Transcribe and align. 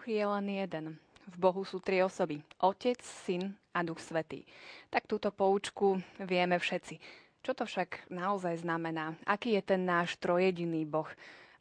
Boh 0.00 0.16
je 0.16 0.24
len 0.24 0.48
jeden. 0.48 0.96
V 1.28 1.36
Bohu 1.36 1.60
sú 1.60 1.76
tri 1.76 2.00
osoby. 2.00 2.40
Otec, 2.64 2.96
Syn 3.04 3.52
a 3.76 3.84
Duch 3.84 4.00
Svetý. 4.00 4.48
Tak 4.88 5.04
túto 5.04 5.28
poučku 5.28 6.00
vieme 6.16 6.56
všetci. 6.56 6.96
Čo 7.44 7.52
to 7.52 7.68
však 7.68 8.08
naozaj 8.08 8.64
znamená? 8.64 9.12
Aký 9.28 9.52
je 9.52 9.60
ten 9.60 9.84
náš 9.84 10.16
trojediný 10.16 10.88
Boh? 10.88 11.04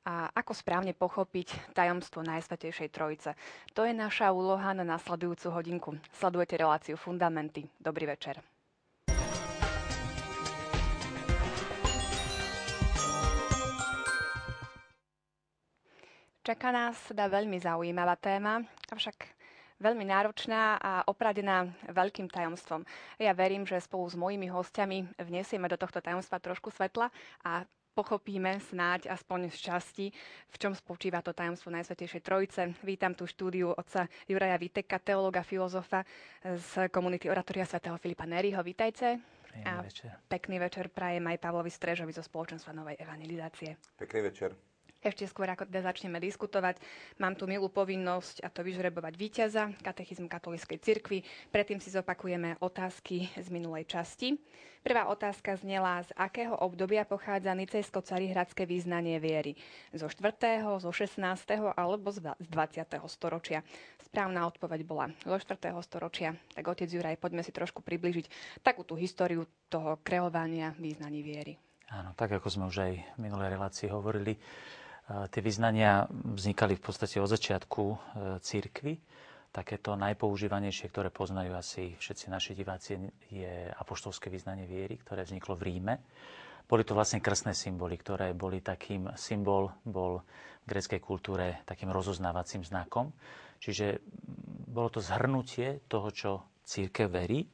A 0.07 0.31
ako 0.31 0.55
správne 0.55 0.95
pochopiť 0.95 1.75
tajomstvo 1.75 2.23
Najsvetejšej 2.23 2.95
Trojice? 2.95 3.35
To 3.75 3.83
je 3.83 3.91
naša 3.91 4.31
úloha 4.31 4.71
na 4.71 4.87
nasledujúcu 4.87 5.47
hodinku. 5.51 5.91
Sledujete 6.15 6.55
reláciu 6.55 6.95
Fundamenty. 6.95 7.67
Dobrý 7.75 8.07
večer. 8.07 8.39
Čaká 16.49 16.73
nás 16.73 16.97
teda 17.05 17.29
veľmi 17.29 17.61
zaujímavá 17.61 18.17
téma, 18.17 18.65
avšak 18.89 19.37
veľmi 19.77 20.01
náročná 20.01 20.81
a 20.81 21.05
opradená 21.05 21.69
veľkým 21.93 22.25
tajomstvom. 22.25 22.81
Ja 23.21 23.37
verím, 23.37 23.69
že 23.69 23.77
spolu 23.77 24.09
s 24.09 24.17
mojimi 24.17 24.49
hostiami 24.49 25.13
vniesieme 25.21 25.69
do 25.69 25.77
tohto 25.77 26.01
tajomstva 26.01 26.41
trošku 26.41 26.73
svetla 26.73 27.13
a 27.45 27.69
pochopíme 27.93 28.57
snáď 28.65 29.13
aspoň 29.13 29.53
z 29.53 29.57
časti, 29.61 30.05
v 30.49 30.55
čom 30.57 30.73
spočíva 30.73 31.21
to 31.21 31.37
tajomstvo 31.37 31.69
Najsvetejšej 31.69 32.25
Trojice. 32.25 32.73
Vítam 32.81 33.13
tu 33.13 33.29
štúdiu 33.29 33.69
otca 33.69 34.09
Juraja 34.25 34.57
Viteka, 34.57 34.97
teológa, 34.97 35.45
filozofa 35.45 36.01
z 36.41 36.89
komunity 36.89 37.29
Oratoria 37.29 37.69
svätého 37.69 37.93
Filipa 38.01 38.25
Neriho. 38.25 38.65
Vítajte. 38.65 39.21
a 39.69 39.85
večer. 39.85 40.17
Pekný 40.25 40.57
večer 40.57 40.89
prajem 40.89 41.29
aj 41.29 41.37
Pavlovi 41.45 41.69
Strežovi 41.69 42.09
zo 42.09 42.25
spoločenstva 42.25 42.73
Novej 42.73 42.97
evangelizácie. 42.97 43.77
Pekný 44.01 44.33
večer. 44.33 44.68
Ešte 44.99 45.31
skôr, 45.31 45.47
ako 45.47 45.63
teda 45.63 45.87
začneme 45.87 46.19
diskutovať, 46.19 46.75
mám 47.23 47.31
tu 47.31 47.47
milú 47.47 47.71
povinnosť 47.71 48.43
a 48.43 48.51
to 48.51 48.67
vyžrebovať 48.67 49.13
víťaza, 49.15 49.71
katechizm 49.79 50.27
katolíckej 50.27 50.75
cirkvi. 50.83 51.23
Predtým 51.55 51.79
si 51.79 51.87
zopakujeme 51.87 52.59
otázky 52.59 53.31
z 53.31 53.47
minulej 53.47 53.87
časti. 53.87 54.35
Prvá 54.83 55.07
otázka 55.07 55.55
znela, 55.55 56.03
z 56.03 56.11
akého 56.19 56.55
obdobia 56.55 57.07
pochádza 57.07 57.55
nicejsko-carihradské 57.55 58.67
význanie 58.67 59.23
viery. 59.23 59.55
Zo 59.95 60.11
4., 60.11 60.67
zo 60.83 60.91
16. 60.91 61.19
alebo 61.79 62.11
z 62.11 62.35
20. 62.35 62.99
storočia. 63.07 63.63
Správna 64.03 64.51
odpoveď 64.51 64.83
bola 64.83 65.11
zo 65.23 65.39
4. 65.39 65.79
storočia. 65.83 66.35
Tak 66.51 66.63
otec 66.75 66.91
Juraj, 66.91 67.19
poďme 67.19 67.43
si 67.43 67.55
trošku 67.55 67.79
približiť 67.83 68.59
takú 68.63 68.83
tú 68.83 68.99
históriu 68.99 69.47
toho 69.71 69.95
kreovania 70.03 70.75
význaní 70.75 71.23
viery. 71.23 71.55
Áno, 71.89 72.11
tak 72.13 72.35
ako 72.35 72.47
sme 72.51 72.67
už 72.67 72.77
aj 72.85 72.93
v 73.15 73.19
minulej 73.19 73.57
relácii 73.57 73.89
hovorili, 73.89 74.37
Tie 75.09 75.41
vyznania 75.41 76.05
vznikali 76.11 76.77
v 76.77 76.83
podstate 76.85 77.17
od 77.17 77.33
začiatku 77.33 77.83
e, 77.89 77.97
církvy. 78.45 78.93
Takéto 79.49 79.97
najpoužívanejšie, 79.97 80.93
ktoré 80.93 81.09
poznajú 81.09 81.57
asi 81.57 81.97
všetci 81.97 82.29
naši 82.29 82.53
diváci, 82.53 83.01
je 83.33 83.73
apoštolské 83.73 84.29
vyznanie 84.29 84.69
viery, 84.69 85.01
ktoré 85.01 85.25
vzniklo 85.25 85.57
v 85.57 85.65
Ríme. 85.65 85.93
Boli 86.69 86.85
to 86.85 86.93
vlastne 86.93 87.17
krstné 87.17 87.57
symboly, 87.57 87.97
ktoré 87.97 88.37
boli 88.37 88.61
takým, 88.61 89.09
symbol 89.17 89.73
bol 89.81 90.21
v 90.61 90.77
greckej 90.77 91.01
kultúre 91.01 91.65
takým 91.65 91.89
rozoznávacím 91.89 92.61
znakom. 92.61 93.09
Čiže 93.57 94.05
bolo 94.69 94.93
to 94.93 95.01
zhrnutie 95.01 95.81
toho, 95.89 96.13
čo 96.13 96.31
církev 96.61 97.09
verí. 97.09 97.49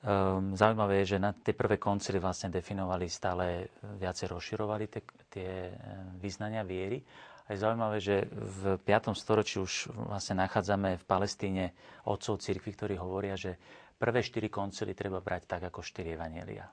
Um, 0.00 0.56
zaujímavé 0.56 1.04
je, 1.04 1.12
že 1.12 1.18
na 1.20 1.36
tie 1.36 1.52
prvé 1.52 1.76
koncily 1.76 2.16
vlastne 2.16 2.48
definovali 2.48 3.04
stále 3.04 3.68
viacej 4.00 4.32
rozširovali 4.32 4.88
tie, 4.88 5.02
tie 5.28 5.50
e, 5.68 5.72
význania 6.16 6.64
viery. 6.64 7.04
A 7.44 7.52
je 7.52 7.60
zaujímavé, 7.60 8.00
že 8.00 8.24
v 8.32 8.80
5. 8.80 9.12
storočí 9.12 9.60
už 9.60 9.92
vlastne 9.92 10.40
nachádzame 10.40 10.96
v 10.96 11.04
Palestíne 11.04 11.76
otcov 12.08 12.40
cirkvi, 12.40 12.72
ktorí 12.72 12.96
hovoria, 12.96 13.36
že 13.36 13.60
prvé 14.00 14.24
štyri 14.24 14.48
koncily 14.48 14.96
treba 14.96 15.20
brať 15.20 15.44
tak 15.44 15.68
ako 15.68 15.84
štyri 15.84 16.16
evanielia. 16.16 16.64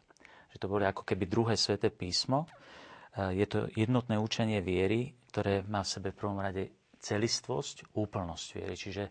Že 0.55 0.57
to 0.63 0.71
boli 0.71 0.87
ako 0.87 1.03
keby 1.03 1.27
druhé 1.27 1.59
sveté 1.59 1.91
písmo. 1.91 2.47
E, 2.47 3.35
je 3.35 3.43
to 3.43 3.67
jednotné 3.75 4.15
učenie 4.15 4.63
viery, 4.63 5.11
ktoré 5.35 5.67
má 5.67 5.83
v 5.83 5.91
sebe 5.99 6.15
v 6.15 6.19
prvom 6.23 6.39
rade 6.39 6.71
celistvosť, 7.03 7.91
úplnosť 7.91 8.47
viery. 8.55 8.75
Čiže 8.79 9.03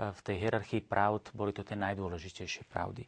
v 0.00 0.20
tej 0.24 0.36
hierarchii 0.48 0.82
pravd 0.82 1.30
boli 1.36 1.52
to 1.52 1.60
tie 1.60 1.76
najdôležitejšie 1.76 2.64
pravdy. 2.72 3.04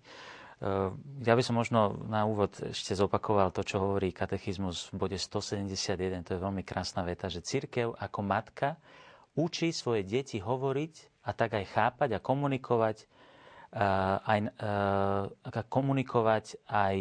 Eh, 0.62 0.94
ja 1.26 1.34
by 1.34 1.42
som 1.42 1.58
možno 1.58 2.06
na 2.06 2.22
úvod 2.22 2.54
ešte 2.62 2.94
zopakoval 2.94 3.50
to, 3.50 3.66
čo 3.66 3.82
hovorí 3.82 4.14
katechizmus 4.14 4.94
v 4.94 5.10
bode 5.10 5.18
171. 5.18 6.22
To 6.22 6.38
je 6.38 6.38
veľmi 6.38 6.62
krásna 6.62 7.02
veta, 7.02 7.26
že 7.26 7.42
církev 7.42 7.98
ako 7.98 8.20
matka 8.22 8.78
učí 9.34 9.74
svoje 9.74 10.06
deti 10.06 10.38
hovoriť 10.38 11.26
a 11.26 11.34
tak 11.34 11.58
aj 11.58 11.66
chápať 11.66 12.08
a 12.14 12.22
komunikovať 12.22 12.96
eh, 13.02 14.22
aj, 14.22 14.38
eh, 15.50 15.64
komunikovať 15.66 16.62
aj 16.70 16.96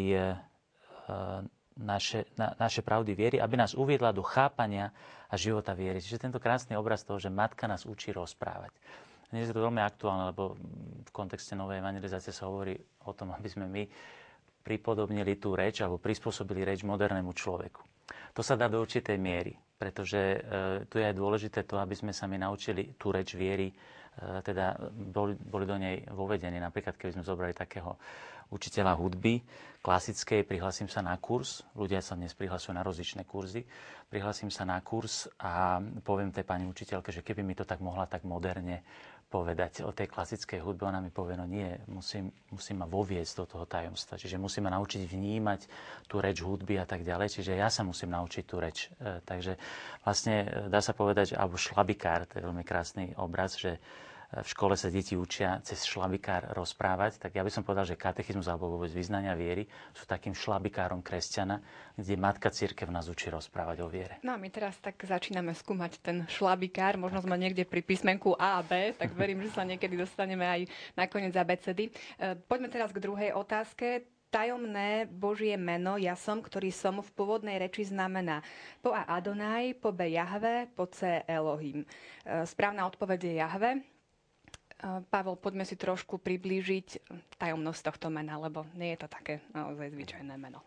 naše, 1.76 2.24
na, 2.38 2.54
naše 2.56 2.80
pravdy 2.80 3.12
viery, 3.12 3.36
aby 3.36 3.58
nás 3.58 3.76
uviedla 3.76 4.16
do 4.16 4.24
chápania 4.24 4.90
a 5.28 5.34
života 5.36 5.76
viery. 5.76 6.00
Čiže 6.00 6.24
tento 6.24 6.40
krásny 6.40 6.72
obraz 6.78 7.04
toho, 7.04 7.20
že 7.20 7.28
matka 7.28 7.68
nás 7.68 7.84
učí 7.84 8.14
rozprávať. 8.16 8.72
Dnes 9.32 9.48
je 9.48 9.56
to 9.56 9.64
veľmi 9.64 9.80
aktuálne, 9.80 10.28
lebo 10.28 10.60
v 11.08 11.10
kontexte 11.10 11.56
novej 11.56 11.80
evangelizácie 11.80 12.36
sa 12.36 12.52
hovorí 12.52 12.76
o 13.08 13.16
tom, 13.16 13.32
aby 13.32 13.48
sme 13.48 13.64
my 13.64 13.88
pripodobnili 14.60 15.40
tú 15.40 15.56
reč 15.56 15.80
alebo 15.80 15.96
prispôsobili 15.96 16.68
reč 16.68 16.84
modernému 16.84 17.32
človeku. 17.32 17.80
To 18.36 18.44
sa 18.44 18.60
dá 18.60 18.68
do 18.68 18.84
určitej 18.84 19.16
miery, 19.16 19.56
pretože 19.80 20.20
e, 20.20 20.38
tu 20.84 21.00
je 21.00 21.08
aj 21.08 21.16
dôležité 21.16 21.64
to, 21.64 21.80
aby 21.80 21.96
sme 21.96 22.12
sa 22.12 22.28
my 22.28 22.44
naučili 22.44 22.92
tú 23.00 23.08
reč 23.08 23.32
viery, 23.32 23.72
e, 23.72 23.74
teda 24.44 24.76
boli, 24.92 25.32
boli 25.32 25.64
do 25.64 25.80
nej 25.80 26.04
vovedení. 26.12 26.60
Napríklad, 26.60 27.00
keby 27.00 27.16
sme 27.16 27.24
zobrali 27.24 27.56
takého 27.56 27.96
učiteľa 28.52 29.00
hudby 29.00 29.40
klasickej, 29.80 30.44
prihlasím 30.44 30.92
sa 30.92 31.00
na 31.00 31.16
kurz, 31.16 31.64
ľudia 31.72 32.04
sa 32.04 32.14
dnes 32.14 32.36
prihlasujú 32.36 32.76
na 32.76 32.84
rozličné 32.84 33.24
kurzy, 33.24 33.64
prihlasím 34.12 34.52
sa 34.52 34.68
na 34.68 34.76
kurz 34.84 35.26
a 35.40 35.80
poviem 36.04 36.28
tej 36.28 36.44
pani 36.44 36.68
učiteľke, 36.68 37.08
že 37.08 37.24
keby 37.24 37.40
mi 37.40 37.56
to 37.56 37.64
tak 37.64 37.80
mohla 37.80 38.04
tak 38.04 38.28
moderne 38.28 38.84
povedať 39.32 39.80
o 39.80 39.96
tej 39.96 40.12
klasickej 40.12 40.60
hudbe, 40.60 40.84
ona 40.84 41.00
mi 41.00 41.08
povie, 41.08 41.40
no 41.40 41.48
nie, 41.48 41.72
musím, 41.88 42.28
musím 42.52 42.84
ma 42.84 42.86
voviesť 42.86 43.32
do 43.40 43.44
toho 43.48 43.64
tajomstva. 43.64 44.20
Čiže 44.20 44.36
musím 44.36 44.68
ma 44.68 44.76
naučiť 44.76 45.08
vnímať 45.08 45.60
tú 46.04 46.20
reč 46.20 46.44
hudby 46.44 46.76
a 46.76 46.84
tak 46.84 47.00
ďalej. 47.00 47.32
Čiže 47.32 47.56
ja 47.56 47.72
sa 47.72 47.80
musím 47.80 48.12
naučiť 48.12 48.44
tú 48.44 48.60
reč. 48.60 48.92
E, 49.00 49.24
takže 49.24 49.56
vlastne 50.04 50.36
e, 50.44 50.68
dá 50.68 50.84
sa 50.84 50.92
povedať, 50.92 51.32
alebo 51.32 51.56
šlabikár, 51.56 52.28
to 52.28 52.36
je 52.36 52.44
veľmi 52.44 52.60
krásny 52.60 53.16
obraz, 53.16 53.56
že 53.56 53.80
v 54.32 54.48
škole 54.48 54.72
sa 54.80 54.88
deti 54.88 55.12
učia 55.12 55.60
cez 55.60 55.84
šlabikár 55.84 56.56
rozprávať, 56.56 57.20
tak 57.20 57.36
ja 57.36 57.44
by 57.44 57.52
som 57.52 57.60
povedal, 57.60 57.84
že 57.84 58.00
katechizmus 58.00 58.48
alebo 58.48 58.72
vôbec 58.72 58.88
vyznania 58.88 59.36
viery 59.36 59.68
sú 59.92 60.08
takým 60.08 60.32
šlabikárom 60.32 61.04
kresťana, 61.04 61.60
kde 62.00 62.16
matka 62.16 62.48
církev 62.48 62.88
nás 62.88 63.12
učí 63.12 63.28
rozprávať 63.28 63.84
o 63.84 63.92
viere. 63.92 64.16
No 64.24 64.32
a 64.32 64.40
my 64.40 64.48
teraz 64.48 64.80
tak 64.80 64.96
začíname 65.04 65.52
skúmať 65.52 66.00
ten 66.00 66.24
šlabikár, 66.32 66.96
možno 66.96 67.20
sme 67.20 67.36
niekde 67.36 67.68
pri 67.68 67.84
písmenku 67.84 68.32
A 68.40 68.56
a 68.56 68.64
B, 68.64 68.96
tak 68.96 69.12
verím, 69.12 69.44
že 69.44 69.52
sa 69.52 69.68
niekedy 69.68 70.00
dostaneme 70.00 70.48
aj 70.48 70.60
nakoniec 70.96 71.36
abecedy. 71.36 71.92
E, 72.16 72.32
poďme 72.48 72.72
teraz 72.72 72.88
k 72.88 73.04
druhej 73.04 73.36
otázke 73.36 74.08
tajomné 74.32 75.04
Božie 75.12 75.60
meno, 75.60 76.00
ja 76.00 76.16
som, 76.16 76.40
ktorý 76.40 76.72
som 76.72 77.04
v 77.04 77.12
pôvodnej 77.12 77.60
reči 77.60 77.84
znamená 77.84 78.40
po 78.80 78.96
A 78.96 79.04
Adonaj, 79.04 79.76
po 79.76 79.92
B 79.92 80.16
Jahve, 80.16 80.72
po 80.72 80.88
C 80.88 81.20
Elohim. 81.28 81.84
E, 82.24 82.48
správna 82.48 82.88
odpoveď 82.88 83.20
je 83.28 83.34
Jahve. 83.36 83.70
Pavel, 84.82 85.38
poďme 85.38 85.62
si 85.62 85.78
trošku 85.78 86.18
priblížiť 86.18 87.06
tajomnosť 87.38 87.80
tohto 87.86 88.10
mena, 88.10 88.34
lebo 88.42 88.66
nie 88.74 88.94
je 88.94 89.06
to 89.06 89.08
také 89.08 89.38
naozaj 89.54 89.94
zvyčajné 89.94 90.34
meno. 90.34 90.58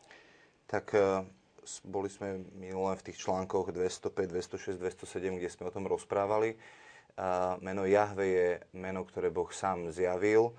Tak 0.72 0.96
e, 0.96 1.28
boli 1.84 2.08
sme 2.08 2.40
minulé 2.56 2.96
v 2.96 3.12
tých 3.12 3.20
článkoch 3.20 3.76
205, 3.76 4.32
206, 4.32 4.80
207, 4.80 5.36
kde 5.36 5.50
sme 5.52 5.68
o 5.68 5.76
tom 5.76 5.86
rozprávali. 5.90 6.56
Meno 7.64 7.88
Jahve 7.88 8.26
je 8.28 8.48
meno, 8.76 9.08
ktoré 9.08 9.32
Boh 9.32 9.48
sám 9.48 9.88
zjavil 9.88 10.52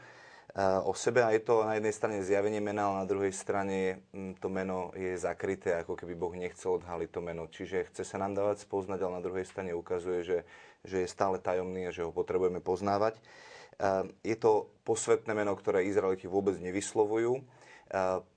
o 0.88 0.96
sebe 0.96 1.20
a 1.20 1.36
je 1.36 1.44
to 1.44 1.68
na 1.68 1.76
jednej 1.76 1.92
strane 1.92 2.24
zjavenie 2.24 2.64
mena, 2.64 2.88
ale 2.88 3.04
na 3.04 3.06
druhej 3.08 3.32
strane 3.36 4.08
to 4.40 4.48
meno 4.48 4.88
je 4.96 5.12
zakryté, 5.20 5.76
ako 5.76 6.00
keby 6.00 6.16
Boh 6.16 6.32
nechcel 6.32 6.80
odhaliť 6.80 7.10
to 7.12 7.20
meno. 7.20 7.44
Čiže 7.44 7.92
chce 7.92 8.08
sa 8.08 8.16
nám 8.16 8.32
dávať 8.32 8.64
spoznať, 8.64 9.04
ale 9.04 9.20
na 9.20 9.24
druhej 9.24 9.44
strane 9.44 9.76
ukazuje, 9.76 10.24
že, 10.24 10.38
že 10.86 11.04
je 11.04 11.10
stále 11.10 11.42
tajomný 11.42 11.90
a 11.90 11.94
že 11.94 12.06
ho 12.06 12.14
potrebujeme 12.14 12.62
poznávať. 12.62 13.18
Je 14.24 14.36
to 14.40 14.72
posvetné 14.88 15.36
meno, 15.36 15.52
ktoré 15.52 15.84
Izraeliti 15.84 16.24
vôbec 16.24 16.56
nevyslovujú, 16.56 17.44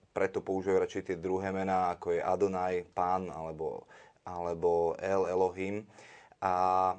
preto 0.09 0.43
používajú 0.43 0.83
radšej 0.83 1.03
tie 1.05 1.17
druhé 1.21 1.53
mená, 1.55 1.93
ako 1.95 2.17
je 2.17 2.21
Adonai, 2.25 2.83
Pán 2.83 3.31
alebo, 3.31 3.87
alebo 4.27 4.99
El 4.99 5.29
Elohim. 5.31 5.87
A 6.43 6.97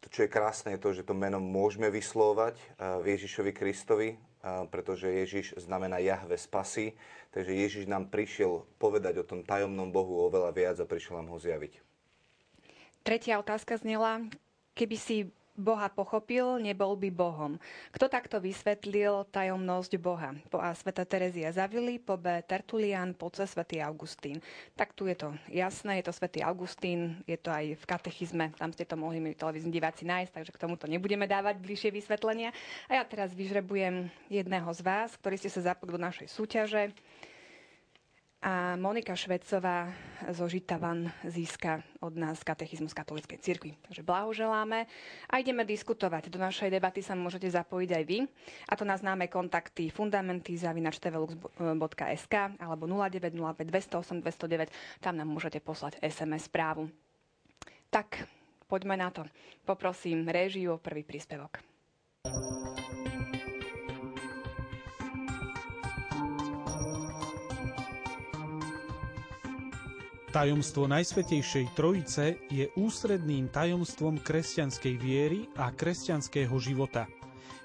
to, 0.00 0.06
čo 0.08 0.24
je 0.24 0.30
krásne, 0.30 0.78
je 0.78 0.80
to, 0.80 0.94
že 0.94 1.04
to 1.04 1.12
meno 1.12 1.42
môžeme 1.42 1.90
vyslovať 1.90 2.56
v 2.78 3.04
Ježišovi 3.18 3.52
Kristovi, 3.52 4.08
pretože 4.70 5.10
Ježiš 5.10 5.58
znamená 5.58 5.98
Jahve 5.98 6.38
spasy, 6.38 6.94
takže 7.34 7.50
Ježiš 7.50 7.90
nám 7.90 8.08
prišiel 8.14 8.62
povedať 8.78 9.18
o 9.20 9.26
tom 9.26 9.42
tajomnom 9.42 9.90
Bohu 9.90 10.30
oveľa 10.30 10.54
viac 10.54 10.76
a 10.78 10.86
prišiel 10.86 11.18
nám 11.18 11.34
ho 11.34 11.38
zjaviť. 11.42 11.82
Tretia 13.06 13.38
otázka 13.38 13.78
znela, 13.78 14.18
keby 14.74 14.98
si 14.98 15.30
Boha 15.54 15.86
pochopil, 15.86 16.58
nebol 16.58 16.98
by 16.98 17.06
Bohom. 17.14 17.54
Kto 17.94 18.10
takto 18.10 18.42
vysvetlil 18.42 19.22
tajomnosť 19.30 19.92
Boha? 20.02 20.34
Po 20.50 20.58
A. 20.58 20.74
Sveta 20.74 21.06
Terezia 21.06 21.54
Zavili, 21.54 22.02
po 22.02 22.18
B. 22.18 22.42
Tertulian, 22.42 23.14
po 23.14 23.30
C. 23.30 23.46
Svetý 23.46 23.78
Augustín. 23.78 24.42
Tak 24.74 24.90
tu 24.92 25.06
je 25.06 25.14
to 25.14 25.30
jasné, 25.54 26.02
je 26.02 26.10
to 26.10 26.18
Svetý 26.18 26.42
Augustín, 26.42 27.22
je 27.30 27.38
to 27.38 27.54
aj 27.54 27.78
v 27.78 27.84
katechizme, 27.86 28.50
tam 28.58 28.74
ste 28.74 28.82
to 28.82 28.98
mohli 28.98 29.22
mi 29.22 29.38
televízni 29.38 29.70
diváci 29.70 30.02
nájsť, 30.02 30.42
takže 30.42 30.52
k 30.52 30.62
tomuto 30.66 30.90
nebudeme 30.90 31.30
dávať 31.30 31.62
bližšie 31.62 31.94
vysvetlenia. 31.94 32.50
A 32.90 32.98
ja 32.98 33.06
teraz 33.06 33.30
vyžrebujem 33.32 34.10
jedného 34.26 34.66
z 34.74 34.82
vás, 34.82 35.14
ktorí 35.14 35.38
ste 35.38 35.48
sa 35.48 35.72
zapojili 35.72 35.94
do 35.94 36.02
našej 36.02 36.26
súťaže 36.26 36.90
a 38.46 38.78
Monika 38.78 39.18
Švecová 39.18 39.90
zo 40.30 40.46
Žitavan 40.46 41.10
získa 41.26 41.82
od 41.98 42.14
nás 42.14 42.46
katechizmus 42.46 42.94
katolíckej 42.94 43.42
cirkvi. 43.42 43.74
Takže 43.82 44.06
blahoželáme 44.06 44.86
a 45.26 45.34
ideme 45.42 45.66
diskutovať. 45.66 46.30
Do 46.30 46.38
našej 46.38 46.70
debaty 46.70 47.02
sa 47.02 47.18
môžete 47.18 47.50
zapojiť 47.50 47.90
aj 47.90 48.04
vy. 48.06 48.22
A 48.70 48.78
to 48.78 48.86
na 48.86 48.94
známe 48.94 49.26
kontakty 49.26 49.90
fundamenty.tvlux.sk 49.90 52.34
alebo 52.62 52.86
0905 52.86 53.66
208 53.66 54.22
209. 54.22 54.70
Tam 55.02 55.18
nám 55.18 55.26
môžete 55.26 55.58
poslať 55.58 55.98
SMS 55.98 56.46
správu. 56.46 56.86
Tak, 57.90 58.30
poďme 58.70 58.94
na 58.94 59.10
to. 59.10 59.26
Poprosím 59.66 60.22
réžiu 60.30 60.78
o 60.78 60.80
prvý 60.82 61.02
príspevok. 61.02 61.58
Tajomstvo 70.36 70.84
Najsvetejšej 70.84 71.72
Trojice 71.72 72.36
je 72.52 72.68
ústredným 72.76 73.48
tajomstvom 73.48 74.20
kresťanskej 74.20 74.94
viery 75.00 75.48
a 75.56 75.72
kresťanského 75.72 76.52
života. 76.60 77.08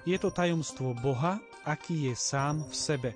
Je 0.08 0.16
to 0.16 0.32
tajomstvo 0.32 0.96
Boha, 0.96 1.36
aký 1.68 2.08
je 2.08 2.16
sám 2.16 2.64
v 2.64 2.72
sebe. 2.72 3.10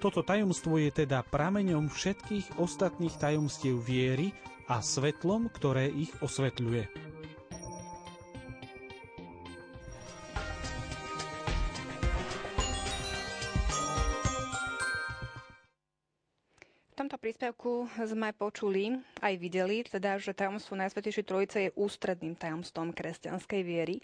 Toto 0.00 0.24
tajomstvo 0.24 0.80
je 0.80 1.04
teda 1.04 1.20
prameňom 1.28 1.92
všetkých 1.92 2.56
ostatných 2.56 3.12
tajomstiev 3.20 3.76
viery 3.84 4.32
a 4.64 4.80
svetlom, 4.80 5.52
ktoré 5.52 5.92
ich 5.92 6.16
osvetľuje. 6.24 6.88
Príspevku 17.46 17.86
sme 18.10 18.34
počuli 18.34 18.98
aj 19.22 19.38
videli, 19.38 19.86
teda, 19.86 20.18
že 20.18 20.34
tajomstvo 20.34 20.74
Najsvetejšej 20.82 21.22
Trojice 21.30 21.58
je 21.62 21.76
ústredným 21.78 22.34
tajomstvom 22.34 22.90
kresťanskej 22.90 23.62
viery. 23.62 24.02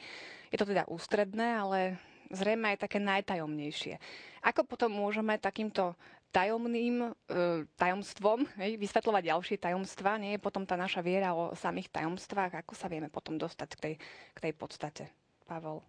Je 0.54 0.58
to 0.62 0.62
teda 0.62 0.86
ústredné, 0.86 1.58
ale 1.58 1.98
zrejme 2.30 2.70
aj 2.70 2.86
také 2.86 3.02
najtajomnejšie. 3.02 3.98
Ako 4.46 4.62
potom 4.62 4.94
môžeme 4.94 5.42
takýmto 5.42 5.98
tajomným 6.30 7.10
e, 7.10 7.66
tajomstvom 7.74 8.46
hej, 8.62 8.78
vysvetľovať 8.78 9.22
ďalšie 9.34 9.56
tajomstva? 9.58 10.22
Nie 10.22 10.38
je 10.38 10.44
potom 10.46 10.62
tá 10.62 10.78
naša 10.78 11.02
viera 11.02 11.34
o 11.34 11.50
samých 11.58 11.90
tajomstvách? 11.90 12.62
Ako 12.62 12.78
sa 12.78 12.86
vieme 12.86 13.10
potom 13.10 13.42
dostať 13.42 13.68
k 13.74 13.78
tej, 13.82 13.94
k 14.38 14.38
tej 14.38 14.52
podstate? 14.54 15.10
Pavel. 15.50 15.82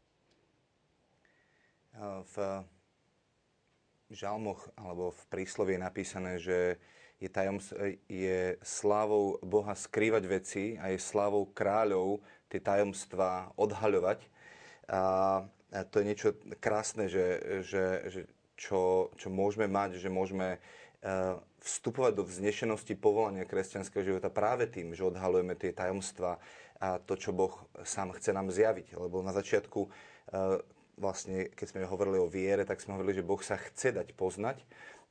V 2.33 2.65
žalmoch 4.09 4.73
alebo 4.73 5.13
v 5.13 5.21
príslovi 5.29 5.77
je 5.77 5.85
napísané, 5.85 6.33
že 6.41 6.81
je, 7.23 7.29
tajoms, 7.31 7.71
je 8.11 8.59
slávou 8.59 9.39
Boha 9.39 9.71
skrývať 9.71 10.23
veci 10.27 10.63
a 10.75 10.91
je 10.91 10.99
slávou 10.99 11.47
kráľov 11.55 12.19
tie 12.51 12.59
tajomstvá 12.59 13.55
odhaľovať. 13.55 14.27
A, 14.91 15.47
to 15.87 16.03
je 16.03 16.05
niečo 16.05 16.29
krásne, 16.59 17.07
že, 17.07 17.39
že, 17.63 17.85
že 18.11 18.21
čo, 18.59 19.09
čo 19.15 19.27
môžeme 19.31 19.65
mať, 19.71 19.97
že 19.97 20.11
môžeme 20.11 20.55
e, 20.55 20.59
vstupovať 21.63 22.13
do 22.13 22.23
vznešenosti 22.27 22.93
povolania 22.99 23.47
kresťanského 23.47 24.03
života 24.05 24.29
práve 24.29 24.69
tým, 24.69 24.93
že 24.93 25.07
odhalujeme 25.07 25.57
tie 25.57 25.73
tajomstvá 25.73 26.37
a 26.77 26.99
to, 26.99 27.15
čo 27.15 27.31
Boh 27.33 27.55
sám 27.87 28.13
chce 28.13 28.35
nám 28.35 28.51
zjaviť. 28.53 28.99
Lebo 28.99 29.25
na 29.25 29.33
začiatku, 29.33 29.87
e, 29.87 29.89
vlastne, 30.99 31.49
keď 31.57 31.65
sme 31.73 31.89
hovorili 31.89 32.21
o 32.21 32.29
viere, 32.29 32.67
tak 32.67 32.83
sme 32.83 32.99
hovorili, 32.99 33.17
že 33.17 33.25
Boh 33.25 33.41
sa 33.41 33.57
chce 33.57 33.95
dať 33.97 34.13
poznať 34.13 34.61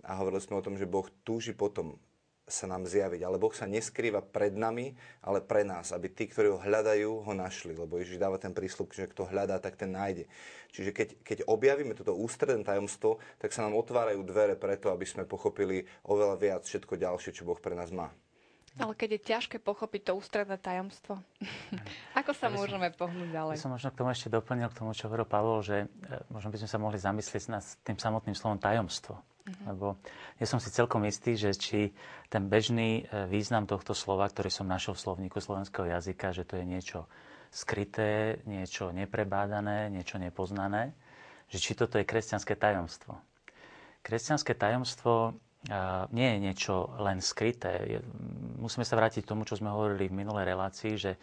a 0.02 0.18
hovorili 0.18 0.42
sme 0.42 0.58
o 0.58 0.64
tom, 0.64 0.74
že 0.74 0.90
Boh 0.90 1.06
túži 1.22 1.54
potom 1.54 1.98
sa 2.46 2.66
nám 2.66 2.84
zjaviť. 2.84 3.22
Ale 3.22 3.38
Boh 3.38 3.54
sa 3.54 3.70
neskrýva 3.70 4.20
pred 4.20 4.52
nami, 4.52 4.92
ale 5.22 5.40
pre 5.40 5.62
nás, 5.62 5.94
aby 5.94 6.10
tí, 6.10 6.26
ktorí 6.26 6.50
ho 6.50 6.58
hľadajú, 6.58 7.22
ho 7.22 7.32
našli. 7.32 7.72
Lebo 7.72 7.96
Ježiš 7.96 8.18
dáva 8.18 8.36
ten 8.36 8.50
prísľub, 8.50 8.90
že 8.92 9.08
kto 9.08 9.30
hľadá, 9.30 9.62
tak 9.62 9.78
ten 9.78 9.94
nájde. 9.94 10.26
Čiže 10.74 10.90
keď, 10.90 11.08
keď 11.22 11.38
objavíme 11.46 11.94
toto 11.94 12.12
ústredné 12.12 12.66
tajomstvo, 12.66 13.22
tak 13.38 13.54
sa 13.54 13.62
nám 13.62 13.78
otvárajú 13.78 14.20
dvere 14.26 14.58
preto, 14.58 14.90
aby 14.90 15.06
sme 15.06 15.28
pochopili 15.28 15.86
oveľa 16.04 16.36
viac 16.36 16.62
všetko 16.66 16.98
ďalšie, 16.98 17.30
čo 17.30 17.46
Boh 17.46 17.58
pre 17.58 17.78
nás 17.78 17.94
má. 17.94 18.10
Ale 18.80 18.96
keď 18.96 19.20
je 19.20 19.20
ťažké 19.36 19.56
pochopiť 19.60 20.08
to 20.08 20.12
ústredné 20.16 20.56
tajomstvo, 20.56 21.20
ako 22.20 22.32
sa 22.32 22.48
ja 22.48 22.56
môžeme 22.56 22.88
som, 22.88 23.04
pohnúť 23.04 23.28
ďalej? 23.28 23.54
Ja 23.60 23.64
som 23.68 23.72
možno 23.76 23.92
k 23.92 24.00
tomu 24.00 24.16
ešte 24.16 24.32
doplnil, 24.32 24.72
k 24.72 24.78
tomu, 24.80 24.96
čo 24.96 25.12
hovoril 25.12 25.28
Pavol, 25.28 25.60
že 25.60 25.84
e, 25.84 25.86
možno 26.32 26.48
by 26.48 26.56
sme 26.56 26.68
sa 26.72 26.78
mohli 26.80 26.96
zamyslieť 26.96 27.52
nad 27.52 27.64
tým 27.84 28.00
samotným 28.00 28.32
slovom 28.32 28.56
tajomstvo. 28.56 29.20
Uh-huh. 29.42 29.74
Lebo 29.74 29.86
ja 30.38 30.46
som 30.46 30.62
si 30.62 30.70
celkom 30.70 31.02
istý, 31.06 31.34
že 31.34 31.50
či 31.54 31.90
ten 32.30 32.46
bežný 32.46 33.02
e, 33.02 33.26
význam 33.26 33.66
tohto 33.66 33.92
slova, 33.92 34.30
ktorý 34.30 34.48
som 34.48 34.70
našiel 34.70 34.94
v 34.94 35.04
slovníku 35.04 35.38
slovenského 35.42 35.90
jazyka, 35.90 36.30
že 36.30 36.46
to 36.46 36.58
je 36.58 36.64
niečo 36.64 37.10
skryté, 37.52 38.40
niečo 38.48 38.94
neprebádané, 38.94 39.92
niečo 39.92 40.16
nepoznané, 40.16 40.96
že 41.52 41.60
či 41.60 41.76
toto 41.76 42.00
je 42.00 42.08
kresťanské 42.08 42.56
tajomstvo. 42.56 43.18
Kresťanské 44.00 44.56
tajomstvo 44.56 45.36
nie 46.10 46.28
je 46.34 46.38
niečo 46.42 46.90
len 46.98 47.22
skryté. 47.22 48.02
Musíme 48.58 48.82
sa 48.82 48.98
vrátiť 48.98 49.22
k 49.22 49.30
tomu, 49.30 49.46
čo 49.46 49.54
sme 49.54 49.70
hovorili 49.70 50.10
v 50.10 50.18
minulej 50.18 50.44
relácii, 50.50 50.92
že 50.98 51.12
e, 51.14 51.18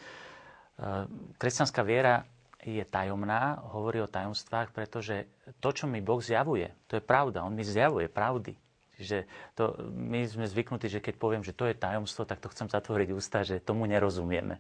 kresťanská 1.36 1.84
viera 1.84 2.24
je 2.60 2.84
tajomná, 2.84 3.64
hovorí 3.72 4.04
o 4.04 4.12
tajomstvách, 4.12 4.76
pretože 4.76 5.32
to, 5.64 5.72
čo 5.72 5.88
mi 5.88 6.04
Boh 6.04 6.20
zjavuje, 6.20 6.76
to 6.92 7.00
je 7.00 7.04
pravda. 7.04 7.48
On 7.48 7.56
mi 7.56 7.64
zjavuje 7.64 8.12
pravdy. 8.12 8.60
Čiže 9.00 9.32
to, 9.56 9.80
my 9.96 10.28
sme 10.28 10.44
zvyknutí, 10.44 10.92
že 10.92 11.00
keď 11.00 11.16
poviem, 11.16 11.40
že 11.40 11.56
to 11.56 11.64
je 11.72 11.80
tajomstvo, 11.80 12.28
tak 12.28 12.44
to 12.44 12.52
chcem 12.52 12.68
zatvoriť 12.68 13.10
ústa, 13.16 13.48
že 13.48 13.64
tomu 13.64 13.88
nerozumieme. 13.88 14.60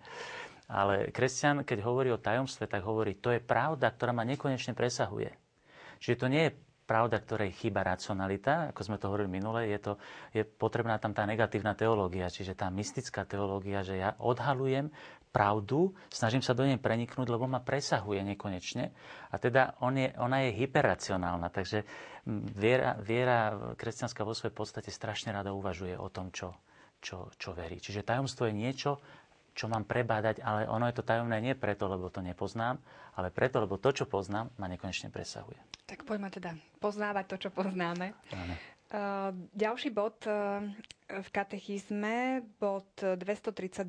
Ale 0.71 1.11
kresťan, 1.11 1.67
keď 1.67 1.83
hovorí 1.83 2.07
o 2.15 2.21
tajomstve, 2.21 2.71
tak 2.71 2.87
hovorí, 2.87 3.19
to 3.19 3.35
je 3.35 3.43
pravda, 3.43 3.91
ktorá 3.91 4.15
ma 4.15 4.23
nekonečne 4.23 4.71
presahuje. 4.77 5.35
Čiže 5.99 6.15
to 6.15 6.27
nie 6.31 6.43
je 6.47 6.55
pravda, 6.89 7.21
ktorej 7.21 7.53
chýba 7.53 7.85
racionalita, 7.85 8.73
ako 8.73 8.81
sme 8.81 8.97
to 8.97 9.13
hovorili 9.13 9.29
minule, 9.29 9.61
je, 9.69 9.77
to, 9.77 9.93
je 10.33 10.41
potrebná 10.41 10.97
tam 10.97 11.13
tá 11.13 11.21
negatívna 11.29 11.77
teológia, 11.77 12.33
čiže 12.33 12.57
tá 12.57 12.73
mystická 12.73 13.29
teológia, 13.29 13.85
že 13.85 14.01
ja 14.01 14.17
odhalujem 14.17 14.89
pravdu, 15.29 15.93
snažím 16.09 16.41
sa 16.41 16.57
do 16.57 16.65
nej 16.65 16.81
preniknúť, 16.81 17.29
lebo 17.29 17.45
ma 17.45 17.61
presahuje 17.61 18.25
nekonečne. 18.33 18.89
A 19.29 19.35
teda 19.37 19.77
on 19.85 19.97
je, 19.97 20.09
ona 20.17 20.45
je 20.45 20.57
hyperracionálna, 20.57 21.53
takže 21.53 21.85
viera, 22.57 22.97
viera 22.97 23.53
kresťanská 23.77 24.25
vo 24.25 24.33
svojej 24.33 24.53
podstate 24.53 24.89
strašne 24.89 25.29
rada 25.33 25.53
uvažuje 25.53 25.93
o 25.93 26.09
tom, 26.09 26.33
čo, 26.33 26.57
čo, 26.97 27.29
čo 27.37 27.53
verí. 27.53 27.77
Čiže 27.77 28.05
tajomstvo 28.05 28.49
je 28.49 28.57
niečo, 28.57 28.97
čo 29.53 29.67
mám 29.67 29.83
prebádať, 29.83 30.39
ale 30.39 30.65
ono 30.71 30.87
je 30.87 30.95
to 30.95 31.03
tajomné 31.03 31.37
nie 31.43 31.51
preto, 31.51 31.91
lebo 31.91 32.07
to 32.07 32.23
nepoznám, 32.23 32.79
ale 33.19 33.27
preto, 33.27 33.59
lebo 33.59 33.75
to, 33.75 33.91
čo 33.91 34.05
poznám, 34.07 34.49
ma 34.55 34.71
nekonečne 34.71 35.11
presahuje. 35.11 35.59
Tak 35.83 36.07
poďme 36.07 36.31
teda 36.31 36.55
poznávať 36.79 37.25
to, 37.27 37.35
čo 37.47 37.49
poznáme. 37.51 38.15
Áno. 38.31 38.55
Uh, 38.89 39.29
ďalší 39.53 39.93
bod 39.93 40.17
uh, 40.25 40.65
v 41.11 41.29
katechizme, 41.29 42.41
bod 42.57 42.89
232, 42.97 43.85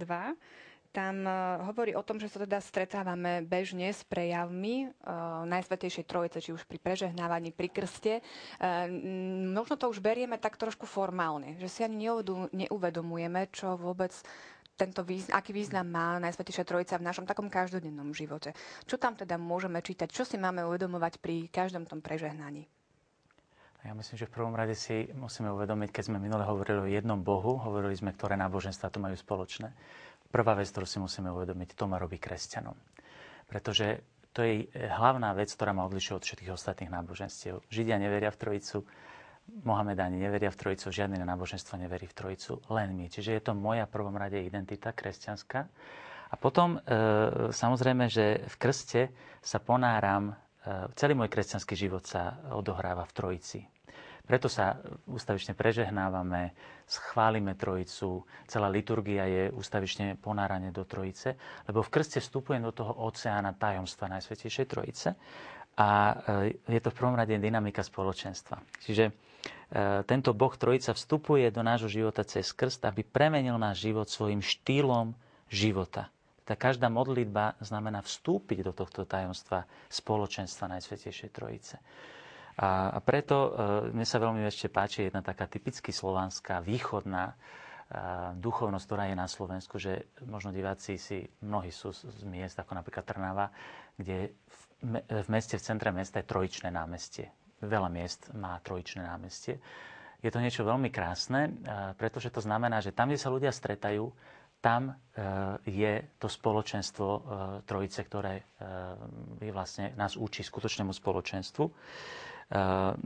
tam 0.90 1.22
uh, 1.22 1.62
hovorí 1.70 1.94
o 1.94 2.02
tom, 2.02 2.18
že 2.18 2.26
sa 2.26 2.42
teda 2.42 2.58
stretávame 2.58 3.46
bežne 3.46 3.94
s 3.94 4.02
prejavmi 4.02 4.90
uh, 4.90 5.46
Najsvetejšej 5.46 6.04
Trojice, 6.06 6.42
či 6.42 6.50
už 6.50 6.66
pri 6.66 6.82
prežehnávaní, 6.82 7.54
pri 7.54 7.70
krste. 7.70 8.12
Uh, 8.58 8.90
možno 9.54 9.78
to 9.78 9.86
už 9.86 10.02
berieme 10.02 10.34
tak 10.36 10.58
trošku 10.58 10.90
formálne, 10.90 11.54
že 11.62 11.70
si 11.70 11.80
ani 11.86 12.10
neuvedomujeme, 12.50 13.46
čo 13.54 13.78
vôbec 13.78 14.10
tento 14.74 15.04
význam, 15.04 15.36
aký 15.36 15.52
význam 15.52 15.86
má 15.86 16.16
Najsvetejšia 16.24 16.64
Trojica 16.64 16.96
v 16.96 17.06
našom 17.06 17.28
takom 17.28 17.52
každodennom 17.52 18.16
živote. 18.16 18.56
Čo 18.88 18.96
tam 18.96 19.12
teda 19.12 19.36
môžeme 19.36 19.84
čítať? 19.84 20.08
Čo 20.08 20.24
si 20.24 20.40
máme 20.40 20.64
uvedomovať 20.64 21.20
pri 21.20 21.52
každom 21.52 21.84
tom 21.84 22.00
prežehnaní? 22.00 22.64
Ja 23.80 23.96
myslím, 23.96 24.16
že 24.20 24.28
v 24.28 24.36
prvom 24.36 24.52
rade 24.52 24.76
si 24.76 25.08
musíme 25.16 25.48
uvedomiť, 25.56 25.88
keď 25.88 26.12
sme 26.12 26.20
minule 26.20 26.44
hovorili 26.44 26.78
o 26.84 26.88
jednom 26.88 27.16
Bohu, 27.24 27.56
hovorili 27.56 27.96
sme, 27.96 28.12
ktoré 28.12 28.36
náboženstva 28.36 28.92
to 28.92 29.00
majú 29.00 29.16
spoločné. 29.16 29.72
Prvá 30.30 30.54
vec, 30.54 30.70
ktorú 30.70 30.86
si 30.86 31.02
musíme 31.02 31.34
uvedomiť, 31.34 31.74
to 31.74 31.90
má 31.90 31.98
robí 31.98 32.22
kresťanom. 32.22 32.78
Pretože 33.50 34.06
to 34.30 34.46
je 34.46 34.70
hlavná 34.70 35.34
vec, 35.34 35.50
ktorá 35.50 35.74
ma 35.74 35.82
odlišuje 35.90 36.14
od 36.14 36.24
všetkých 36.24 36.54
ostatných 36.54 36.94
náboženstiev. 36.94 37.66
Židia 37.66 37.98
neveria 37.98 38.30
v 38.30 38.38
Trojicu, 38.38 38.86
Mohamedáni 39.50 40.22
neveria 40.22 40.54
v 40.54 40.58
Trojicu, 40.62 40.94
žiadne 40.94 41.18
náboženstvo 41.26 41.74
neverí 41.74 42.06
v 42.06 42.14
Trojicu, 42.14 42.62
len 42.70 42.94
my. 42.94 43.10
Čiže 43.10 43.34
je 43.34 43.42
to 43.42 43.52
moja 43.58 43.90
prvom 43.90 44.14
rade 44.14 44.38
identita 44.38 44.94
kresťanská. 44.94 45.60
A 46.30 46.34
potom 46.38 46.78
e, 46.78 46.80
samozrejme, 47.50 48.06
že 48.06 48.46
v 48.46 48.56
krste 48.62 49.10
sa 49.42 49.58
ponáram, 49.58 50.30
e, 50.30 50.34
celý 50.94 51.18
môj 51.18 51.26
kresťanský 51.26 51.74
život 51.74 52.06
sa 52.06 52.38
odohráva 52.54 53.02
v 53.02 53.12
Trojici. 53.12 53.60
Preto 54.30 54.46
sa 54.46 54.78
ústavične 55.10 55.58
prežehnávame, 55.58 56.54
schválime 56.86 57.58
Trojicu, 57.58 58.22
celá 58.46 58.70
liturgia 58.70 59.26
je 59.26 59.50
ústavične 59.50 60.14
ponáranie 60.22 60.70
do 60.70 60.86
Trojice, 60.86 61.34
lebo 61.66 61.82
v 61.82 61.90
krste 61.90 62.22
vstupujem 62.22 62.62
do 62.62 62.70
toho 62.70 62.94
oceána 62.94 63.50
tajomstva 63.58 64.06
Najsvetejšej 64.06 64.66
Trojice 64.70 65.18
a 65.74 66.14
e, 66.46 66.54
je 66.62 66.78
to 66.78 66.94
v 66.94 66.98
prvom 67.02 67.18
rade 67.18 67.34
dynamika 67.34 67.82
spoločenstva. 67.82 68.62
Čiže 68.86 69.10
tento 70.06 70.34
Boh 70.34 70.52
Trojica 70.54 70.92
vstupuje 70.92 71.46
do 71.50 71.62
nášho 71.62 71.90
života 71.90 72.26
cez 72.26 72.50
krst, 72.54 72.86
aby 72.86 73.06
premenil 73.06 73.54
náš 73.58 73.86
život 73.86 74.06
svojim 74.06 74.42
štýlom 74.42 75.14
života 75.46 76.10
tak 76.50 76.66
každá 76.66 76.90
modlitba 76.90 77.54
znamená 77.62 78.02
vstúpiť 78.02 78.66
do 78.66 78.72
tohto 78.74 79.06
tajomstva 79.06 79.70
spoločenstva 79.86 80.66
Najsvetejšej 80.74 81.30
Trojice. 81.30 81.78
A, 82.60 83.00
preto 83.00 83.36
e, 83.36 83.50
mne 83.96 84.04
sa 84.04 84.20
veľmi 84.20 84.44
ešte 84.44 84.68
páči 84.68 85.08
jedna 85.08 85.24
taká 85.24 85.48
typicky 85.48 85.96
slovanská, 85.96 86.60
východná 86.60 87.32
e, 87.32 87.34
duchovnosť, 88.36 88.84
ktorá 88.84 89.04
je 89.08 89.16
na 89.16 89.24
Slovensku, 89.24 89.80
že 89.80 90.12
možno 90.28 90.52
diváci 90.52 91.00
si, 91.00 91.24
mnohí 91.40 91.72
sú 91.72 91.96
z 91.96 92.20
miest, 92.28 92.60
ako 92.60 92.76
napríklad 92.76 93.08
Trnava, 93.08 93.48
kde 93.96 94.36
v, 94.84 95.28
meste, 95.32 95.56
v 95.56 95.64
centre 95.64 95.88
mesta 95.88 96.20
je 96.20 96.28
trojičné 96.28 96.68
námestie. 96.68 97.32
Veľa 97.64 97.88
miest 97.88 98.28
má 98.36 98.60
trojičné 98.60 99.08
námestie. 99.08 99.56
Je 100.20 100.28
to 100.28 100.44
niečo 100.44 100.60
veľmi 100.60 100.92
krásne, 100.92 101.48
e, 101.48 101.50
pretože 101.96 102.28
to 102.28 102.44
znamená, 102.44 102.84
že 102.84 102.92
tam, 102.92 103.08
kde 103.08 103.24
sa 103.24 103.32
ľudia 103.32 103.56
stretajú, 103.56 104.12
tam 104.60 104.92
je 105.64 106.04
to 106.20 106.28
spoločenstvo 106.28 107.08
trojice, 107.64 108.04
ktoré 108.04 108.44
je 109.40 109.48
vlastne 109.56 109.96
nás 109.96 110.20
učí 110.20 110.44
skutočnému 110.44 110.92
spoločenstvu. 110.92 111.64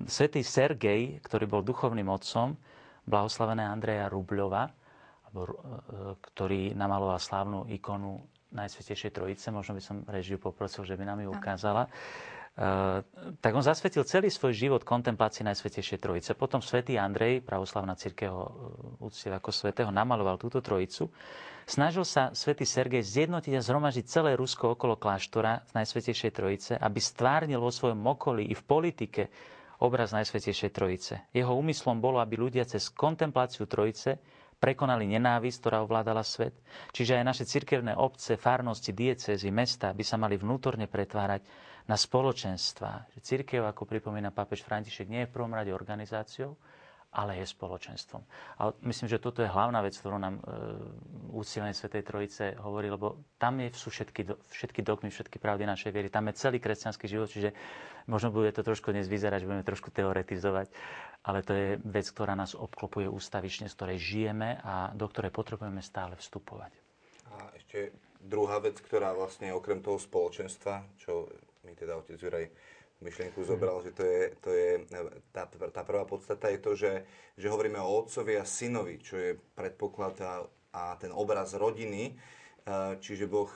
Svetý 0.08 0.40
Sergej, 0.40 1.20
ktorý 1.20 1.44
bol 1.44 1.60
duchovným 1.60 2.08
otcom, 2.08 2.56
blahoslavené 3.04 3.60
Andreja 3.60 4.08
Rubľova, 4.08 4.72
ktorý 6.20 6.72
namaloval 6.72 7.20
slávnu 7.20 7.68
ikonu 7.68 8.24
Najsvetejšej 8.54 9.12
Trojice, 9.12 9.50
možno 9.50 9.74
by 9.74 9.82
som 9.82 9.96
režiu 10.06 10.38
poprosil, 10.38 10.86
že 10.86 10.94
by 10.94 11.04
nám 11.04 11.20
ju 11.26 11.34
ukázala. 11.34 11.90
Uh, 12.54 13.02
tak 13.42 13.50
on 13.50 13.66
zasvetil 13.66 14.06
celý 14.06 14.30
svoj 14.30 14.54
život 14.54 14.86
kontemplácii 14.86 15.42
Najsvetejšej 15.42 15.98
Trojice. 15.98 16.38
Potom 16.38 16.62
svätý 16.62 16.94
Andrej, 16.94 17.42
pravoslavná 17.42 17.98
církev 17.98 18.30
úctiev 19.02 19.34
ako 19.34 19.50
svetého, 19.50 19.90
namaloval 19.90 20.38
túto 20.38 20.62
trojicu. 20.62 21.10
Snažil 21.64 22.04
sa 22.04 22.28
svätý 22.36 22.68
Sergej 22.68 23.00
zjednotiť 23.00 23.56
a 23.56 23.64
zhromažiť 23.64 24.04
celé 24.04 24.36
Rusko 24.36 24.76
okolo 24.76 25.00
kláštora 25.00 25.64
z 25.64 25.72
Najsvetejšej 25.80 26.32
Trojice, 26.36 26.72
aby 26.76 27.00
stvárnil 27.00 27.56
vo 27.56 27.72
svojom 27.72 28.04
okolí 28.04 28.52
i 28.52 28.54
v 28.54 28.62
politike 28.68 29.22
obraz 29.80 30.12
Najsvetejšej 30.12 30.70
Trojice. 30.76 31.14
Jeho 31.32 31.56
úmyslom 31.56 32.04
bolo, 32.04 32.20
aby 32.20 32.36
ľudia 32.36 32.68
cez 32.68 32.92
kontempláciu 32.92 33.64
Trojice 33.64 34.20
prekonali 34.60 35.08
nenávisť, 35.08 35.56
ktorá 35.60 35.80
ovládala 35.84 36.24
svet. 36.24 36.56
Čiže 36.92 37.20
aj 37.20 37.24
naše 37.24 37.44
cirkevné 37.44 37.92
obce, 37.96 38.36
farnosti, 38.36 38.92
diecézy, 38.92 39.48
mesta 39.48 39.92
by 39.92 40.04
sa 40.04 40.16
mali 40.20 40.36
vnútorne 40.40 40.88
pretvárať 40.88 41.44
na 41.84 42.00
spoločenstva. 42.00 43.12
Církev, 43.20 43.64
ako 43.64 43.84
pripomína 43.84 44.32
pápež 44.32 44.64
František, 44.64 45.08
nie 45.08 45.24
je 45.24 45.28
v 45.28 45.34
prvom 45.36 45.52
rade 45.52 45.68
organizáciou, 45.68 46.56
ale 47.14 47.38
je 47.38 47.46
spoločenstvom. 47.46 48.22
A 48.58 48.74
myslím, 48.82 49.06
že 49.06 49.22
toto 49.22 49.38
je 49.38 49.48
hlavná 49.48 49.78
vec, 49.86 49.94
ktorú 49.94 50.18
nám 50.18 50.42
e, 50.42 50.42
úsilenie 51.30 51.70
Svetej 51.70 52.02
Trojice 52.02 52.44
hovorí, 52.58 52.90
lebo 52.90 53.22
tam 53.38 53.62
je, 53.62 53.70
sú 53.70 53.94
všetky, 53.94 54.34
všetky 54.50 54.82
dogmy, 54.82 55.14
všetky 55.14 55.38
pravdy 55.38 55.62
našej 55.62 55.94
viery. 55.94 56.10
Tam 56.10 56.26
je 56.26 56.34
celý 56.34 56.58
kresťanský 56.58 57.06
život, 57.06 57.30
čiže 57.30 57.54
možno 58.10 58.34
bude 58.34 58.50
to 58.50 58.66
trošku 58.66 58.90
dnes 58.90 59.06
vyzerať, 59.06 59.46
že 59.46 59.48
budeme 59.48 59.62
trošku 59.62 59.94
teoretizovať, 59.94 60.66
ale 61.22 61.38
to 61.46 61.52
je 61.54 61.68
vec, 61.86 62.06
ktorá 62.10 62.34
nás 62.34 62.58
obklopuje 62.58 63.06
ústavične, 63.06 63.70
z 63.70 63.76
ktorej 63.78 63.98
žijeme 64.02 64.58
a 64.60 64.90
do 64.92 65.06
ktorej 65.06 65.30
potrebujeme 65.30 65.80
stále 65.80 66.18
vstupovať. 66.18 66.74
A 67.30 67.54
ešte 67.54 67.94
druhá 68.18 68.58
vec, 68.58 68.82
ktorá 68.82 69.14
vlastne 69.14 69.54
okrem 69.54 69.78
toho 69.78 70.02
spoločenstva, 70.02 70.98
čo 70.98 71.30
mi 71.64 71.72
teda 71.72 71.96
otec 71.96 72.18
Juraj 72.18 72.46
myšlienku 73.00 73.42
zobral, 73.42 73.82
že 73.82 73.90
to 73.90 74.02
je, 74.06 74.20
to 74.38 74.50
je 74.52 74.68
tá, 75.34 75.48
tá 75.48 75.82
prvá 75.82 76.06
podstata 76.06 76.50
je 76.50 76.60
to, 76.62 76.72
že, 76.78 76.92
že 77.34 77.50
hovoríme 77.50 77.78
o 77.80 77.90
otcovi 78.04 78.38
a 78.38 78.44
synovi, 78.46 79.02
čo 79.02 79.18
je 79.18 79.34
predpoklad 79.58 80.14
a, 80.22 80.32
a 80.74 80.82
ten 80.98 81.10
obraz 81.10 81.54
rodiny, 81.54 82.14
čiže 83.00 83.28
Boh, 83.28 83.52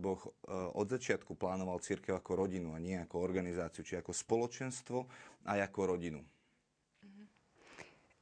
boh 0.00 0.20
od 0.74 0.86
začiatku 0.88 1.36
plánoval 1.36 1.84
církev 1.84 2.16
ako 2.16 2.46
rodinu 2.46 2.72
a 2.72 2.80
nie 2.80 2.96
ako 2.96 3.20
organizáciu, 3.20 3.84
či 3.84 4.00
ako 4.00 4.16
spoločenstvo 4.16 4.98
a 5.44 5.60
ako 5.60 5.80
rodinu. 5.96 6.24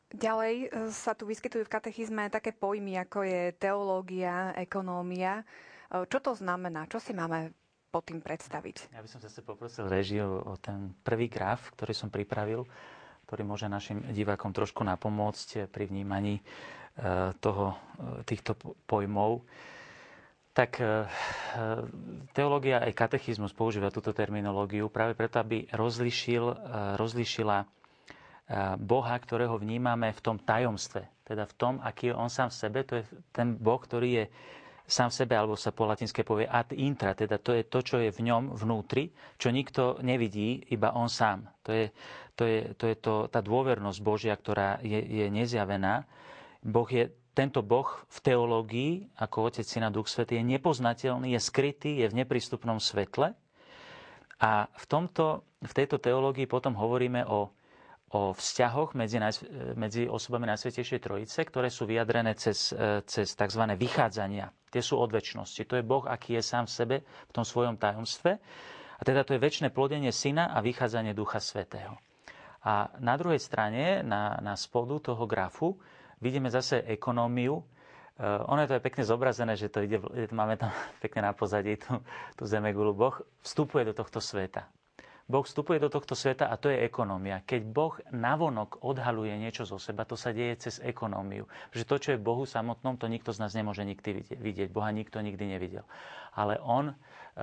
Ďalej 0.09 0.73
e, 0.73 0.89
sa 0.89 1.13
tu 1.13 1.29
vyskytujú 1.29 1.69
v 1.69 1.75
katechizme 1.77 2.33
také 2.33 2.57
pojmy, 2.57 2.97
ako 2.97 3.29
je 3.29 3.53
teológia, 3.61 4.57
ekonómia. 4.57 5.45
E, 5.93 6.09
čo 6.09 6.19
to 6.25 6.33
znamená? 6.33 6.89
Čo 6.89 6.97
si 6.97 7.13
máme 7.13 7.53
pod 7.89 8.05
tým 8.05 8.21
predstaviť. 8.21 8.93
Ja 8.93 9.01
by 9.01 9.09
som 9.09 9.21
zase 9.25 9.41
poprosil 9.41 9.89
režiu 9.89 10.45
o 10.45 10.55
ten 10.61 10.93
prvý 11.01 11.33
graf, 11.33 11.73
ktorý 11.73 11.93
som 11.97 12.13
pripravil, 12.13 12.69
ktorý 13.29 13.43
môže 13.45 13.69
našim 13.69 14.05
divákom 14.13 14.53
trošku 14.53 14.85
napomôcť 14.85 15.69
pri 15.73 15.85
vnímaní 15.89 16.41
e, 16.41 16.43
toho, 17.41 17.73
e, 17.73 17.77
týchto 18.29 18.57
pojmov. 18.85 19.41
Tak 20.53 20.81
e, 20.81 21.09
teológia 22.37 22.85
aj 22.85 22.93
katechizmus 22.93 23.57
používa 23.57 23.89
túto 23.89 24.13
terminológiu 24.13 24.93
práve 24.93 25.17
preto, 25.17 25.41
aby 25.41 25.69
rozlišil, 25.73 26.45
rozlišila 26.97 27.69
Boha, 28.81 29.15
ktorého 29.21 29.61
vnímame 29.61 30.09
v 30.09 30.25
tom 30.25 30.41
tajomstve, 30.41 31.05
teda 31.29 31.45
v 31.45 31.55
tom, 31.61 31.75
aký 31.85 32.11
je 32.11 32.17
on 32.17 32.33
sám 32.33 32.49
v 32.49 32.57
sebe. 32.57 32.79
To 32.89 32.97
je 32.97 33.05
ten 33.29 33.53
Boh, 33.53 33.77
ktorý 33.77 34.09
je 34.09 34.27
sám 34.89 35.13
sebe, 35.13 35.37
alebo 35.37 35.53
sa 35.53 35.69
po 35.69 35.85
latinske 35.85 36.25
povie 36.25 36.49
ad 36.49 36.73
intra, 36.73 37.13
teda 37.13 37.37
to 37.37 37.53
je 37.53 37.69
to, 37.69 37.79
čo 37.85 37.97
je 38.01 38.09
v 38.09 38.21
ňom 38.25 38.57
vnútri, 38.57 39.13
čo 39.37 39.53
nikto 39.53 40.01
nevidí, 40.01 40.65
iba 40.73 40.97
on 40.97 41.13
sám. 41.13 41.45
To 41.69 41.71
je, 41.77 41.93
to 42.33 42.43
je, 42.49 42.59
to 42.73 42.85
je 42.89 42.97
to, 42.97 43.15
tá 43.29 43.45
dôvernosť 43.45 44.01
Božia, 44.01 44.33
ktorá 44.33 44.81
je, 44.81 44.97
je 44.97 45.27
nezjavená. 45.29 46.09
Boh 46.65 46.89
je, 46.89 47.13
tento 47.37 47.61
Boh 47.61 47.87
v 48.09 48.19
teológii, 48.25 48.93
ako 49.21 49.53
Otec, 49.53 49.69
Syna, 49.69 49.93
Duch 49.93 50.09
Svetý, 50.09 50.41
je 50.41 50.49
nepoznateľný, 50.57 51.37
je 51.37 51.41
skrytý, 51.45 52.03
je 52.03 52.11
v 52.11 52.19
neprístupnom 52.25 52.81
svetle. 52.81 53.37
A 54.41 54.67
v, 54.73 54.85
tomto, 54.89 55.45
v 55.61 55.73
tejto 55.77 56.01
teológii 56.01 56.49
potom 56.49 56.75
hovoríme 56.75 57.29
o 57.29 57.53
o 58.09 58.33
vzťahoch 58.33 58.97
medzi, 58.97 59.21
medzi 59.77 60.09
osobami 60.09 60.49
Najsvetejšej 60.49 61.01
Trojice, 61.05 61.45
ktoré 61.45 61.69
sú 61.69 61.85
vyjadrené 61.85 62.33
cez, 62.41 62.73
cez 63.05 63.29
tzv. 63.37 63.63
vychádzania. 63.77 64.49
Tie 64.69 64.83
sú 64.85 65.01
od 65.01 65.11
väčšnosti. 65.11 65.65
To 65.65 65.75
je 65.81 65.85
Boh, 65.85 66.05
aký 66.05 66.37
je 66.37 66.43
sám 66.45 66.69
v 66.69 66.73
sebe 66.73 66.97
v 67.03 67.33
tom 67.33 67.45
svojom 67.45 67.81
tajomstve. 67.81 68.37
A 68.99 69.03
teda 69.07 69.23
to 69.23 69.35
je 69.35 69.41
väčšie 69.41 69.71
plodenie 69.71 70.11
Syna 70.11 70.51
a 70.51 70.59
vychádzanie 70.59 71.15
Ducha 71.15 71.39
Svetého. 71.39 71.95
A 72.67 72.91
na 72.99 73.15
druhej 73.15 73.39
strane, 73.39 74.03
na, 74.03 74.37
na 74.43 74.59
spodu 74.59 74.99
toho 74.99 75.25
grafu, 75.31 75.79
vidíme 76.19 76.51
zase 76.51 76.83
ekonómiu. 76.83 77.63
Uh, 78.19 78.43
ono 78.51 78.67
je 78.67 78.69
to 78.75 78.77
aj 78.77 78.85
pekne 78.85 79.03
zobrazené, 79.07 79.55
že 79.55 79.71
to 79.71 79.87
ide, 79.87 80.03
máme 80.35 80.59
tam 80.59 80.75
pekne 81.05 81.31
na 81.31 81.33
pozadí 81.33 81.79
tú, 81.79 82.03
tú 82.35 82.45
zemegulu. 82.45 82.91
Boh 82.91 83.15
vstupuje 83.47 83.87
do 83.87 83.95
tohto 83.95 84.19
sveta. 84.19 84.67
Boh 85.29 85.45
vstupuje 85.45 85.77
do 85.77 85.93
tohto 85.93 86.17
sveta 86.17 86.49
a 86.49 86.57
to 86.57 86.73
je 86.73 86.89
ekonómia. 86.89 87.45
Keď 87.45 87.61
Boh 87.69 87.93
navonok 88.09 88.81
odhaluje 88.81 89.37
niečo 89.37 89.69
zo 89.69 89.77
seba, 89.77 90.09
to 90.09 90.17
sa 90.17 90.33
deje 90.33 90.57
cez 90.57 90.81
ekonómiu. 90.81 91.45
Že 91.69 91.85
to, 91.85 91.97
čo 92.01 92.09
je 92.17 92.25
Bohu 92.25 92.49
samotnom, 92.49 92.97
to 92.97 93.13
nikto 93.13 93.37
z 93.37 93.45
nás 93.45 93.53
nemôže 93.53 93.85
nikdy 93.85 94.25
vidieť. 94.25 94.73
Boha 94.73 94.89
nikto 94.89 95.21
nikdy 95.21 95.45
nevidel. 95.45 95.85
Ale 96.33 96.57
On 96.65 96.89
e, 96.89 96.95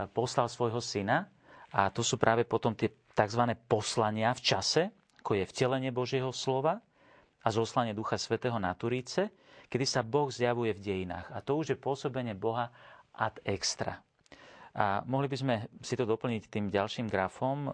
poslal 0.10 0.50
svojho 0.50 0.82
syna 0.82 1.30
a 1.78 1.94
to 1.94 2.02
sú 2.02 2.18
práve 2.18 2.42
potom 2.50 2.74
tie 2.74 2.90
tzv. 2.90 3.54
poslania 3.70 4.34
v 4.34 4.42
čase, 4.42 4.90
ako 5.22 5.38
je 5.38 5.46
vtelenie 5.46 5.94
Božieho 5.94 6.34
slova 6.34 6.82
a 7.46 7.48
zoslanie 7.54 7.94
Ducha 7.94 8.18
Svetého 8.18 8.58
na 8.58 8.74
Turíce, 8.74 9.30
kedy 9.70 9.86
sa 9.86 10.02
Boh 10.02 10.34
zjavuje 10.34 10.74
v 10.74 10.82
dejinách. 10.82 11.30
A 11.30 11.38
to 11.46 11.54
už 11.62 11.74
je 11.74 11.78
pôsobenie 11.78 12.34
Boha 12.34 12.74
ad 13.14 13.38
extra. 13.46 14.05
A 14.76 15.08
mohli 15.08 15.32
by 15.32 15.38
sme 15.40 15.56
si 15.80 15.96
to 15.96 16.04
doplniť 16.04 16.52
tým 16.52 16.68
ďalším 16.68 17.08
grafom 17.08 17.58
e, 17.66 17.70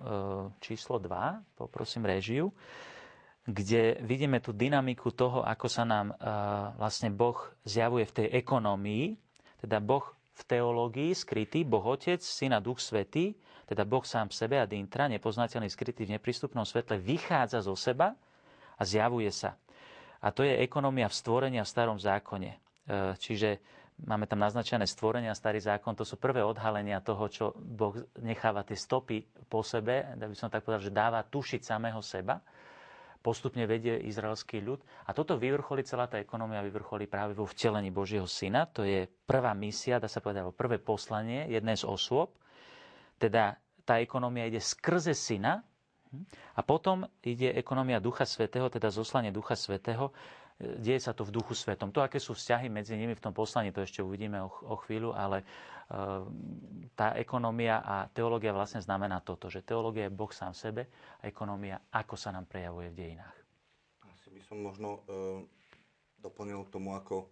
číslo 0.62 1.02
2, 1.02 1.58
poprosím 1.58 2.06
režiu, 2.06 2.54
kde 3.42 3.98
vidíme 4.06 4.38
tú 4.38 4.54
dynamiku 4.54 5.10
toho, 5.10 5.42
ako 5.42 5.66
sa 5.66 5.82
nám 5.82 6.14
e, 6.14 6.16
vlastne 6.78 7.10
Boh 7.10 7.42
zjavuje 7.66 8.06
v 8.06 8.16
tej 8.22 8.28
ekonomii, 8.38 9.06
teda 9.66 9.82
Boh 9.82 10.06
v 10.14 10.42
teológii 10.46 11.12
skrytý, 11.18 11.66
Boh 11.66 11.82
Otec, 11.82 12.22
Syna 12.22 12.62
Duch 12.62 12.78
Svetý, 12.78 13.34
teda 13.66 13.82
Boh 13.82 14.06
sám 14.06 14.30
v 14.30 14.38
sebe 14.38 14.56
a 14.62 14.70
dintra, 14.70 15.10
nepoznateľný 15.10 15.74
skrytý 15.74 16.06
v 16.06 16.22
neprístupnom 16.22 16.70
svetle, 16.70 17.02
vychádza 17.02 17.66
zo 17.66 17.74
seba 17.74 18.14
a 18.78 18.82
zjavuje 18.86 19.34
sa. 19.34 19.58
A 20.22 20.30
to 20.30 20.46
je 20.46 20.62
ekonomia 20.62 21.10
v 21.10 21.18
stvorení 21.18 21.58
a 21.58 21.66
v 21.66 21.74
starom 21.74 21.98
zákone. 21.98 22.52
E, 22.54 22.58
čiže 23.18 23.58
máme 24.06 24.26
tam 24.26 24.42
naznačené 24.42 24.86
stvorenia, 24.86 25.38
starý 25.38 25.62
zákon, 25.62 25.94
to 25.94 26.02
sú 26.02 26.18
prvé 26.18 26.42
odhalenia 26.42 27.02
toho, 27.02 27.26
čo 27.30 27.46
Boh 27.56 27.94
necháva 28.20 28.66
tie 28.66 28.76
stopy 28.76 29.22
po 29.46 29.62
sebe, 29.62 30.18
by 30.18 30.36
som 30.38 30.50
tak 30.50 30.66
povedal, 30.66 30.82
že 30.82 30.94
dáva 30.94 31.22
tušiť 31.22 31.62
samého 31.62 32.02
seba, 32.02 32.42
postupne 33.22 33.70
vedie 33.70 34.02
izraelský 34.10 34.66
ľud. 34.66 34.82
A 35.06 35.14
toto 35.14 35.38
vyvrcholí, 35.38 35.86
celá 35.86 36.10
tá 36.10 36.18
ekonomia 36.18 36.66
vyvrcholí 36.66 37.06
práve 37.06 37.38
vo 37.38 37.46
vtelení 37.46 37.94
Božieho 37.94 38.26
syna. 38.26 38.66
To 38.74 38.82
je 38.82 39.06
prvá 39.30 39.54
misia, 39.54 40.02
dá 40.02 40.10
sa 40.10 40.26
povedať, 40.26 40.50
prvé 40.58 40.82
poslanie 40.82 41.46
jednej 41.46 41.78
z 41.78 41.86
osôb. 41.86 42.34
Teda 43.22 43.62
tá 43.86 44.02
ekonomia 44.02 44.50
ide 44.50 44.58
skrze 44.58 45.14
syna, 45.14 45.62
a 46.52 46.60
potom 46.60 47.08
ide 47.24 47.56
ekonomia 47.56 48.04
Ducha 48.04 48.28
Svetého, 48.28 48.68
teda 48.68 48.92
zoslanie 48.92 49.32
Ducha 49.32 49.56
Svetého, 49.56 50.12
deje 50.62 51.00
sa 51.02 51.12
to 51.12 51.26
v 51.26 51.34
duchu 51.34 51.58
svetom. 51.58 51.90
To, 51.90 52.06
aké 52.06 52.22
sú 52.22 52.38
vzťahy 52.38 52.70
medzi 52.70 52.94
nimi 52.94 53.18
v 53.18 53.24
tom 53.24 53.34
poslaní, 53.34 53.74
to 53.74 53.82
ešte 53.82 54.06
uvidíme 54.06 54.38
o, 54.42 54.76
chvíľu, 54.86 55.14
ale 55.18 55.42
uh, 55.42 56.22
tá 56.94 57.18
ekonomia 57.18 57.82
a 57.82 58.06
teológia 58.10 58.54
vlastne 58.54 58.82
znamená 58.82 59.22
toto, 59.26 59.50
že 59.50 59.66
teológia 59.66 60.08
je 60.08 60.14
Boh 60.14 60.30
sám 60.30 60.54
sebe 60.54 60.86
a 61.22 61.26
ekonomia, 61.26 61.82
ako 61.90 62.14
sa 62.14 62.30
nám 62.30 62.46
prejavuje 62.46 62.94
v 62.94 62.98
dejinách. 62.98 63.38
Asi 64.06 64.30
by 64.30 64.42
som 64.46 64.58
možno 64.62 65.02
uh, 65.10 65.42
doplnil 66.22 66.70
tomu, 66.70 66.94
ako, 66.94 67.26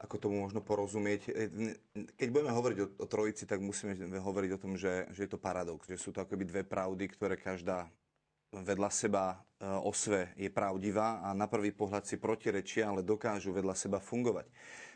ako 0.00 0.14
tomu 0.16 0.40
možno 0.40 0.64
porozumieť. 0.64 1.28
E, 1.28 1.76
keď 2.16 2.28
budeme 2.32 2.52
hovoriť 2.56 2.78
o, 2.80 2.86
o 3.04 3.06
trojici, 3.06 3.44
tak 3.44 3.60
musíme 3.60 3.92
hovoriť 4.00 4.50
o 4.56 4.62
tom, 4.62 4.80
že, 4.80 5.12
že 5.12 5.28
je 5.28 5.30
to 5.30 5.38
paradox, 5.40 5.84
že 5.84 6.00
sú 6.00 6.08
to 6.10 6.24
akoby 6.24 6.48
dve 6.48 6.62
pravdy, 6.64 7.04
ktoré 7.12 7.36
každá 7.36 7.84
vedľa 8.62 8.90
seba 8.92 9.34
e, 9.34 9.66
osve 9.82 10.30
je 10.38 10.46
pravdivá 10.52 11.24
a 11.24 11.34
na 11.34 11.50
prvý 11.50 11.74
pohľad 11.74 12.06
si 12.06 12.20
protirečia, 12.20 12.86
ale 12.86 13.02
dokážu 13.02 13.50
vedľa 13.50 13.74
seba 13.74 13.98
fungovať. 13.98 14.46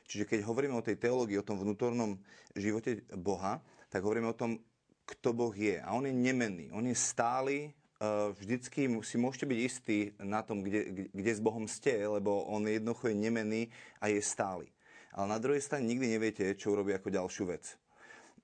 Čiže 0.06 0.24
keď 0.24 0.40
hovoríme 0.46 0.78
o 0.78 0.84
tej 0.84 1.00
teológii, 1.00 1.40
o 1.40 1.46
tom 1.46 1.58
vnútornom 1.58 2.16
živote 2.54 3.02
Boha, 3.12 3.58
tak 3.90 4.06
hovoríme 4.06 4.30
o 4.30 4.38
tom, 4.38 4.62
kto 5.08 5.32
Boh 5.32 5.52
je. 5.56 5.80
A 5.80 5.96
on 5.96 6.04
je 6.04 6.14
nemenný, 6.14 6.68
on 6.70 6.84
je 6.86 6.94
stály, 6.94 7.56
e, 7.66 7.70
vždycky 8.38 8.86
si 9.02 9.16
môžete 9.18 9.48
byť 9.48 9.58
istí 9.58 9.98
na 10.22 10.46
tom, 10.46 10.62
kde, 10.62 11.10
kde 11.10 11.32
s 11.32 11.42
Bohom 11.42 11.66
ste, 11.66 12.06
lebo 12.06 12.46
on 12.46 12.68
jednoducho 12.68 13.10
je 13.10 13.16
nemenný 13.16 13.62
a 13.98 14.12
je 14.12 14.22
stály. 14.22 14.70
Ale 15.10 15.34
na 15.34 15.40
druhej 15.42 15.64
strane 15.64 15.88
nikdy 15.88 16.06
neviete, 16.06 16.44
čo 16.54 16.70
urobí 16.70 16.94
ako 16.94 17.10
ďalšiu 17.10 17.44
vec. 17.50 17.74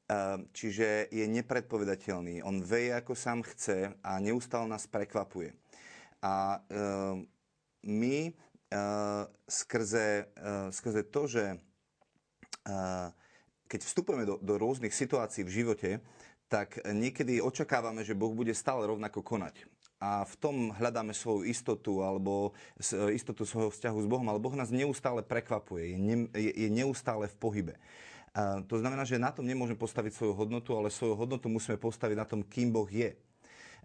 Ehm, 0.04 0.52
čiže 0.52 1.08
je 1.08 1.25
nepredpovedateľný. 1.25 2.44
On 2.44 2.61
veje, 2.61 2.92
ako 2.92 3.16
sám 3.16 3.40
chce 3.40 3.96
a 4.04 4.20
neustále 4.20 4.68
nás 4.68 4.84
prekvapuje. 4.84 5.56
A 6.20 6.61
ehm, 6.68 7.25
my 7.88 8.16
ehm, 8.28 9.25
skrze, 9.49 10.28
skrze 10.73 11.02
to, 11.08 11.23
že 11.28 11.44
keď 13.68 13.80
vstupujeme 13.84 14.25
do, 14.25 14.40
do 14.40 14.56
rôznych 14.56 14.96
situácií 14.96 15.44
v 15.44 15.52
živote, 15.52 15.90
tak 16.49 16.80
niekedy 16.80 17.44
očakávame, 17.44 18.00
že 18.00 18.16
Boh 18.16 18.32
bude 18.32 18.56
stále 18.56 18.88
rovnako 18.88 19.20
konať. 19.20 19.68
A 20.00 20.25
v 20.25 20.34
tom 20.40 20.56
hľadáme 20.73 21.12
svoju 21.12 21.44
istotu 21.44 22.00
alebo 22.00 22.56
istotu 23.12 23.44
svojho 23.44 23.68
vzťahu 23.68 23.99
s 24.00 24.08
Bohom, 24.08 24.25
ale 24.32 24.40
Boh 24.40 24.56
nás 24.56 24.73
neustále 24.73 25.20
prekvapuje, 25.20 25.92
je, 25.92 25.99
ne, 26.00 26.16
je, 26.32 26.52
je 26.56 26.68
neustále 26.73 27.28
v 27.28 27.37
pohybe. 27.37 27.75
To 28.66 28.74
znamená, 28.74 29.06
že 29.06 29.14
na 29.14 29.30
tom 29.30 29.46
nemôžeme 29.46 29.78
postaviť 29.78 30.10
svoju 30.10 30.34
hodnotu, 30.34 30.74
ale 30.74 30.90
svoju 30.90 31.14
hodnotu 31.14 31.47
musíme 31.47 31.78
postaviť 31.78 32.16
na 32.18 32.26
tom, 32.26 32.42
kým 32.42 32.75
Boh 32.75 32.90
je. 32.90 33.14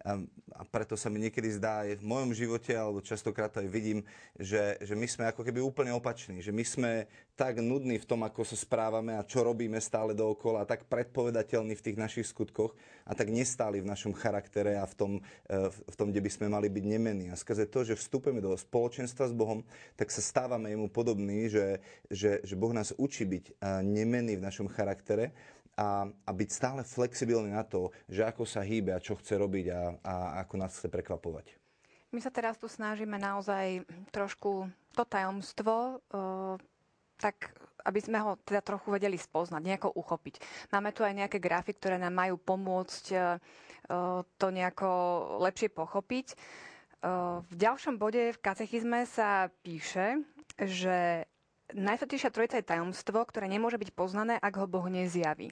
A 0.04 0.62
preto 0.68 0.96
sa 0.96 1.08
mi 1.12 1.20
niekedy 1.20 1.56
zdá 1.56 1.84
aj 1.84 2.00
v 2.00 2.04
mojom 2.04 2.30
živote, 2.32 2.72
alebo 2.72 3.04
častokrát 3.04 3.52
aj 3.60 3.68
vidím, 3.68 4.04
že, 4.36 4.76
že 4.80 4.92
my 4.96 5.06
sme 5.08 5.24
ako 5.28 5.44
keby 5.44 5.60
úplne 5.60 5.92
opační. 5.92 6.40
Že 6.40 6.52
my 6.52 6.64
sme 6.64 6.90
tak 7.36 7.56
nudní 7.64 7.96
v 7.96 8.04
tom, 8.04 8.20
ako 8.20 8.44
sa 8.44 8.52
správame 8.52 9.16
a 9.16 9.24
čo 9.24 9.40
robíme 9.40 9.80
stále 9.80 10.12
dookola, 10.12 10.64
a 10.64 10.68
tak 10.68 10.84
predpovedateľní 10.92 11.72
v 11.72 11.84
tých 11.84 11.96
našich 11.96 12.28
skutkoch 12.28 12.76
a 13.08 13.16
tak 13.16 13.32
nestáli 13.32 13.80
v 13.80 13.88
našom 13.88 14.12
charaktere 14.12 14.76
a 14.76 14.84
v 14.84 14.94
tom, 14.94 15.12
e, 15.48 15.56
v 15.72 15.96
tom 15.96 16.12
kde 16.12 16.20
by 16.20 16.30
sme 16.30 16.46
mali 16.52 16.68
byť 16.68 16.84
nemení. 16.84 17.32
A 17.32 17.40
skrze 17.40 17.64
to, 17.64 17.80
že 17.80 17.96
vstupujeme 17.96 18.44
do 18.44 18.52
spoločenstva 18.52 19.32
s 19.32 19.34
Bohom, 19.36 19.64
tak 19.96 20.12
sa 20.12 20.20
stávame 20.20 20.68
jemu 20.68 20.92
podobní, 20.92 21.48
že, 21.48 21.80
že, 22.12 22.44
že 22.44 22.54
Boh 22.60 22.76
nás 22.76 22.92
učí 23.00 23.24
byť 23.24 23.44
e, 23.48 23.52
nemenný 23.88 24.36
v 24.36 24.44
našom 24.44 24.68
charaktere 24.68 25.32
a, 25.78 26.08
a 26.08 26.30
byť 26.30 26.48
stále 26.50 26.82
flexibilný 26.82 27.54
na 27.54 27.62
to, 27.62 27.94
že 28.10 28.26
ako 28.26 28.44
sa 28.44 28.64
hýbe 28.64 28.94
a 28.94 29.02
čo 29.02 29.16
chce 29.16 29.38
robiť 29.38 29.66
a, 29.70 29.80
a 30.02 30.14
ako 30.44 30.54
nás 30.58 30.74
chce 30.76 30.88
prekvapovať. 30.90 31.56
My 32.10 32.18
sa 32.18 32.34
teraz 32.34 32.58
tu 32.58 32.66
snažíme 32.66 33.14
naozaj 33.22 33.86
trošku 34.10 34.66
to 34.98 35.02
tajomstvo, 35.06 36.02
uh, 36.10 36.58
tak 37.22 37.54
aby 37.86 38.00
sme 38.02 38.18
ho 38.20 38.34
teda 38.42 38.60
trochu 38.60 38.90
vedeli 38.92 39.16
spoznať, 39.16 39.62
nejako 39.62 39.94
uchopiť. 39.94 40.42
Máme 40.74 40.90
tu 40.90 41.06
aj 41.06 41.16
nejaké 41.16 41.38
grafy, 41.40 41.72
ktoré 41.72 41.96
nám 41.96 42.12
majú 42.12 42.36
pomôcť 42.36 43.04
uh, 43.14 43.38
to 44.26 44.46
nejako 44.50 44.90
lepšie 45.38 45.70
pochopiť. 45.70 46.34
Uh, 47.00 47.40
v 47.48 47.54
ďalšom 47.56 47.96
bode 47.96 48.34
v 48.34 48.42
katechizme 48.42 49.06
sa 49.06 49.48
píše, 49.62 50.20
že 50.60 51.29
Najsvetejšia 51.74 52.30
trojica 52.30 52.56
je 52.58 52.70
tajomstvo, 52.70 53.22
ktoré 53.26 53.46
nemôže 53.46 53.78
byť 53.78 53.90
poznané, 53.92 54.34
ak 54.38 54.54
ho 54.60 54.66
Boh 54.66 54.86
nezjaví. 54.86 55.50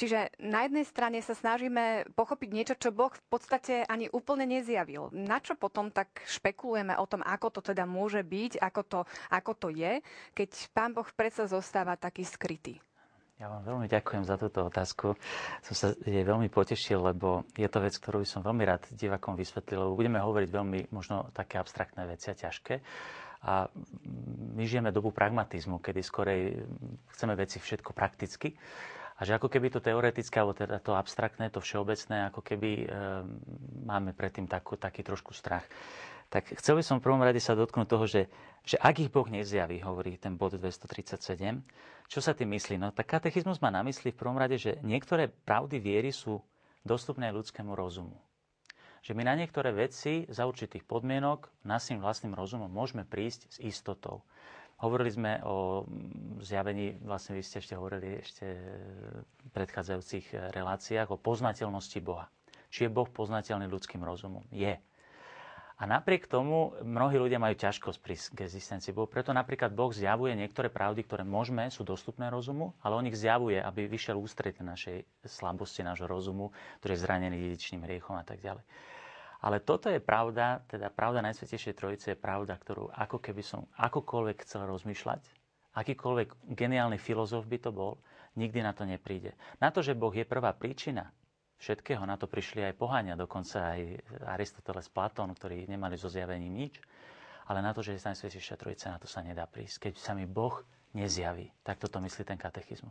Čiže 0.00 0.32
na 0.40 0.64
jednej 0.64 0.88
strane 0.88 1.20
sa 1.20 1.36
snažíme 1.36 2.08
pochopiť 2.16 2.48
niečo, 2.48 2.72
čo 2.72 2.88
Boh 2.88 3.12
v 3.12 3.24
podstate 3.28 3.84
ani 3.84 4.08
úplne 4.08 4.48
nezjavil. 4.48 5.12
Na 5.12 5.44
čo 5.44 5.60
potom 5.60 5.92
tak 5.92 6.24
špekulujeme 6.24 6.96
o 6.96 7.04
tom, 7.04 7.20
ako 7.20 7.52
to 7.52 7.60
teda 7.60 7.84
môže 7.84 8.24
byť, 8.24 8.64
ako 8.64 8.80
to, 8.88 9.00
ako 9.28 9.52
to 9.60 9.68
je, 9.68 10.00
keď 10.32 10.50
Pán 10.72 10.96
Boh 10.96 11.04
predsa 11.12 11.44
zostáva 11.44 12.00
taký 12.00 12.24
skrytý? 12.24 12.80
Ja 13.36 13.52
vám 13.52 13.60
veľmi 13.64 13.88
ďakujem 13.88 14.24
za 14.24 14.40
túto 14.40 14.68
otázku. 14.68 15.16
Som 15.64 15.74
sa 15.76 15.92
jej 16.04 16.24
veľmi 16.24 16.48
potešil, 16.48 17.00
lebo 17.00 17.44
je 17.56 17.68
to 17.68 17.80
vec, 17.80 17.92
ktorú 17.96 18.24
by 18.24 18.28
som 18.28 18.40
veľmi 18.40 18.64
rád 18.64 18.88
divakom 18.92 19.32
vysvetlil, 19.32 19.84
lebo 19.84 19.96
budeme 19.96 20.20
hovoriť 20.20 20.48
veľmi 20.48 20.80
možno 20.92 21.28
také 21.32 21.56
abstraktné 21.56 22.04
veci 22.04 22.28
a 22.28 22.36
ťažké. 22.36 22.80
A 23.40 23.72
my 24.52 24.64
žijeme 24.68 24.92
dobu 24.92 25.16
pragmatizmu, 25.16 25.80
kedy 25.80 26.00
skorej 26.04 26.60
chceme 27.16 27.32
veci 27.40 27.56
všetko 27.56 27.96
prakticky. 27.96 28.52
A 29.20 29.24
že 29.24 29.36
ako 29.36 29.52
keby 29.52 29.68
to 29.72 29.84
teoretické, 29.84 30.40
alebo 30.40 30.56
teda 30.56 30.80
to 30.80 30.96
abstraktné, 30.96 31.52
to 31.52 31.60
všeobecné, 31.60 32.32
ako 32.32 32.40
keby 32.40 32.70
e, 32.84 32.86
máme 33.84 34.16
predtým 34.16 34.48
takú, 34.48 34.80
taký 34.80 35.04
trošku 35.04 35.36
strach. 35.36 35.64
Tak 36.32 36.56
chcel 36.56 36.80
by 36.80 36.84
som 36.84 36.96
v 37.00 37.04
prvom 37.04 37.20
rade 37.20 37.36
sa 37.36 37.52
dotknúť 37.52 37.88
toho, 37.88 38.04
že, 38.08 38.32
že 38.64 38.80
ak 38.80 38.96
ich 39.02 39.12
Boh 39.12 39.28
nezjaví, 39.28 39.84
hovorí 39.84 40.16
ten 40.16 40.40
bod 40.40 40.56
237, 40.56 41.36
čo 42.08 42.20
sa 42.24 42.32
tým 42.32 42.48
myslí? 42.56 42.80
No 42.80 42.96
tak 42.96 43.12
katechizmus 43.12 43.60
má 43.60 43.68
na 43.68 43.84
mysli 43.84 44.08
v 44.08 44.20
prvom 44.20 44.40
rade, 44.40 44.56
že 44.56 44.80
niektoré 44.80 45.28
pravdy 45.28 45.76
viery 45.80 46.16
sú 46.16 46.40
dostupné 46.80 47.28
ľudskému 47.28 47.76
rozumu 47.76 48.16
že 49.00 49.16
my 49.16 49.24
na 49.24 49.34
niektoré 49.36 49.72
veci 49.72 50.28
za 50.28 50.44
určitých 50.44 50.84
podmienok 50.84 51.48
našim 51.64 52.00
vlastným 52.00 52.36
rozumom 52.36 52.68
môžeme 52.68 53.08
prísť 53.08 53.48
s 53.48 53.56
istotou. 53.60 54.24
Hovorili 54.80 55.12
sme 55.12 55.32
o 55.44 55.84
mm, 55.84 56.40
zjavení, 56.40 56.96
vlastne 57.04 57.36
vy 57.36 57.44
ste 57.44 57.60
ešte 57.60 57.76
hovorili 57.76 58.24
ešte 58.24 58.44
v 59.44 59.48
predchádzajúcich 59.52 60.56
reláciách 60.56 61.12
o 61.12 61.20
poznateľnosti 61.20 62.00
Boha. 62.00 62.32
Či 62.72 62.88
je 62.88 62.94
Boh 62.94 63.08
poznateľný 63.08 63.68
ľudským 63.68 64.00
rozumom? 64.00 64.46
Je. 64.48 64.80
A 65.80 65.88
napriek 65.88 66.28
tomu 66.28 66.76
mnohí 66.84 67.16
ľudia 67.16 67.40
majú 67.40 67.56
ťažkosť 67.56 67.98
pri 68.04 68.14
k 68.20 68.38
existencii 68.44 68.92
Bohu. 68.92 69.08
Preto 69.08 69.32
napríklad 69.32 69.72
Boh 69.72 69.88
zjavuje 69.88 70.36
niektoré 70.36 70.68
pravdy, 70.68 71.00
ktoré 71.08 71.24
môžeme, 71.24 71.72
sú 71.72 71.88
dostupné 71.88 72.28
rozumu, 72.28 72.76
ale 72.84 73.00
on 73.00 73.08
ich 73.08 73.16
zjavuje, 73.16 73.56
aby 73.56 73.88
vyšiel 73.88 74.20
ústreť 74.20 74.60
našej 74.60 75.08
slabosti 75.24 75.80
nášho 75.80 76.04
rozumu, 76.04 76.52
ktorý 76.84 76.92
je 76.92 77.00
zranený 77.00 77.36
dedičným 77.40 77.88
hriechom 77.88 78.12
a 78.20 78.24
tak 78.28 78.44
ďalej. 78.44 78.60
Ale 79.40 79.64
toto 79.64 79.88
je 79.88 80.04
pravda, 80.04 80.60
teda 80.68 80.92
pravda 80.92 81.24
Najsvetejšej 81.24 81.72
Trojice 81.72 82.06
je 82.12 82.18
pravda, 82.20 82.60
ktorú 82.60 82.92
ako 82.92 83.16
keby 83.16 83.40
som 83.40 83.64
akokoľvek 83.80 84.44
chcel 84.44 84.68
rozmýšľať, 84.68 85.24
akýkoľvek 85.80 86.52
geniálny 86.60 87.00
filozof 87.00 87.48
by 87.48 87.56
to 87.56 87.72
bol, 87.72 88.04
nikdy 88.36 88.60
na 88.60 88.76
to 88.76 88.84
nepríde. 88.84 89.32
Na 89.64 89.72
to, 89.72 89.80
že 89.80 89.96
Boh 89.96 90.12
je 90.12 90.28
prvá 90.28 90.52
príčina 90.52 91.08
všetkého, 91.60 92.00
na 92.08 92.16
to 92.16 92.24
prišli 92.24 92.64
aj 92.64 92.74
pohania, 92.80 93.14
dokonca 93.14 93.76
aj 93.76 93.80
Aristoteles, 94.32 94.88
Platón, 94.88 95.30
ktorí 95.36 95.68
nemali 95.68 96.00
zo 96.00 96.08
zjavením 96.08 96.56
nič, 96.56 96.80
ale 97.46 97.60
na 97.60 97.76
to, 97.76 97.84
že 97.84 97.94
je 97.94 98.06
Najsvetejšia 98.08 98.56
Trojica, 98.56 98.90
na 98.90 98.98
to 98.98 99.06
sa 99.06 99.20
nedá 99.20 99.44
prísť. 99.44 99.90
Keď 99.90 99.94
sa 100.00 100.16
mi 100.16 100.24
Boh 100.24 100.64
nezjaví. 100.90 101.54
Tak 101.62 101.78
toto 101.78 102.02
myslí 102.02 102.26
ten 102.26 102.38
katechizmus. 102.38 102.90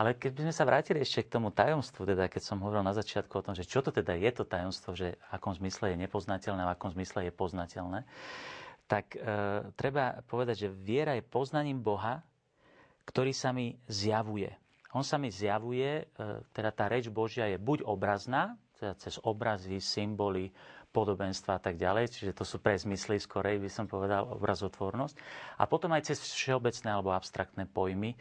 Ale 0.00 0.16
keď 0.16 0.32
by 0.32 0.40
sme 0.48 0.54
sa 0.56 0.64
vrátili 0.64 1.04
ešte 1.04 1.28
k 1.28 1.32
tomu 1.36 1.52
tajomstvu, 1.52 2.08
teda 2.08 2.24
keď 2.32 2.40
som 2.40 2.60
hovoril 2.64 2.80
na 2.80 2.96
začiatku 2.96 3.36
o 3.36 3.44
tom, 3.44 3.52
že 3.52 3.68
čo 3.68 3.84
to 3.84 3.92
teda 3.92 4.16
je 4.16 4.30
to 4.32 4.48
tajomstvo, 4.48 4.96
že 4.96 5.20
v 5.20 5.28
akom 5.28 5.52
zmysle 5.52 5.92
je 5.92 6.00
nepoznateľné 6.08 6.64
a 6.64 6.68
v 6.72 6.74
akom 6.76 6.90
zmysle 6.96 7.28
je 7.28 7.32
poznateľné, 7.36 8.00
tak 8.88 9.16
e, 9.16 9.18
treba 9.76 10.24
povedať, 10.24 10.68
že 10.68 10.68
viera 10.72 11.16
je 11.16 11.24
poznaním 11.24 11.84
Boha, 11.84 12.24
ktorý 13.04 13.36
sa 13.36 13.52
mi 13.52 13.76
zjavuje. 13.92 14.52
On 14.94 15.02
sa 15.02 15.18
mi 15.18 15.28
zjavuje, 15.28 16.02
e, 16.02 16.04
teda 16.54 16.70
tá 16.70 16.86
reč 16.86 17.10
Božia 17.10 17.50
je 17.50 17.58
buď 17.58 17.82
obrazná, 17.82 18.54
teda 18.78 18.94
cez 18.98 19.18
obrazy, 19.22 19.82
symboly, 19.82 20.54
podobenstva 20.94 21.58
a 21.58 21.60
tak 21.60 21.74
ďalej, 21.74 22.14
čiže 22.14 22.38
to 22.38 22.46
sú 22.46 22.62
prezmysly 22.62 23.18
skorej, 23.18 23.58
by 23.58 23.66
som 23.66 23.90
povedal, 23.90 24.30
obrazotvornosť. 24.38 25.18
A 25.58 25.66
potom 25.66 25.90
aj 25.90 26.14
cez 26.14 26.22
všeobecné 26.22 26.86
alebo 26.94 27.10
abstraktné 27.10 27.66
pojmy, 27.66 28.14
e, 28.14 28.18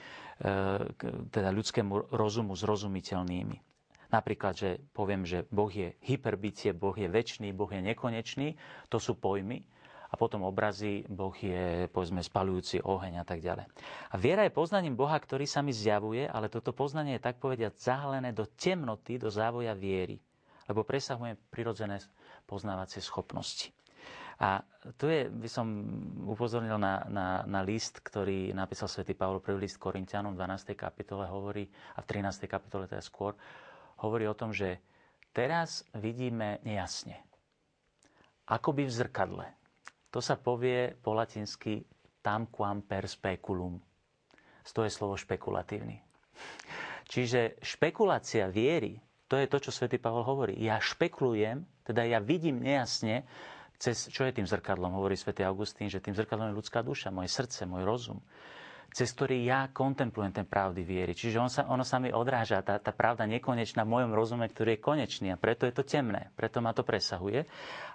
teda 1.29 1.53
ľudskému 1.53 2.09
rozumu 2.09 2.57
zrozumiteľnými. 2.57 3.61
Napríklad, 4.09 4.53
že 4.53 4.69
poviem, 4.93 5.25
že 5.25 5.45
Boh 5.49 5.69
je 5.69 5.93
hyperbytie, 6.05 6.73
Boh 6.73 6.93
je 6.93 7.09
väčší, 7.09 7.49
Boh 7.53 7.69
je 7.69 7.81
nekonečný, 7.81 8.57
to 8.89 8.97
sú 9.01 9.17
pojmy. 9.17 9.65
A 10.13 10.15
potom 10.15 10.45
obrazy, 10.45 11.01
Boh 11.09 11.33
je, 11.33 11.89
povedzme, 11.89 12.21
spalujúci 12.21 12.85
oheň 12.85 13.19
a 13.21 13.25
tak 13.25 13.41
ďalej. 13.41 13.65
A 14.13 14.15
viera 14.21 14.45
je 14.45 14.53
poznaním 14.53 14.93
Boha, 14.93 15.17
ktorý 15.17 15.49
sa 15.49 15.65
mi 15.65 15.73
zjavuje, 15.73 16.29
ale 16.29 16.53
toto 16.53 16.69
poznanie 16.69 17.17
je 17.17 17.25
tak 17.25 17.41
povediať 17.41 17.73
zahalené 17.81 18.29
do 18.29 18.45
temnoty, 18.45 19.17
do 19.17 19.33
závoja 19.33 19.73
viery. 19.73 20.21
Lebo 20.69 20.85
presahuje 20.85 21.33
prirodzené 21.49 21.97
poznávacie 22.45 23.01
schopnosti. 23.01 23.73
A 24.37 24.61
tu 25.01 25.09
je, 25.09 25.29
by 25.29 25.49
som 25.49 25.65
upozornil 26.29 26.77
na, 26.77 27.05
na, 27.09 27.27
na 27.45 27.61
list, 27.65 28.01
ktorý 28.01 28.53
napísal 28.53 28.89
svätý 28.89 29.17
Pavol, 29.17 29.41
prvý 29.41 29.65
list 29.65 29.81
Korintianom 29.81 30.37
v 30.37 30.45
12. 30.45 30.77
kapitole 30.77 31.25
hovorí, 31.29 31.65
a 31.97 32.05
v 32.05 32.21
13. 32.21 32.45
kapitole 32.45 32.85
teda 32.85 33.01
skôr, 33.01 33.33
hovorí 34.01 34.29
o 34.29 34.37
tom, 34.37 34.53
že 34.53 34.77
teraz 35.33 35.85
vidíme 35.97 36.61
nejasne. 36.61 37.17
Akoby 38.49 38.85
v 38.85 38.93
zrkadle. 38.93 39.47
To 40.13 40.21
sa 40.21 40.37
povie 40.37 40.93
po 40.93 41.17
latinsky 41.17 41.81
tam 42.21 42.45
quam 42.47 42.85
per 42.85 43.09
speculum. 43.09 43.81
To 44.63 44.85
je 44.85 44.91
slovo 44.93 45.17
špekulatívny. 45.17 45.99
Čiže 47.09 47.59
špekulácia 47.59 48.47
viery, 48.47 48.95
to 49.27 49.35
je 49.35 49.49
to, 49.49 49.57
čo 49.59 49.71
svätý 49.73 49.99
Pavol 49.99 50.23
hovorí. 50.23 50.55
Ja 50.61 50.79
špekulujem 50.79 51.65
teda 51.83 52.07
ja 52.07 52.23
vidím 52.23 52.63
nejasne, 52.63 53.27
cez, 53.75 54.07
čo 54.07 54.23
je 54.23 54.31
tým 54.31 54.47
zrkadlom, 54.47 54.95
hovorí 54.95 55.19
svätý 55.19 55.43
Augustín, 55.43 55.91
že 55.91 55.99
tým 55.99 56.15
zrkadlom 56.15 56.55
je 56.55 56.59
ľudská 56.63 56.79
duša, 56.79 57.11
moje 57.11 57.27
srdce, 57.27 57.67
môj 57.67 57.83
rozum 57.83 58.23
cez 58.93 59.09
ktorý 59.09 59.41
ja 59.41 59.73
kontemplujem 59.73 60.29
ten 60.29 60.45
pravdy 60.45 60.85
viery. 60.85 61.17
Čiže 61.17 61.37
on 61.41 61.49
sa, 61.49 61.65
ono 61.65 61.81
sa 61.81 61.97
mi 61.97 62.13
odráža, 62.13 62.61
tá, 62.61 62.77
tá 62.77 62.93
pravda 62.93 63.25
nekonečná 63.25 63.81
v 63.81 63.93
mojom 63.97 64.13
rozume, 64.13 64.45
ktorý 64.45 64.77
je 64.77 64.85
konečný 64.85 65.27
a 65.33 65.41
preto 65.41 65.65
je 65.65 65.73
to 65.73 65.81
temné, 65.81 66.29
preto 66.37 66.61
ma 66.61 66.77
to 66.77 66.85
presahuje. 66.85 67.41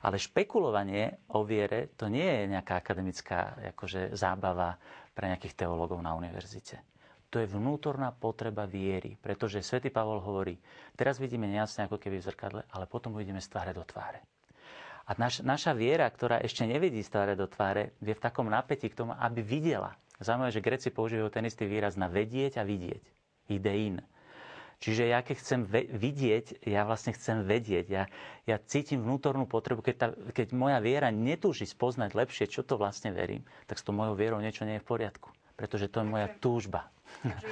Ale 0.03 0.19
špekulovanie 0.19 1.31
o 1.39 1.47
viere 1.47 1.95
to 1.95 2.11
nie 2.11 2.27
je 2.27 2.43
nejaká 2.51 2.83
akademická 2.83 3.71
akože, 3.79 4.19
zábava 4.19 4.75
pre 5.15 5.31
nejakých 5.31 5.55
teológov 5.55 6.03
na 6.03 6.19
univerzite. 6.19 6.83
To 7.29 7.39
je 7.39 7.47
vnútorná 7.47 8.11
potreba 8.11 8.65
viery, 8.65 9.15
pretože 9.15 9.61
svätý 9.61 9.93
Pavol 9.93 10.19
hovorí, 10.19 10.57
teraz 10.97 11.21
vidíme 11.21 11.45
nejasne 11.45 11.87
ako 11.87 12.01
keby 12.01 12.19
v 12.19 12.27
zrkadle, 12.27 12.61
ale 12.73 12.89
potom 12.89 13.15
uvidíme 13.15 13.39
z 13.39 13.53
tváre 13.53 13.77
do 13.77 13.85
tváre. 13.85 14.25
A 15.09 15.17
naš, 15.17 15.45
naša 15.45 15.77
viera, 15.77 16.09
ktorá 16.09 16.41
ešte 16.41 16.65
nevidí 16.65 17.05
z 17.05 17.13
tváre 17.13 17.33
do 17.37 17.45
tváre, 17.49 17.97
je 18.01 18.13
v 18.17 18.21
takom 18.21 18.49
napätí 18.49 18.89
k 18.89 18.97
tomu, 19.05 19.13
aby 19.17 19.41
videla. 19.45 19.97
Zaujímavé, 20.19 20.51
že 20.51 20.65
Greci 20.65 20.89
používajú 20.91 21.31
ten 21.31 21.47
istý 21.47 21.71
výraz 21.71 21.95
na 21.95 22.11
vedieť 22.11 22.59
a 22.59 22.67
vidieť. 22.67 23.03
Ideín. 23.55 24.03
Čiže 24.79 25.11
ja 25.11 25.19
keď 25.27 25.37
chcem 25.43 25.61
vidieť, 25.91 26.63
ja 26.63 26.87
vlastne 26.87 27.11
chcem 27.11 27.43
vedieť. 27.43 27.87
Ja, 27.91 28.07
ja 28.47 28.57
cítim 28.63 29.03
vnútornú 29.03 29.51
potrebu, 29.51 29.83
keď, 29.83 29.95
tá, 29.99 30.09
keď 30.31 30.55
moja 30.55 30.79
viera 30.79 31.11
netúži 31.11 31.67
spoznať 31.67 32.15
lepšie, 32.15 32.47
čo 32.47 32.63
to 32.63 32.79
vlastne 32.79 33.11
verím, 33.11 33.43
tak 33.67 33.83
s 33.83 33.87
tou 33.87 33.91
mojou 33.91 34.15
vierou 34.15 34.39
niečo 34.39 34.63
nie 34.63 34.79
je 34.79 34.85
v 34.87 34.91
poriadku. 34.91 35.35
Pretože 35.59 35.91
to 35.91 36.03
je 36.03 36.07
moja 36.07 36.31
túžba. 36.39 36.87
Je 37.27 37.35
to 37.35 37.51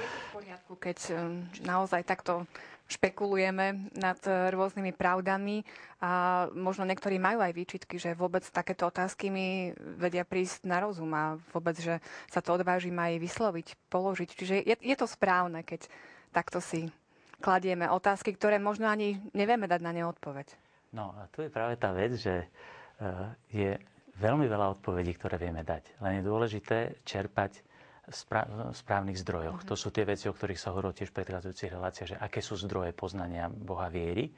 poriadku, 0.57 0.73
keď 0.81 0.97
um, 1.13 1.45
naozaj 1.61 2.01
takto 2.01 2.49
špekulujeme 2.89 3.93
nad 3.93 4.17
uh, 4.25 4.49
rôznymi 4.49 4.89
pravdami 4.89 5.61
a 6.01 6.45
možno 6.55 6.81
niektorí 6.89 7.21
majú 7.21 7.45
aj 7.45 7.53
výčitky, 7.53 8.01
že 8.01 8.17
vôbec 8.17 8.41
takéto 8.49 8.89
otázky 8.89 9.29
mi 9.29 9.69
vedia 9.77 10.25
prísť 10.25 10.65
na 10.65 10.81
rozum 10.81 11.13
a 11.13 11.37
vôbec, 11.53 11.77
že 11.77 12.01
sa 12.33 12.41
to 12.41 12.57
odvážim 12.57 12.97
aj 12.97 13.21
vysloviť, 13.21 13.67
položiť. 13.93 14.29
Čiže 14.33 14.55
je, 14.65 14.75
je 14.81 14.95
to 14.97 15.05
správne, 15.05 15.61
keď 15.61 15.85
takto 16.33 16.57
si 16.57 16.89
kladieme 17.37 17.85
otázky, 17.85 18.33
ktoré 18.33 18.57
možno 18.57 18.89
ani 18.89 19.21
nevieme 19.37 19.69
dať 19.69 19.81
na 19.85 19.93
ne 19.93 20.09
odpoveď. 20.09 20.57
No 20.89 21.13
a 21.13 21.29
tu 21.29 21.45
je 21.45 21.53
práve 21.53 21.77
tá 21.77 21.93
vec, 21.93 22.17
že 22.17 22.49
uh, 22.97 23.29
je 23.53 23.77
veľmi 24.17 24.49
veľa 24.49 24.73
odpovedí, 24.79 25.13
ktoré 25.21 25.37
vieme 25.37 25.61
dať. 25.61 26.01
Len 26.01 26.17
je 26.17 26.23
dôležité 26.25 26.97
čerpať 27.05 27.66
správnych 28.07 29.19
zdrojoch. 29.19 29.59
Uh-huh. 29.61 29.69
To 29.71 29.75
sú 29.75 29.91
tie 29.91 30.07
veci, 30.07 30.31
o 30.31 30.35
ktorých 30.35 30.59
sa 30.59 30.71
hovorilo 30.71 30.95
tiež 30.95 31.11
v 31.11 31.17
predchádzajúcich 31.21 31.73
reláciách, 31.75 32.09
že 32.15 32.17
aké 32.17 32.39
sú 32.39 32.55
zdroje 32.55 32.95
poznania 32.95 33.51
Boha 33.51 33.91
viery. 33.91 34.31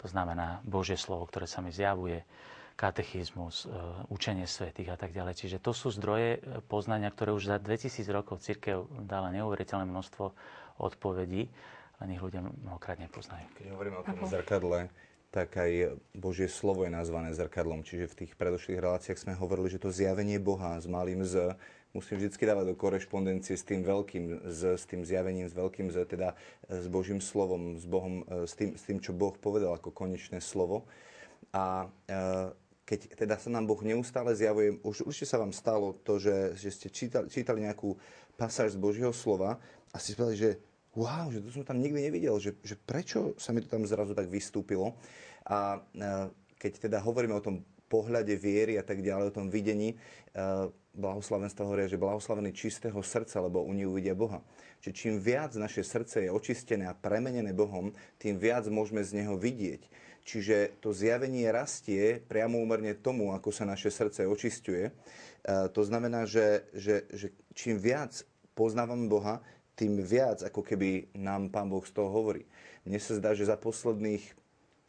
To 0.00 0.08
znamená 0.08 0.64
Božie 0.64 0.96
slovo, 0.96 1.28
ktoré 1.28 1.44
sa 1.44 1.60
mi 1.60 1.70
zjavuje, 1.70 2.24
katechizmus, 2.74 3.68
e, 3.68 3.76
učenie 4.08 4.48
svetých 4.48 4.90
a 4.90 4.96
tak 4.96 5.12
ďalej. 5.12 5.38
Čiže 5.38 5.58
to 5.60 5.76
sú 5.76 5.92
zdroje 5.92 6.40
e, 6.40 6.64
poznania, 6.66 7.12
ktoré 7.12 7.36
už 7.36 7.52
za 7.52 7.56
2000 7.60 8.08
rokov 8.10 8.40
církev 8.42 8.88
dala 9.04 9.28
neuveriteľné 9.30 9.86
množstvo 9.86 10.24
odpovedí, 10.80 11.52
len 12.00 12.08
ich 12.10 12.22
ľudia 12.24 12.42
mnohokrát 12.42 12.98
nepoznajú. 12.98 13.46
Keď 13.60 13.66
hovoríme 13.76 13.96
o 14.00 14.04
tom 14.08 14.24
zrkadle, 14.24 14.88
tak 15.32 15.56
aj 15.56 15.96
Božie 16.12 16.48
slovo 16.48 16.84
je 16.84 16.92
nazvané 16.92 17.32
zrkadlom. 17.32 17.84
Čiže 17.84 18.10
v 18.12 18.18
tých 18.24 18.32
predošlých 18.36 18.82
reláciách 18.84 19.20
sme 19.20 19.32
hovorili, 19.38 19.72
že 19.72 19.80
to 19.80 19.88
zjavenie 19.88 20.36
Boha 20.36 20.76
s 20.76 20.84
malým 20.84 21.24
z 21.24 21.56
musím 21.92 22.18
vždy 22.18 22.32
dávať 22.32 22.72
do 22.72 22.74
korešpondencie 22.76 23.52
s 23.56 23.64
tým 23.68 23.84
veľkým, 23.84 24.48
s, 24.48 24.60
s 24.80 24.84
tým 24.88 25.04
zjavením, 25.04 25.48
s 25.48 25.54
veľkým, 25.54 25.92
z, 25.92 26.08
teda 26.08 26.32
s 26.68 26.86
Božím 26.88 27.20
slovom, 27.20 27.76
s, 27.76 27.84
Bohom, 27.84 28.24
e, 28.24 28.48
s, 28.48 28.56
tým, 28.56 28.76
s 28.76 28.82
tým, 28.88 28.98
čo 28.98 29.12
Boh 29.12 29.36
povedal 29.36 29.76
ako 29.76 29.92
konečné 29.92 30.40
slovo. 30.40 30.88
A 31.52 31.86
e, 32.08 32.16
keď 32.88 33.00
teda 33.14 33.34
sa 33.36 33.52
nám 33.52 33.68
Boh 33.68 33.80
neustále 33.84 34.32
zjavuje, 34.32 34.80
už 34.80 35.04
určite 35.04 35.28
sa 35.28 35.40
vám 35.40 35.52
stalo 35.52 35.92
to, 35.92 36.16
že, 36.16 36.56
že 36.56 36.68
ste 36.72 36.88
čítali, 36.88 37.28
čítali 37.28 37.60
nejakú 37.64 37.94
pasáž 38.40 38.74
z 38.74 38.80
Božieho 38.80 39.12
slova 39.12 39.60
a 39.92 39.96
ste 40.00 40.16
povedali, 40.16 40.40
že 40.40 40.50
wow, 40.96 41.28
že 41.28 41.44
to 41.44 41.52
som 41.52 41.64
tam 41.64 41.80
nikdy 41.80 42.08
nevidel, 42.08 42.36
že, 42.40 42.56
že 42.64 42.76
prečo 42.76 43.36
sa 43.36 43.52
mi 43.52 43.60
to 43.60 43.68
tam 43.68 43.84
zrazu 43.84 44.16
tak 44.16 44.32
vystúpilo. 44.32 44.96
A 45.44 45.76
e, 45.76 46.08
keď 46.56 46.88
teda 46.88 46.98
hovoríme 47.04 47.36
o 47.36 47.44
tom 47.44 47.60
pohľade 47.92 48.32
viery 48.40 48.80
a 48.80 48.84
tak 48.84 49.04
ďalej, 49.04 49.28
o 49.28 49.36
tom 49.36 49.52
videní, 49.52 50.00
blahoslavenstva 50.96 51.68
hovoria, 51.68 51.92
že 51.92 52.00
blahoslavený 52.00 52.56
čistého 52.56 52.96
srdca, 53.04 53.44
lebo 53.44 53.64
u 53.64 53.72
nich 53.76 53.88
uvidia 53.88 54.16
Boha. 54.16 54.40
Čiže 54.80 54.96
čím 54.96 55.14
viac 55.20 55.52
naše 55.56 55.84
srdce 55.84 56.24
je 56.24 56.30
očistené 56.32 56.88
a 56.88 56.96
premenené 56.96 57.52
Bohom, 57.52 57.92
tým 58.16 58.40
viac 58.40 58.64
môžeme 58.72 59.04
z 59.04 59.20
Neho 59.20 59.36
vidieť. 59.36 59.84
Čiže 60.22 60.78
to 60.78 60.94
zjavenie 60.94 61.50
rastie 61.50 62.22
priamo 62.22 62.58
úmerne 62.62 62.94
tomu, 62.94 63.34
ako 63.34 63.50
sa 63.50 63.66
naše 63.66 63.90
srdce 63.90 64.22
očistuje. 64.22 64.90
E, 64.90 64.92
to 65.74 65.82
znamená, 65.82 66.30
že, 66.30 66.66
že, 66.74 67.10
že 67.10 67.34
čím 67.58 67.78
viac 67.78 68.22
poznávame 68.54 69.10
Boha, 69.10 69.42
tým 69.74 69.98
viac 69.98 70.44
ako 70.46 70.62
keby 70.62 71.10
nám 71.18 71.50
Pán 71.50 71.66
Boh 71.66 71.82
z 71.82 71.90
toho 71.90 72.12
hovorí. 72.12 72.46
Mne 72.86 73.02
sa 73.02 73.18
zdá, 73.18 73.34
že 73.34 73.50
za 73.50 73.58
posledných 73.58 74.41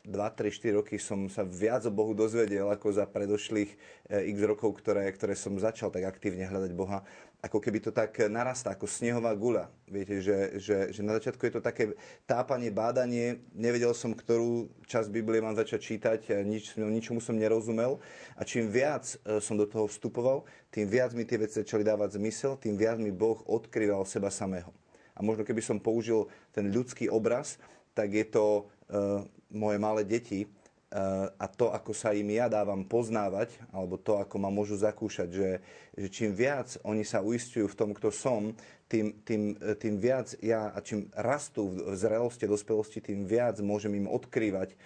2, 0.03 0.29
3, 0.35 0.51
4 0.51 0.75
roky 0.83 0.99
som 0.99 1.31
sa 1.31 1.47
viac 1.47 1.87
o 1.87 1.91
Bohu 1.91 2.11
dozvedel 2.11 2.67
ako 2.67 2.91
za 2.91 3.07
predošlých 3.07 3.71
eh, 4.11 4.27
x 4.35 4.37
rokov, 4.43 4.75
ktoré, 4.83 5.07
ktoré 5.15 5.31
som 5.31 5.55
začal 5.55 5.95
tak 5.95 6.03
aktívne 6.03 6.43
hľadať 6.43 6.71
Boha. 6.75 7.07
Ako 7.39 7.63
keby 7.63 7.79
to 7.79 7.91
tak 7.95 8.11
narastá, 8.27 8.75
ako 8.75 8.83
snehová 8.83 9.31
gula. 9.35 9.71
Viete, 9.87 10.19
že, 10.19 10.59
že, 10.59 10.95
že 10.95 11.01
na 11.03 11.15
začiatku 11.19 11.43
je 11.43 11.53
to 11.55 11.61
také 11.63 11.95
tápanie, 12.23 12.71
bádanie. 12.71 13.43
Nevedel 13.55 13.91
som, 13.95 14.15
ktorú 14.15 14.67
časť 14.87 15.07
Biblie 15.07 15.43
mám 15.43 15.55
začať 15.55 15.79
čítať, 15.79 16.19
nič, 16.43 16.75
ničomu 16.75 17.23
som 17.23 17.39
nerozumel. 17.39 17.99
A 18.35 18.43
čím 18.43 18.67
viac 18.67 19.07
eh, 19.23 19.39
som 19.39 19.55
do 19.55 19.63
toho 19.63 19.87
vstupoval, 19.87 20.43
tým 20.67 20.83
viac 20.83 21.15
mi 21.15 21.23
tie 21.23 21.39
veci 21.39 21.63
začali 21.63 21.79
dávať 21.79 22.19
zmysel, 22.19 22.59
tým 22.59 22.75
viac 22.75 22.99
mi 22.99 23.15
Boh 23.15 23.39
odkryval 23.47 24.03
seba 24.03 24.27
samého. 24.27 24.75
A 25.15 25.23
možno 25.23 25.47
keby 25.47 25.63
som 25.63 25.79
použil 25.79 26.27
ten 26.51 26.67
ľudský 26.67 27.07
obraz, 27.07 27.55
tak 27.93 28.09
je 28.11 28.25
to 28.25 28.65
uh, 28.89 29.21
moje 29.53 29.77
malé 29.77 30.01
deti 30.03 30.43
uh, 30.43 31.29
a 31.37 31.45
to, 31.45 31.69
ako 31.69 31.93
sa 31.93 32.11
im 32.11 32.27
ja 32.33 32.49
dávam 32.49 32.81
poznávať, 32.83 33.55
alebo 33.69 34.01
to, 34.01 34.17
ako 34.17 34.35
ma 34.41 34.49
môžu 34.49 34.75
zakúšať, 34.81 35.29
že, 35.29 35.51
že 35.93 36.07
čím 36.09 36.33
viac 36.33 36.75
oni 36.81 37.05
sa 37.05 37.21
uistujú 37.21 37.69
v 37.69 37.77
tom, 37.77 37.89
kto 37.93 38.09
som, 38.09 38.51
tým, 38.89 39.13
tým, 39.25 39.57
tým 39.77 39.95
viac 39.97 40.33
ja, 40.41 40.69
a 40.73 40.77
čím 40.81 41.09
rastú 41.13 41.69
v 41.73 41.97
zrelosti 41.97 42.45
dospelosti, 42.45 42.99
tým 43.01 43.25
viac 43.25 43.57
môžem 43.61 43.93
im 43.97 44.09
odkrývať 44.09 44.77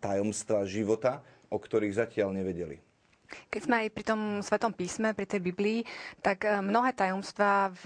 tajomstva 0.00 0.66
života, 0.66 1.22
o 1.48 1.56
ktorých 1.56 1.94
zatiaľ 1.94 2.34
nevedeli. 2.34 2.85
Keď 3.50 3.60
sme 3.62 3.76
aj 3.84 3.88
pri 3.90 4.04
tom 4.06 4.20
Svetom 4.40 4.72
písme, 4.72 5.12
pri 5.12 5.26
tej 5.26 5.42
Biblii, 5.42 5.80
tak 6.22 6.46
e, 6.46 6.62
mnohé 6.62 6.94
tajomstvá 6.94 7.74
v 7.74 7.84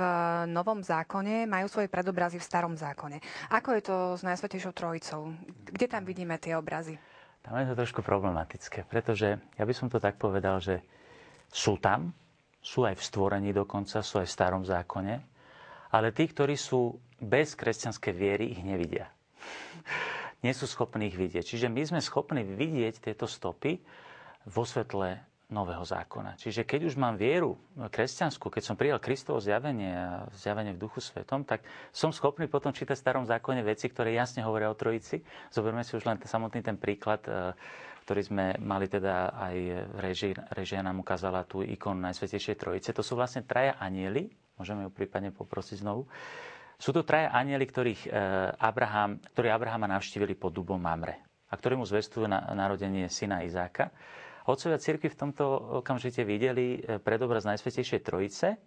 Novom 0.52 0.84
zákone 0.84 1.48
majú 1.48 1.66
svoje 1.66 1.88
predobrazy 1.88 2.36
v 2.36 2.46
Starom 2.46 2.74
zákone. 2.76 3.20
Ako 3.52 3.76
je 3.76 3.82
to 3.82 3.96
s 4.16 4.22
Najsvetejšou 4.24 4.72
Trojicou? 4.76 5.32
Kde 5.64 5.86
tam 5.88 6.02
vidíme 6.04 6.36
tie 6.36 6.56
obrazy? 6.56 7.00
Tam 7.40 7.56
je 7.56 7.72
to 7.72 7.78
trošku 7.80 8.04
problematické, 8.04 8.84
pretože 8.84 9.40
ja 9.40 9.64
by 9.64 9.72
som 9.72 9.88
to 9.88 9.96
tak 9.96 10.20
povedal, 10.20 10.60
že 10.60 10.84
sú 11.48 11.80
tam, 11.80 12.12
sú 12.60 12.84
aj 12.84 13.00
v 13.00 13.06
stvorení 13.06 13.50
dokonca, 13.56 14.04
sú 14.04 14.20
aj 14.20 14.28
v 14.28 14.36
Starom 14.36 14.64
zákone, 14.68 15.14
ale 15.90 16.12
tí, 16.12 16.28
ktorí 16.28 16.54
sú 16.54 17.00
bez 17.16 17.56
kresťanskej 17.56 18.12
viery, 18.12 18.52
ich 18.52 18.60
nevidia. 18.60 19.08
Nie 20.44 20.52
sú 20.52 20.68
schopní 20.68 21.08
ich 21.08 21.16
vidieť. 21.16 21.44
Čiže 21.44 21.68
my 21.72 21.82
sme 21.84 22.00
schopní 22.00 22.44
vidieť 22.44 23.00
tieto 23.00 23.24
stopy, 23.24 23.80
vo 24.48 24.64
svetle 24.64 25.20
nového 25.50 25.82
zákona. 25.82 26.38
Čiže 26.38 26.62
keď 26.62 26.90
už 26.90 26.94
mám 26.94 27.18
vieru 27.18 27.58
kresťanskú, 27.76 28.48
keď 28.48 28.62
som 28.62 28.78
prijal 28.78 29.02
Kristovo 29.02 29.42
zjavenie 29.42 29.90
a 29.90 30.24
zjavenie 30.30 30.72
v 30.78 30.82
duchu 30.82 31.02
svetom, 31.02 31.42
tak 31.42 31.66
som 31.90 32.14
schopný 32.14 32.46
potom 32.46 32.70
čítať 32.70 32.94
v 32.94 33.02
starom 33.02 33.24
zákone 33.26 33.60
veci, 33.66 33.90
ktoré 33.90 34.14
jasne 34.14 34.46
hovoria 34.46 34.70
o 34.70 34.78
Trojici. 34.78 35.20
Zoberme 35.50 35.82
si 35.82 35.98
už 35.98 36.06
len 36.06 36.16
samotný 36.22 36.62
ten 36.62 36.78
príklad, 36.78 37.20
e, 37.26 37.52
ktorý 38.06 38.20
sme 38.22 38.44
mali 38.62 38.86
teda 38.86 39.34
aj 39.34 39.56
v 39.90 39.98
režii. 39.98 40.32
Režia 40.54 40.80
nám 40.80 41.02
ukázala 41.02 41.42
tú 41.44 41.66
ikonu 41.66 41.98
Najsvetejšej 41.98 42.56
Trojice. 42.56 42.90
To 42.94 43.02
sú 43.02 43.18
vlastne 43.18 43.42
traja 43.42 43.74
anieli, 43.82 44.30
môžeme 44.54 44.86
ju 44.86 44.90
prípadne 44.94 45.34
poprosiť 45.34 45.82
znovu. 45.82 46.06
Sú 46.80 46.96
to 46.96 47.04
traja 47.04 47.28
anieli, 47.34 47.66
ktorých 47.66 48.08
e, 48.08 48.10
Abraham, 48.56 49.20
ktorí 49.36 49.52
Abrahama 49.52 49.90
navštívili 49.90 50.32
pod 50.38 50.56
dubom 50.56 50.80
Mamre 50.80 51.26
a 51.50 51.58
ktorí 51.58 51.74
mu 51.74 51.84
zvestujú 51.84 52.30
na 52.30 52.46
narodenie 52.54 53.10
syna 53.10 53.42
Izáka. 53.42 53.90
Otcovia 54.50 54.82
cirkvi 54.82 55.08
v 55.08 55.20
tomto 55.20 55.44
okamžite 55.80 56.26
videli 56.26 56.82
e, 56.82 56.98
predobraz 56.98 57.46
Najsvetejšej 57.46 58.00
Trojice, 58.02 58.58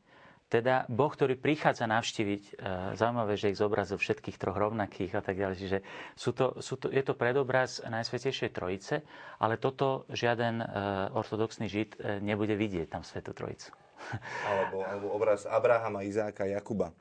teda 0.47 0.85
Boh, 0.87 1.09
ktorý 1.09 1.35
prichádza 1.35 1.83
navštíviť, 1.91 2.43
e, 2.43 2.51
zaujímavé, 2.95 3.35
že 3.35 3.51
ich 3.51 3.59
zobrazil 3.59 3.99
všetkých 3.99 4.39
troch 4.39 4.55
rovnakých 4.55 5.19
a 5.19 5.21
tak 5.21 5.35
ďalej, 5.35 5.57
čiže 5.59 5.79
sú 6.15 6.31
to, 6.31 6.57
sú 6.63 6.79
to, 6.79 6.87
je 6.87 7.03
to 7.03 7.13
predobraz 7.13 7.83
Najsvetejšej 7.83 8.55
Trojice, 8.55 9.03
ale 9.43 9.59
toto 9.59 10.07
žiaden 10.07 10.63
e, 10.63 10.65
ortodoxný 11.11 11.67
žid 11.67 11.99
nebude 12.23 12.55
vidieť 12.55 12.87
tam 12.87 13.03
Svetu 13.03 13.35
Trojicu. 13.35 13.75
Alebo, 14.51 14.83
alebo 14.83 15.07
obraz 15.15 15.47
Abrahama, 15.47 16.03
Izáka, 16.03 16.43
Jakuba. 16.43 16.91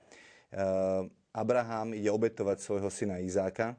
Abraham 1.35 1.99
ide 1.99 2.15
obetovať 2.15 2.63
svojho 2.63 2.87
syna 2.95 3.19
Izáka, 3.19 3.75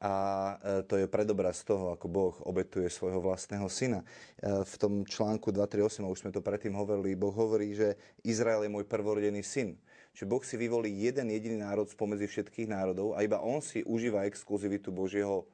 a 0.00 0.12
e, 0.60 0.82
to 0.84 1.00
je 1.00 1.08
predobraz 1.08 1.64
toho, 1.64 1.96
ako 1.96 2.06
Boh 2.08 2.34
obetuje 2.44 2.92
svojho 2.92 3.20
vlastného 3.24 3.64
syna. 3.72 4.04
E, 4.36 4.64
v 4.64 4.74
tom 4.76 4.92
článku 5.08 5.48
238, 5.48 6.04
už 6.04 6.20
sme 6.20 6.30
to 6.32 6.44
predtým 6.44 6.76
hovorili, 6.76 7.16
Boh 7.16 7.32
hovorí, 7.32 7.72
že 7.72 7.96
Izrael 8.20 8.68
je 8.68 8.72
môj 8.72 8.84
prvorodený 8.84 9.40
syn. 9.40 9.80
Čiže 10.12 10.28
Boh 10.28 10.44
si 10.44 10.56
vyvolí 10.56 10.92
jeden 10.92 11.32
jediný 11.32 11.64
národ 11.64 11.88
spomedzi 11.88 12.28
všetkých 12.28 12.68
národov 12.72 13.16
a 13.16 13.24
iba 13.24 13.40
on 13.40 13.60
si 13.60 13.84
užíva 13.84 14.24
exkluzivitu 14.28 14.92
Božieho 14.92 15.48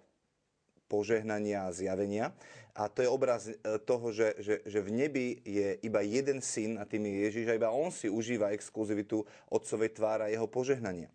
požehnania 0.86 1.66
a 1.66 1.74
zjavenia. 1.74 2.30
A 2.72 2.88
to 2.88 3.04
je 3.04 3.08
obraz 3.08 3.46
e, 3.46 3.54
toho, 3.86 4.10
že, 4.10 4.34
že, 4.42 4.54
že 4.66 4.80
v 4.82 4.90
nebi 4.90 5.26
je 5.46 5.78
iba 5.86 6.02
jeden 6.02 6.42
syn 6.42 6.82
a 6.82 6.84
tým 6.88 7.06
je 7.06 7.30
Ježiš 7.30 7.46
a 7.46 7.58
iba 7.58 7.70
on 7.70 7.94
si 7.94 8.10
užíva 8.10 8.50
exkluzivitu 8.50 9.22
otcovej 9.54 9.94
tvára 9.94 10.26
a 10.26 10.32
jeho 10.34 10.50
požehnania 10.50 11.06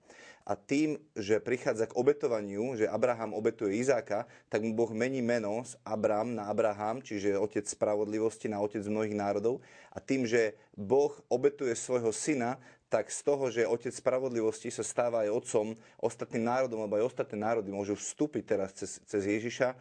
a 0.48 0.56
tým, 0.56 0.96
že 1.12 1.44
prichádza 1.44 1.92
k 1.92 1.98
obetovaniu, 2.00 2.80
že 2.80 2.88
Abraham 2.88 3.36
obetuje 3.36 3.84
Izáka, 3.84 4.24
tak 4.48 4.64
mu 4.64 4.72
Boh 4.72 4.88
mení 4.96 5.20
meno 5.20 5.60
z 5.68 5.76
Abram 5.84 6.32
na 6.32 6.48
Abraham, 6.48 7.04
čiže 7.04 7.36
otec 7.36 7.68
spravodlivosti 7.68 8.48
na 8.48 8.64
otec 8.64 8.80
mnohých 8.88 9.12
národov. 9.12 9.60
A 9.92 10.00
tým, 10.00 10.24
že 10.24 10.56
Boh 10.72 11.12
obetuje 11.28 11.76
svojho 11.76 12.16
syna, 12.16 12.56
tak 12.88 13.12
z 13.12 13.20
toho, 13.28 13.52
že 13.52 13.68
otec 13.68 13.92
spravodlivosti 13.92 14.72
sa 14.72 14.88
stáva 14.88 15.28
aj 15.28 15.44
otcom 15.44 15.76
ostatným 16.00 16.48
národom, 16.48 16.88
lebo 16.88 16.96
aj 16.96 17.12
ostatné 17.12 17.36
národy 17.36 17.68
môžu 17.68 18.00
vstúpiť 18.00 18.44
teraz 18.48 18.72
cez, 18.72 19.04
cez 19.04 19.28
Ježiša 19.28 19.76
e, 19.76 19.78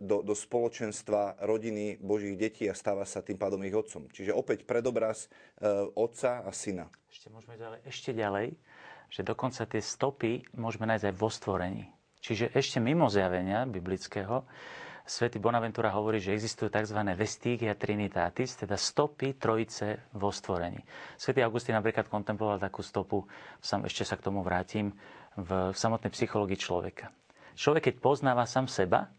do, 0.00 0.24
do 0.24 0.32
spoločenstva 0.32 1.44
rodiny 1.44 2.00
Božích 2.00 2.40
detí 2.40 2.64
a 2.64 2.72
stáva 2.72 3.04
sa 3.04 3.20
tým 3.20 3.36
pádom 3.36 3.60
ich 3.60 3.76
otcom. 3.76 4.08
Čiže 4.08 4.32
opäť 4.32 4.64
predobraz 4.64 5.28
e, 5.60 5.92
otca 5.92 6.40
a 6.40 6.48
syna. 6.56 6.88
Ešte 7.12 7.28
môžeme 7.28 7.60
ďalej. 7.60 7.78
Ešte 7.84 8.10
ďalej 8.16 8.56
že 9.10 9.26
dokonca 9.26 9.66
tie 9.66 9.82
stopy 9.82 10.54
môžeme 10.54 10.86
nájsť 10.86 11.06
aj 11.10 11.14
vo 11.18 11.28
stvorení. 11.28 11.84
Čiže 12.22 12.54
ešte 12.54 12.78
mimo 12.78 13.10
zjavenia 13.10 13.66
biblického, 13.66 14.46
Svetý 15.10 15.42
Bonaventura 15.42 15.90
hovorí, 15.90 16.22
že 16.22 16.30
existujú 16.30 16.70
tzv. 16.70 17.02
vestígia 17.18 17.74
trinitatis, 17.74 18.54
teda 18.54 18.78
stopy 18.78 19.34
trojice 19.34 20.06
vo 20.14 20.30
stvorení. 20.30 20.78
Svetý 21.18 21.42
Augustín 21.42 21.74
napríklad 21.74 22.06
kontemploval 22.06 22.62
takú 22.62 22.78
stopu, 22.86 23.26
sam, 23.58 23.82
ešte 23.90 24.06
sa 24.06 24.14
k 24.14 24.30
tomu 24.30 24.46
vrátim, 24.46 24.94
v, 25.34 25.74
v 25.74 25.76
samotnej 25.76 26.14
psychológii 26.14 26.54
človeka. 26.54 27.10
Človek, 27.58 27.90
keď 27.90 27.94
poznáva 27.98 28.46
sám 28.46 28.70
seba, 28.70 29.10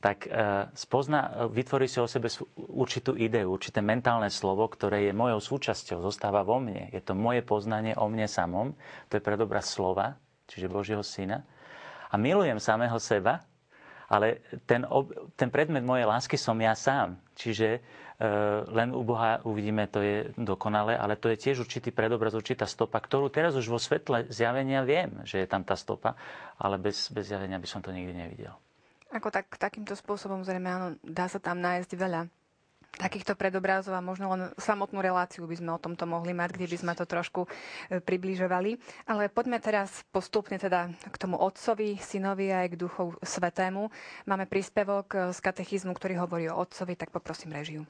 tak 0.00 0.28
e, 0.28 0.30
spozna, 0.76 1.48
vytvorí 1.48 1.88
si 1.88 1.96
o 1.98 2.08
sebe 2.08 2.28
určitú 2.56 3.16
ideu, 3.16 3.48
určité 3.48 3.80
mentálne 3.80 4.28
slovo, 4.28 4.68
ktoré 4.68 5.08
je 5.08 5.12
mojou 5.16 5.40
súčasťou, 5.40 6.04
zostáva 6.04 6.44
vo 6.44 6.60
mne. 6.60 6.92
Je 6.92 7.00
to 7.00 7.16
moje 7.16 7.40
poznanie 7.40 7.96
o 7.96 8.04
mne 8.06 8.28
samom, 8.28 8.76
to 9.08 9.16
je 9.16 9.24
predobraz 9.24 9.72
slova, 9.72 10.20
čiže 10.46 10.68
Božieho 10.68 11.00
syna. 11.00 11.42
A 12.12 12.20
milujem 12.20 12.60
samého 12.60 13.00
seba, 13.00 13.42
ale 14.06 14.46
ten, 14.68 14.86
ten 15.34 15.50
predmet 15.50 15.82
mojej 15.82 16.06
lásky 16.06 16.38
som 16.38 16.54
ja 16.62 16.76
sám. 16.76 17.18
Čiže 17.34 17.68
e, 17.74 17.80
len 18.70 18.94
u 18.94 19.02
Boha 19.02 19.42
uvidíme, 19.42 19.90
to 19.90 20.04
je 20.04 20.30
dokonale, 20.38 20.94
ale 20.94 21.18
to 21.18 21.32
je 21.32 21.40
tiež 21.40 21.66
určitý 21.66 21.90
predobraz, 21.90 22.36
určitá 22.36 22.68
stopa, 22.68 23.02
ktorú 23.02 23.32
teraz 23.32 23.58
už 23.58 23.66
vo 23.66 23.80
svetle 23.80 24.28
zjavenia 24.30 24.86
viem, 24.86 25.24
že 25.26 25.42
je 25.42 25.48
tam 25.50 25.66
tá 25.66 25.74
stopa, 25.74 26.14
ale 26.60 26.78
bez, 26.78 27.10
bez 27.10 27.32
zjavenia 27.32 27.58
by 27.58 27.66
som 27.66 27.82
to 27.82 27.90
nikdy 27.90 28.14
nevidel. 28.14 28.54
Ako 29.16 29.32
tak, 29.32 29.48
takýmto 29.56 29.96
spôsobom 29.96 30.44
zrejme 30.44 30.68
áno, 30.68 30.86
dá 31.00 31.24
sa 31.24 31.40
tam 31.40 31.56
nájsť 31.64 31.90
veľa 31.96 32.28
takýchto 32.96 33.36
predobrazov 33.36 33.92
a 33.92 34.04
možno 34.04 34.32
len 34.32 34.42
samotnú 34.56 35.04
reláciu 35.04 35.44
by 35.44 35.56
sme 35.56 35.70
o 35.76 35.80
tomto 35.80 36.08
mohli 36.08 36.32
mať, 36.32 36.56
kde 36.56 36.66
by 36.72 36.76
sme 36.80 36.92
to 36.96 37.04
trošku 37.04 37.44
e, 37.44 37.48
približovali. 38.00 38.80
Ale 39.04 39.28
poďme 39.28 39.60
teraz 39.60 40.04
postupne 40.08 40.56
teda 40.56 40.88
k 40.92 41.16
tomu 41.20 41.36
Otcovi, 41.36 42.00
Synovi 42.00 42.48
aj 42.48 42.72
k 42.72 42.80
Duchu 42.80 43.12
Svetému. 43.20 43.92
Máme 44.24 44.48
príspevok 44.48 45.06
e, 45.12 45.16
z 45.36 45.38
katechizmu, 45.44 45.92
ktorý 45.92 46.24
hovorí 46.24 46.48
o 46.48 46.56
Otcovi, 46.56 46.96
tak 46.96 47.12
poprosím 47.12 47.52
režiu. 47.52 47.84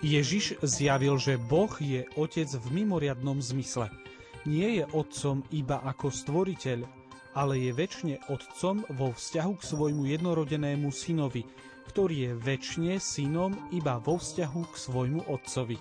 Ježiš 0.00 0.56
zjavil, 0.64 1.20
že 1.20 1.36
Boh 1.36 1.68
je 1.76 2.08
otec 2.16 2.48
v 2.48 2.66
mimoriadnom 2.72 3.36
zmysle. 3.44 3.92
Nie 4.48 4.80
je 4.80 4.84
otcom 4.96 5.44
iba 5.52 5.76
ako 5.84 6.08
stvoriteľ, 6.08 6.88
ale 7.36 7.68
je 7.68 7.70
väčšine 7.76 8.16
otcom 8.32 8.80
vo 8.96 9.12
vzťahu 9.12 9.52
k 9.60 9.68
svojmu 9.68 10.08
jednorodenému 10.08 10.88
synovi, 10.88 11.44
ktorý 11.92 12.16
je 12.16 12.32
väčšine 12.32 12.96
synom 12.96 13.52
iba 13.76 14.00
vo 14.00 14.16
vzťahu 14.16 14.62
k 14.72 14.74
svojmu 14.80 15.20
otcovi. 15.28 15.76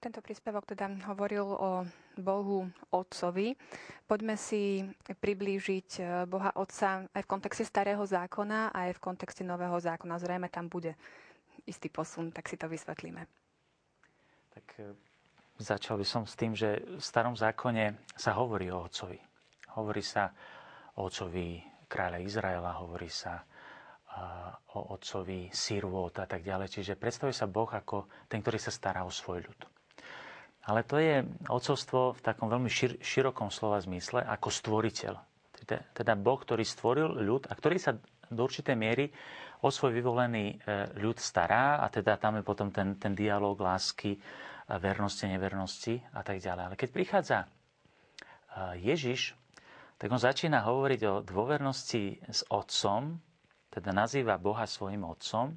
Tento 0.00 0.20
príspevok 0.24 0.64
teda 0.64 0.88
hovoril 1.12 1.44
o 1.44 1.84
Bohu 2.18 2.70
Otcovi. 2.90 3.56
Poďme 4.04 4.36
si 4.38 4.84
priblížiť 5.06 5.88
e, 5.98 6.02
Boha 6.28 6.54
Otca 6.54 7.08
aj 7.10 7.22
v 7.24 7.30
kontexte 7.30 7.64
Starého 7.66 8.02
zákona, 8.04 8.70
aj 8.70 8.98
v 8.98 9.02
kontexte 9.02 9.42
Nového 9.42 9.76
zákona. 9.80 10.20
Zrejme 10.20 10.48
tam 10.52 10.68
bude 10.70 10.94
istý 11.64 11.88
posun, 11.88 12.30
tak 12.30 12.46
si 12.46 12.60
to 12.60 12.70
vysvetlíme. 12.70 13.24
Tak 14.54 14.66
e, 14.78 14.94
začal 15.58 15.98
by 15.98 16.06
som 16.06 16.22
s 16.28 16.38
tým, 16.38 16.54
že 16.54 16.78
v 16.78 17.02
Starom 17.02 17.34
zákone 17.34 18.14
sa 18.14 18.36
hovorí 18.36 18.70
o 18.70 18.84
Otcovi. 18.84 19.18
Hovorí 19.74 20.02
sa 20.04 20.30
o 21.00 21.10
Otcovi 21.10 21.58
kráľa 21.90 22.22
Izraela, 22.22 22.78
hovorí 22.78 23.10
sa 23.10 23.42
o 24.74 24.94
Otcovi 24.94 25.50
Sirvot 25.50 26.14
a 26.22 26.26
tak 26.26 26.46
ďalej. 26.46 26.70
Čiže 26.70 26.94
predstavuje 26.94 27.34
sa 27.34 27.50
Boh 27.50 27.66
ako 27.66 28.06
ten, 28.30 28.38
ktorý 28.38 28.58
sa 28.62 28.70
stará 28.70 29.02
o 29.02 29.10
svoj 29.10 29.42
ľud. 29.42 29.73
Ale 30.64 30.80
to 30.84 30.96
je 30.96 31.20
ocovstvo 31.52 32.16
v 32.16 32.20
takom 32.24 32.48
veľmi 32.48 32.72
šir, 32.72 32.96
širokom 33.04 33.52
slova 33.52 33.80
zmysle 33.84 34.24
ako 34.24 34.48
stvoriteľ. 34.48 35.14
Teda, 35.64 35.76
teda 35.92 36.12
Boh, 36.16 36.40
ktorý 36.40 36.64
stvoril 36.64 37.20
ľud 37.20 37.48
a 37.48 37.52
ktorý 37.52 37.76
sa 37.76 37.92
do 38.32 38.40
určitej 38.48 38.72
miery 38.72 39.12
o 39.60 39.68
svoj 39.68 39.92
vyvolený 39.92 40.44
e, 40.50 40.54
ľud 41.00 41.20
stará 41.20 41.84
a 41.84 41.86
teda 41.92 42.16
tam 42.16 42.40
je 42.40 42.44
potom 42.44 42.72
ten, 42.72 42.96
ten 42.96 43.12
dialog 43.12 43.60
lásky, 43.60 44.16
vernosti, 44.80 45.28
nevernosti 45.28 46.00
a 46.16 46.24
tak 46.24 46.40
ďalej. 46.40 46.62
Ale 46.72 46.76
keď 46.80 46.88
prichádza 46.88 47.38
e, 47.44 47.48
Ježiš, 48.80 49.36
tak 50.00 50.08
on 50.10 50.20
začína 50.20 50.64
hovoriť 50.64 51.00
o 51.06 51.14
dôvernosti 51.24 52.24
s 52.24 52.44
Otcom, 52.48 53.20
teda 53.68 53.92
nazýva 53.92 54.40
Boha 54.40 54.64
svojim 54.64 55.04
Otcom, 55.04 55.54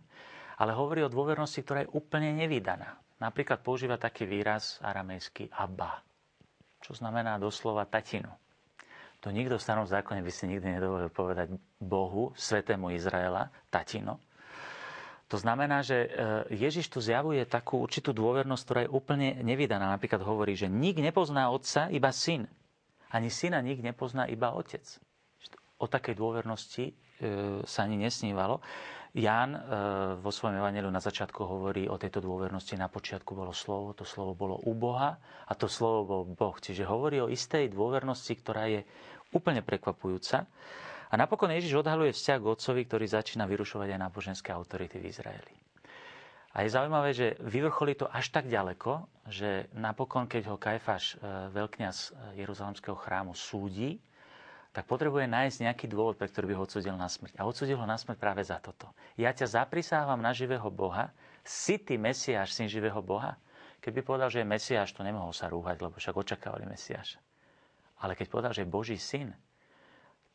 ale 0.57 0.71
hovorí 0.73 1.05
o 1.05 1.11
dôvernosti, 1.11 1.63
ktorá 1.63 1.85
je 1.85 1.93
úplne 1.95 2.33
nevydaná. 2.35 2.97
Napríklad 3.17 3.59
používa 3.59 3.97
taký 3.97 4.29
výraz 4.29 4.77
aramejský 4.79 5.49
Abba, 5.49 6.05
čo 6.79 6.93
znamená 6.93 7.41
doslova 7.41 7.83
tatinu. 7.83 8.29
To 9.19 9.33
nikto 9.33 9.57
v 9.57 9.65
starom 9.65 9.89
zákone 9.89 10.21
by 10.21 10.29
si 10.29 10.45
nikdy 10.45 10.77
nedovolil 10.77 11.09
povedať 11.09 11.49
Bohu, 11.81 12.29
svetému 12.37 12.93
Izraela, 12.93 13.49
tatino. 13.67 14.21
To 15.27 15.35
znamená, 15.35 15.83
že 15.83 16.07
e, 16.07 16.09
Ježiš 16.55 16.87
tu 16.87 17.03
zjavuje 17.03 17.43
takú 17.43 17.83
určitú 17.83 18.15
dôvernosť, 18.15 18.63
ktorá 18.63 18.79
je 18.85 18.93
úplne 18.93 19.35
nevydaná. 19.43 19.91
Napríklad 19.91 20.23
hovorí, 20.23 20.55
že 20.55 20.71
nik 20.71 21.01
nepozná 21.01 21.51
otca, 21.51 21.91
iba 21.91 22.13
syn. 22.15 22.47
Ani 23.11 23.27
syna 23.27 23.59
nik 23.59 23.83
nepozná, 23.83 24.23
iba 24.29 24.55
otec. 24.55 24.85
O 25.81 25.89
takej 25.89 26.15
dôvernosti 26.15 26.85
e, 26.87 26.93
sa 27.67 27.83
ani 27.83 27.99
nesnívalo. 27.99 28.63
Ján 29.15 29.55
e, 29.55 29.59
vo 30.19 30.31
svojom 30.33 30.59
evaneliu 30.59 30.91
na 30.91 30.99
začiatku 30.99 31.39
hovorí 31.47 31.87
o 31.87 31.95
tejto 31.95 32.19
dôvernosti. 32.19 32.75
Na 32.75 32.91
počiatku 32.91 33.31
bolo 33.31 33.55
slovo, 33.55 33.95
to 33.95 34.03
slovo 34.03 34.35
bolo 34.35 34.59
u 34.67 34.75
Boha 34.75 35.15
a 35.47 35.53
to 35.55 35.71
slovo 35.71 35.99
bol 36.03 36.21
Boh. 36.27 36.55
Čiže 36.59 36.83
hovorí 36.83 37.23
o 37.23 37.31
istej 37.31 37.71
dôvernosti, 37.71 38.33
ktorá 38.35 38.67
je 38.67 38.83
úplne 39.31 39.63
prekvapujúca. 39.63 40.43
A 41.07 41.13
napokon 41.15 41.55
Ježiš 41.55 41.79
odhaluje 41.79 42.11
vzťah 42.11 42.39
k 42.43 42.51
otcovi, 42.51 42.81
ktorý 42.83 43.05
začína 43.07 43.47
vyrušovať 43.47 43.95
aj 43.95 43.99
náboženské 44.11 44.49
autority 44.51 44.99
v 44.99 45.07
Izraeli. 45.07 45.55
A 46.57 46.65
je 46.65 46.73
zaujímavé, 46.73 47.13
že 47.13 47.37
vyvrcholí 47.39 47.95
to 47.95 48.09
až 48.09 48.33
tak 48.33 48.49
ďaleko, 48.49 49.05
že 49.29 49.71
napokon, 49.77 50.25
keď 50.25 50.51
ho 50.51 50.57
Kajfáš, 50.57 51.15
e, 51.15 51.15
veľkňaz 51.53 51.97
Jeruzalemského 52.35 52.97
chrámu, 52.97 53.37
súdi, 53.37 54.01
tak 54.77 54.85
potrebuje 54.85 55.25
nájsť 55.25 55.57
nejaký 55.65 55.89
dôvod, 55.89 56.21
pre 56.21 56.29
ktorý 56.29 56.53
by 56.53 56.55
ho 56.61 56.69
odsudil 56.69 56.93
na 56.93 57.09
smrť. 57.09 57.33
A 57.41 57.49
odsudil 57.49 57.81
ho 57.81 57.87
na 57.89 57.97
smrť 57.97 58.21
práve 58.21 58.45
za 58.45 58.61
toto. 58.61 58.93
Ja 59.17 59.33
ťa 59.33 59.65
zaprisávam 59.65 60.21
na 60.21 60.37
živého 60.37 60.69
Boha, 60.69 61.09
si 61.41 61.81
ty 61.81 61.97
Mesiáš, 61.97 62.53
syn 62.53 62.69
živého 62.69 63.01
Boha. 63.01 63.41
Keby 63.81 64.05
povedal, 64.05 64.29
že 64.29 64.45
je 64.45 64.51
Mesiáš, 64.53 64.93
to 64.93 65.01
nemohol 65.01 65.33
sa 65.33 65.49
rúhať, 65.49 65.81
lebo 65.81 65.97
však 65.97 66.13
očakávali 66.13 66.69
Mesiáša. 66.69 67.17
Ale 68.05 68.13
keď 68.13 68.29
povedal, 68.29 68.53
že 68.53 68.61
je 68.61 68.69
Boží 68.69 69.01
syn, 69.01 69.33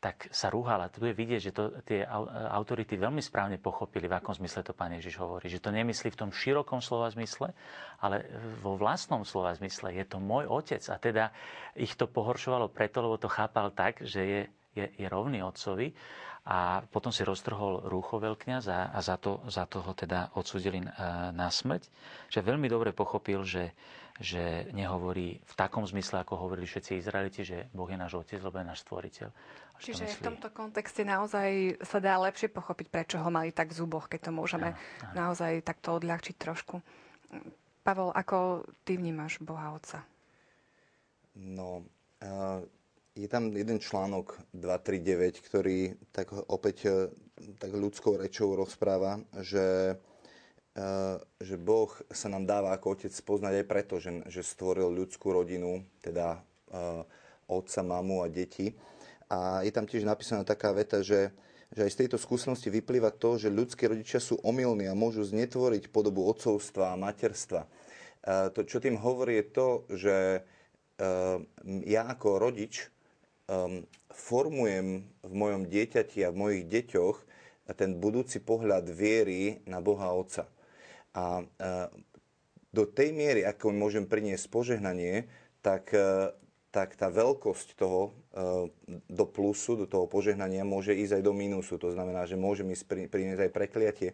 tak 0.03 0.27
sa 0.35 0.51
rúhala. 0.51 0.91
Tu 0.91 1.07
je 1.07 1.15
vidieť, 1.15 1.39
že 1.39 1.55
to 1.55 1.63
tie 1.87 2.03
autority 2.51 2.99
veľmi 2.99 3.23
správne 3.23 3.55
pochopili, 3.55 4.11
v 4.11 4.19
akom 4.19 4.35
zmysle 4.35 4.59
to 4.59 4.75
pán 4.75 4.91
Ježiš 4.99 5.15
hovorí. 5.15 5.47
Že 5.47 5.63
to 5.63 5.71
nemyslí 5.71 6.11
v 6.11 6.19
tom 6.27 6.35
širokom 6.35 6.83
slova 6.83 7.07
zmysle, 7.07 7.55
ale 8.03 8.27
vo 8.59 8.75
vlastnom 8.75 9.23
slova 9.23 9.55
zmysle. 9.55 9.95
Je 9.95 10.03
to 10.03 10.19
môj 10.19 10.51
otec. 10.51 10.83
A 10.91 10.99
teda 10.99 11.31
ich 11.79 11.95
to 11.95 12.11
pohoršovalo 12.11 12.67
preto, 12.67 12.99
lebo 12.99 13.15
to 13.15 13.31
chápal 13.31 13.71
tak, 13.71 14.03
že 14.03 14.21
je, 14.27 14.41
je, 14.75 14.85
je 14.91 15.07
rovný 15.07 15.39
otcovi. 15.39 15.95
A 16.43 16.83
potom 16.91 17.15
si 17.15 17.23
roztrhol 17.23 17.87
rúcho 17.87 18.19
veľkňaz 18.19 18.67
a, 18.67 18.91
a 18.91 18.99
za, 18.99 19.15
to, 19.15 19.39
za 19.47 19.63
to 19.63 19.79
ho 19.79 19.95
teda 19.95 20.35
odsudili 20.35 20.83
na 21.31 21.47
smrť. 21.47 21.87
Že 22.27 22.39
veľmi 22.43 22.67
dobre 22.67 22.91
pochopil, 22.91 23.47
že 23.47 23.71
že 24.21 24.69
nehovorí 24.77 25.41
v 25.41 25.53
takom 25.57 25.81
zmysle, 25.89 26.21
ako 26.21 26.37
hovorili 26.37 26.69
všetci 26.69 27.01
Izraeliti, 27.01 27.41
že 27.41 27.65
Boh 27.73 27.89
je 27.89 27.97
náš 27.97 28.13
otec, 28.13 28.37
lebo 28.45 28.61
je 28.61 28.69
náš 28.69 28.85
stvoriteľ. 28.85 29.29
Čiže 29.81 30.05
myslí... 30.05 30.21
v 30.21 30.27
tomto 30.29 30.49
kontexte 30.53 31.01
naozaj 31.01 31.81
sa 31.81 31.97
dá 31.97 32.21
lepšie 32.21 32.53
pochopiť, 32.53 32.87
prečo 32.93 33.17
ho 33.17 33.29
mali 33.33 33.49
tak 33.49 33.73
v 33.73 33.81
zuboch, 33.81 34.05
keď 34.05 34.29
to 34.29 34.31
môžeme 34.31 34.69
ja. 34.69 34.77
naozaj 35.17 35.65
takto 35.65 35.97
odľahčiť 35.97 36.35
trošku. 36.37 36.77
Pavol, 37.81 38.13
ako 38.13 38.69
ty 38.85 39.01
vnímaš 39.01 39.41
Boha 39.41 39.73
Otca? 39.73 40.05
No, 41.33 41.81
uh, 42.21 42.61
je 43.13 43.27
tam 43.29 43.53
jeden 43.53 43.77
článok 43.77 44.41
239, 44.57 45.45
ktorý 45.45 45.77
tak 46.09 46.33
opäť 46.49 46.77
uh, 46.89 46.93
tak 47.59 47.71
ľudskou 47.73 48.17
rečou 48.17 48.57
rozpráva, 48.57 49.21
že 49.41 49.97
Eh, 50.73 51.17
že 51.37 51.53
Boh 51.53 51.93
sa 52.09 52.33
nám 52.33 52.49
dáva 52.49 52.73
ako 52.73 52.97
otec 52.97 53.13
poznať 53.21 53.61
aj 53.61 53.65
preto, 53.69 54.01
že, 54.01 54.25
že 54.25 54.41
stvoril 54.41 54.89
ľudskú 54.89 55.29
rodinu, 55.29 55.85
teda 56.01 56.41
uh, 56.73 57.05
otca, 57.45 57.85
mamu 57.85 58.25
a 58.25 58.27
deti. 58.27 58.73
A 59.29 59.61
je 59.61 59.69
tam 59.69 59.85
tiež 59.85 60.01
napísaná 60.01 60.41
taká 60.41 60.73
veta, 60.73 61.05
že, 61.05 61.29
že 61.69 61.85
aj 61.85 61.91
z 61.93 61.99
tejto 62.01 62.17
skúsenosti 62.17 62.73
vyplýva 62.73 63.13
to, 63.13 63.37
že 63.37 63.53
ľudské 63.53 63.85
rodičia 63.85 64.17
sú 64.17 64.41
omylní 64.41 64.89
a 64.89 64.97
môžu 64.97 65.21
znetvoriť 65.21 65.93
podobu 65.93 66.25
otcovstva 66.25 66.97
a 66.97 66.99
materstva. 66.99 67.69
To, 68.25 68.59
čo 68.65 68.81
tým 68.81 68.97
hovorí, 68.97 69.43
je 69.43 69.47
to, 69.51 69.67
že 69.93 70.15
ja 71.85 72.01
ako 72.07 72.39
rodič 72.39 72.87
um, 73.49 73.83
formujem 74.11 75.07
v 75.25 75.33
mojom 75.33 75.67
dieťati 75.67 76.23
a 76.23 76.33
v 76.33 76.39
mojich 76.39 76.63
deťoch 76.69 77.17
ten 77.71 77.95
budúci 77.95 78.43
pohľad 78.43 78.91
viery 78.91 79.63
na 79.63 79.79
Boha 79.79 80.11
Otca. 80.11 80.51
A 81.15 81.45
do 82.73 82.83
tej 82.89 83.13
miery, 83.13 83.45
ako 83.45 83.69
môžem 83.69 84.09
priniesť 84.09 84.49
požehnanie, 84.49 85.29
tak, 85.61 85.93
e, 85.93 86.33
tak 86.73 86.97
tá 86.97 87.13
veľkosť 87.13 87.77
toho 87.77 88.09
e, 88.09 88.11
do 88.89 89.25
plusu, 89.29 89.77
do 89.77 89.85
toho 89.85 90.09
požehnania 90.09 90.65
môže 90.65 90.97
ísť 90.97 91.21
aj 91.21 91.23
do 91.23 91.33
mínusu. 91.37 91.77
To 91.77 91.93
znamená, 91.93 92.25
že 92.25 92.33
môžem 92.33 92.65
ísť 92.73 93.13
priniesť 93.13 93.45
aj 93.45 93.51
prekliatie. 93.53 94.09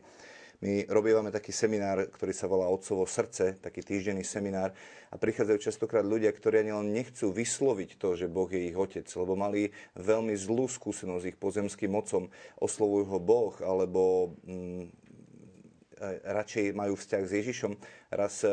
My 0.60 0.84
robívame 0.92 1.32
taký 1.32 1.56
seminár, 1.56 2.12
ktorý 2.12 2.36
sa 2.36 2.44
volá 2.52 2.68
Otcovo 2.68 3.08
srdce, 3.08 3.56
taký 3.64 3.80
týždenný 3.80 4.28
seminár 4.28 4.76
a 5.08 5.16
prichádzajú 5.16 5.56
častokrát 5.56 6.04
ľudia, 6.04 6.36
ktorí 6.36 6.68
ani 6.68 6.76
len 6.76 6.92
nechcú 6.92 7.32
vysloviť 7.32 7.96
to, 7.96 8.20
že 8.20 8.28
Boh 8.28 8.52
je 8.52 8.68
ich 8.68 8.76
otec, 8.76 9.08
lebo 9.08 9.40
mali 9.40 9.72
veľmi 9.96 10.36
zlú 10.36 10.68
skúsenosť 10.68 11.32
ich 11.32 11.40
pozemským 11.40 11.96
mocom, 11.96 12.28
oslovujú 12.60 13.08
ho 13.08 13.20
Boh, 13.24 13.56
alebo 13.64 14.36
mm, 14.44 14.84
radšej 16.28 16.76
majú 16.76 17.00
vzťah 17.00 17.24
s 17.24 17.32
Ježišom. 17.40 17.72
Raz 18.12 18.44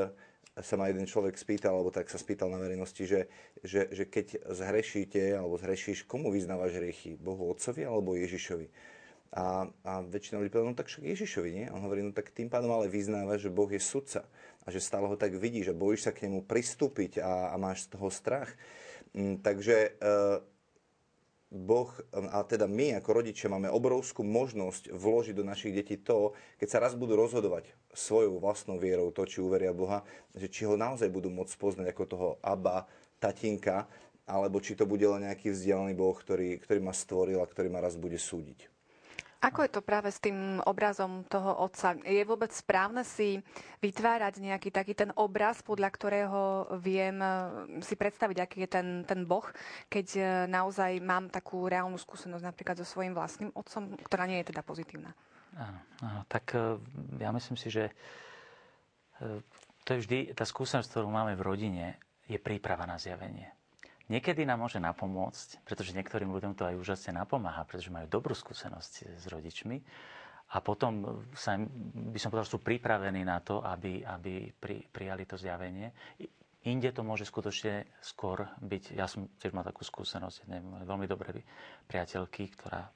sa 0.56 0.74
ma 0.78 0.86
jeden 0.86 1.10
človek 1.10 1.34
spýtal, 1.34 1.74
alebo 1.74 1.90
tak 1.90 2.06
sa 2.06 2.22
spýtal 2.22 2.54
na 2.54 2.62
verejnosti, 2.62 3.02
že, 3.02 3.26
že, 3.66 3.90
že 3.90 4.06
keď 4.06 4.46
zhrešíte 4.54 5.36
alebo 5.36 5.58
zhrešíš, 5.58 6.06
komu 6.06 6.30
vyznávaš 6.30 6.78
hriechy? 6.78 7.18
Bohu 7.18 7.50
Otcovi 7.50 7.82
alebo 7.82 8.14
Ježišovi? 8.14 8.95
A, 9.34 9.66
a 9.82 9.92
väčšina 10.06 10.38
ľudí 10.38 10.50
povedala, 10.54 10.72
no 10.72 10.78
tak 10.78 10.86
však 10.86 11.02
Ježišovi, 11.02 11.50
nie? 11.50 11.66
On 11.74 11.82
hovorí, 11.82 12.00
no 12.02 12.14
tak 12.14 12.30
tým 12.30 12.46
pádom 12.46 12.70
ale 12.70 12.86
vyznáva, 12.86 13.40
že 13.40 13.50
Boh 13.50 13.68
je 13.68 13.82
sudca 13.82 14.22
a 14.62 14.68
že 14.70 14.78
stále 14.78 15.06
ho 15.06 15.16
tak 15.18 15.34
vidíš 15.34 15.74
a 15.74 15.78
bojíš 15.78 16.08
sa 16.08 16.14
k 16.14 16.30
nemu 16.30 16.46
pristúpiť 16.46 17.18
a, 17.18 17.50
a 17.52 17.56
máš 17.58 17.90
z 17.90 17.98
toho 17.98 18.08
strach. 18.10 18.54
Mm, 19.12 19.42
takže 19.42 19.98
e, 19.98 20.10
Boh, 21.46 21.90
a 22.12 22.42
teda 22.42 22.66
my 22.66 22.98
ako 22.98 23.22
rodičia 23.22 23.46
máme 23.46 23.70
obrovskú 23.70 24.26
možnosť 24.26 24.90
vložiť 24.90 25.34
do 25.34 25.46
našich 25.46 25.70
detí 25.70 25.94
to, 25.94 26.34
keď 26.58 26.68
sa 26.68 26.82
raz 26.82 26.98
budú 26.98 27.14
rozhodovať 27.14 27.70
svojou 27.94 28.42
vlastnou 28.42 28.82
vierou, 28.82 29.14
to, 29.14 29.22
či 29.22 29.38
uveria 29.38 29.70
Boha, 29.70 30.02
že 30.34 30.50
či 30.50 30.66
ho 30.66 30.74
naozaj 30.74 31.06
budú 31.06 31.30
môcť 31.30 31.54
poznať 31.54 31.86
ako 31.94 32.04
toho 32.04 32.28
Abba, 32.42 32.90
tatinka, 33.22 33.86
alebo 34.26 34.58
či 34.58 34.74
to 34.74 34.90
bude 34.90 35.06
len 35.06 35.22
nejaký 35.22 35.54
vzdialený 35.54 35.94
Boh, 35.94 36.18
ktorý, 36.18 36.58
ktorý 36.58 36.82
ma 36.82 36.90
stvoril 36.90 37.38
a 37.38 37.46
ktorý 37.46 37.70
ma 37.70 37.78
raz 37.78 37.94
bude 37.94 38.18
súdiť. 38.18 38.75
Ako 39.46 39.62
je 39.62 39.70
to 39.70 39.86
práve 39.86 40.10
s 40.10 40.18
tým 40.18 40.58
obrazom 40.66 41.22
toho 41.30 41.62
otca? 41.62 41.94
Je 42.02 42.26
vôbec 42.26 42.50
správne 42.50 43.06
si 43.06 43.38
vytvárať 43.78 44.42
nejaký 44.42 44.74
taký 44.74 44.98
ten 44.98 45.14
obraz, 45.14 45.62
podľa 45.62 45.86
ktorého 45.94 46.42
viem 46.82 47.22
eh, 47.22 47.30
si 47.78 47.94
predstaviť, 47.94 48.36
aký 48.42 48.66
je 48.66 48.70
ten, 48.70 48.88
ten 49.06 49.22
boh, 49.22 49.46
keď 49.86 50.06
eh, 50.18 50.26
naozaj 50.50 50.98
mám 50.98 51.30
takú 51.30 51.70
reálnu 51.70 51.94
skúsenosť 51.94 52.42
napríklad 52.42 52.74
so 52.82 52.86
svojím 52.86 53.14
vlastným 53.14 53.54
otcom, 53.54 53.94
ktorá 54.02 54.26
nie 54.26 54.42
je 54.42 54.50
teda 54.50 54.66
pozitívna? 54.66 55.14
Áno, 55.54 55.78
áno, 56.02 56.20
tak 56.26 56.50
eh, 56.58 56.82
ja 57.22 57.30
myslím 57.30 57.54
si, 57.54 57.70
že 57.70 57.94
to 59.88 59.96
je 59.96 60.02
vždy, 60.04 60.18
tá 60.36 60.44
skúsenosť, 60.44 60.92
ktorú 60.92 61.08
máme 61.08 61.40
v 61.40 61.46
rodine, 61.46 61.96
je 62.28 62.36
príprava 62.36 62.84
na 62.84 63.00
zjavenie. 63.00 63.55
Niekedy 64.06 64.46
nám 64.46 64.62
môže 64.62 64.78
napomôcť, 64.78 65.66
pretože 65.66 65.90
niektorým 65.90 66.30
ľuďom 66.30 66.54
to 66.54 66.62
aj 66.62 66.78
úžasne 66.78 67.18
napomáha, 67.18 67.66
pretože 67.66 67.90
majú 67.90 68.06
dobrú 68.06 68.38
skúsenosť 68.38 69.18
s 69.18 69.24
rodičmi 69.26 69.82
a 70.54 70.62
potom 70.62 71.26
sa, 71.34 71.58
by 72.14 72.18
som 72.22 72.30
povedal, 72.30 72.46
sú 72.46 72.62
pripravení 72.62 73.26
na 73.26 73.42
to, 73.42 73.58
aby, 73.66 74.06
aby 74.06 74.54
pri, 74.54 74.86
prijali 74.86 75.26
to 75.26 75.34
zjavenie. 75.34 75.90
Inde 76.70 76.94
to 76.94 77.02
môže 77.02 77.26
skutočne 77.26 77.82
skôr 77.98 78.46
byť, 78.62 78.94
ja 78.94 79.10
som 79.10 79.26
tiež 79.42 79.50
mal 79.50 79.66
takú 79.66 79.82
skúsenosť, 79.82 80.46
neviem, 80.46 80.86
veľmi 80.86 81.06
dobré 81.10 81.42
priateľky, 81.90 82.46
ktorá 82.54 82.86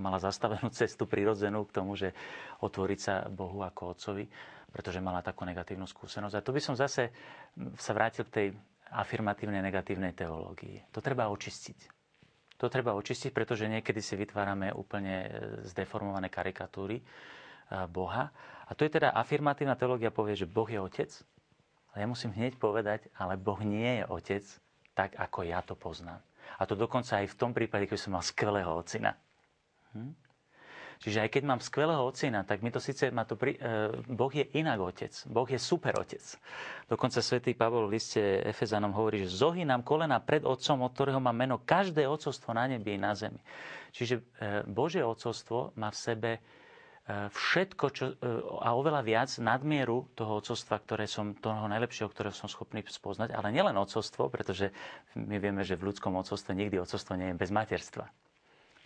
mala 0.00 0.20
zastavenú 0.20 0.68
cestu 0.76 1.08
prirodzenú 1.08 1.64
k 1.64 1.74
tomu, 1.80 1.96
že 1.96 2.12
otvoriť 2.60 3.00
sa 3.00 3.24
Bohu 3.28 3.64
ako 3.64 3.96
Otcovi, 3.96 4.28
pretože 4.68 5.00
mala 5.00 5.24
takú 5.24 5.48
negatívnu 5.48 5.88
skúsenosť. 5.88 6.34
A 6.36 6.44
tu 6.44 6.52
by 6.52 6.60
som 6.60 6.76
zase 6.76 7.08
sa 7.80 7.92
vrátil 7.96 8.28
k 8.28 8.34
tej 8.36 8.46
afirmatívnej 8.90 9.62
negatívnej 9.62 10.14
teológii. 10.14 10.90
To 10.94 11.02
treba 11.02 11.26
očistiť. 11.30 11.78
To 12.56 12.72
treba 12.72 12.96
očistiť, 12.96 13.30
pretože 13.36 13.68
niekedy 13.68 14.00
si 14.00 14.16
vytvárame 14.16 14.72
úplne 14.72 15.14
e, 15.24 15.28
zdeformované 15.68 16.32
karikatúry 16.32 17.00
e, 17.00 17.04
Boha. 17.92 18.32
A 18.66 18.72
to 18.72 18.88
je 18.88 18.96
teda 18.96 19.12
afirmatívna 19.12 19.76
teológia 19.76 20.08
povie, 20.08 20.38
že 20.38 20.48
Boh 20.48 20.66
je 20.66 20.80
otec. 20.80 21.10
Ale 21.92 21.98
ja 22.04 22.08
musím 22.08 22.32
hneď 22.32 22.56
povedať, 22.56 23.12
ale 23.16 23.36
Boh 23.36 23.60
nie 23.60 24.00
je 24.00 24.04
otec 24.08 24.44
tak, 24.96 25.12
ako 25.20 25.44
ja 25.44 25.60
to 25.60 25.76
poznám. 25.76 26.24
A 26.56 26.64
to 26.64 26.72
dokonca 26.72 27.20
aj 27.20 27.28
v 27.28 27.38
tom 27.38 27.52
prípade, 27.52 27.84
keď 27.84 27.98
som 28.00 28.16
mal 28.16 28.24
skvelého 28.24 28.72
ocina. 28.72 29.12
Hm? 29.92 30.25
Čiže 30.96 31.28
aj 31.28 31.30
keď 31.32 31.42
mám 31.44 31.60
skvelého 31.60 32.00
ocina, 32.00 32.40
tak 32.42 32.64
mi 32.64 32.72
to 32.72 32.80
síce 32.80 33.12
má 33.12 33.28
to 33.28 33.36
pri, 33.36 33.56
e, 33.56 33.92
Boh 34.08 34.32
je 34.32 34.48
inak 34.56 34.80
otec. 34.80 35.12
Boh 35.28 35.44
je 35.44 35.60
super 35.60 35.92
otec. 36.00 36.22
Dokonca 36.88 37.20
svätý 37.20 37.52
Pavol 37.52 37.88
v 37.88 38.00
liste 38.00 38.22
Efezanom 38.42 38.96
hovorí, 38.96 39.28
že 39.28 39.36
zohy 39.36 39.68
nám 39.68 39.84
kolena 39.84 40.18
pred 40.24 40.42
otcom, 40.42 40.88
od 40.88 40.92
ktorého 40.96 41.20
má 41.20 41.36
meno 41.36 41.60
každé 41.60 42.08
otcovstvo 42.08 42.56
na 42.56 42.64
nebi 42.64 42.96
i 42.96 43.00
na 43.00 43.12
zemi. 43.12 43.40
Čiže 43.92 44.14
e, 44.16 44.22
Božie 44.64 45.04
otcovstvo 45.04 45.76
má 45.76 45.92
v 45.92 46.00
sebe 46.00 46.30
e, 46.36 46.40
všetko, 47.28 47.84
čo, 47.92 48.04
a 48.64 48.72
oveľa 48.72 49.04
viac 49.04 49.30
nadmieru 49.36 50.08
toho 50.16 50.40
ocovstva, 50.40 50.80
ktoré 50.80 51.04
som, 51.04 51.36
toho 51.36 51.68
najlepšieho, 51.68 52.08
ktorého 52.08 52.32
som 52.32 52.48
schopný 52.48 52.80
spoznať, 52.80 53.36
ale 53.36 53.52
nielen 53.52 53.76
ocovstvo, 53.76 54.32
pretože 54.32 54.72
my 55.12 55.36
vieme, 55.36 55.60
že 55.60 55.76
v 55.76 55.92
ľudskom 55.92 56.16
ocovstve 56.16 56.56
nikdy 56.56 56.80
ocovstvo 56.80 57.20
nie 57.20 57.36
je 57.36 57.40
bez 57.40 57.52
materstva. 57.52 58.08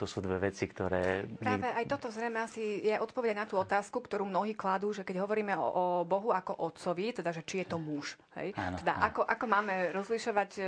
To 0.01 0.09
sú 0.09 0.25
dve 0.25 0.49
veci, 0.49 0.65
ktoré... 0.65 1.29
Práve 1.37 1.69
aj 1.69 1.85
toto 1.85 2.09
zrejme 2.09 2.41
asi 2.41 2.81
je 2.81 2.97
odpoveď 2.97 3.37
na 3.37 3.45
tú 3.45 3.61
otázku, 3.61 4.01
ktorú 4.01 4.25
mnohí 4.25 4.57
kladú, 4.57 4.97
že 4.97 5.05
keď 5.05 5.29
hovoríme 5.29 5.53
o, 5.61 5.67
o 5.69 5.85
Bohu 6.09 6.33
ako 6.33 6.57
otcovi, 6.57 7.13
teda, 7.13 7.37
že 7.37 7.45
či 7.45 7.61
je 7.61 7.67
to 7.69 7.77
muž. 7.77 8.17
Hej? 8.41 8.57
Áno, 8.57 8.81
teda 8.81 8.97
áno. 8.97 9.05
Ako, 9.13 9.21
ako 9.29 9.45
máme 9.45 9.93
rozlišovať, 9.93 10.51
e, 10.57 10.63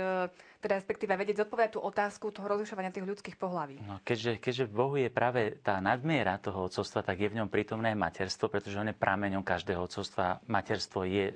teda 0.61 0.73
respektíve 0.77 1.17
vedieť 1.17 1.41
zodpovedať 1.41 1.71
tú 1.73 1.81
otázku 1.81 2.29
toho 2.29 2.45
rozlišovania 2.45 2.93
tých 2.93 3.09
ľudských 3.09 3.35
pohlaví? 3.41 3.81
No, 3.81 3.97
keďže, 4.05 4.37
keďže 4.37 4.69
v 4.69 4.73
Bohu 4.77 4.95
je 5.01 5.09
práve 5.09 5.57
tá 5.65 5.81
nadmiera 5.81 6.37
toho 6.37 6.69
otcovstva, 6.69 7.01
tak 7.01 7.17
je 7.17 7.33
v 7.33 7.37
ňom 7.41 7.49
prítomné 7.49 7.97
materstvo, 7.97 8.53
pretože 8.53 8.77
on 8.77 8.93
je 8.93 8.95
prameňom 8.95 9.41
každého 9.41 9.81
otcovstva. 9.81 10.45
Materstvo 10.45 11.09
je 11.09 11.33
e, 11.33 11.35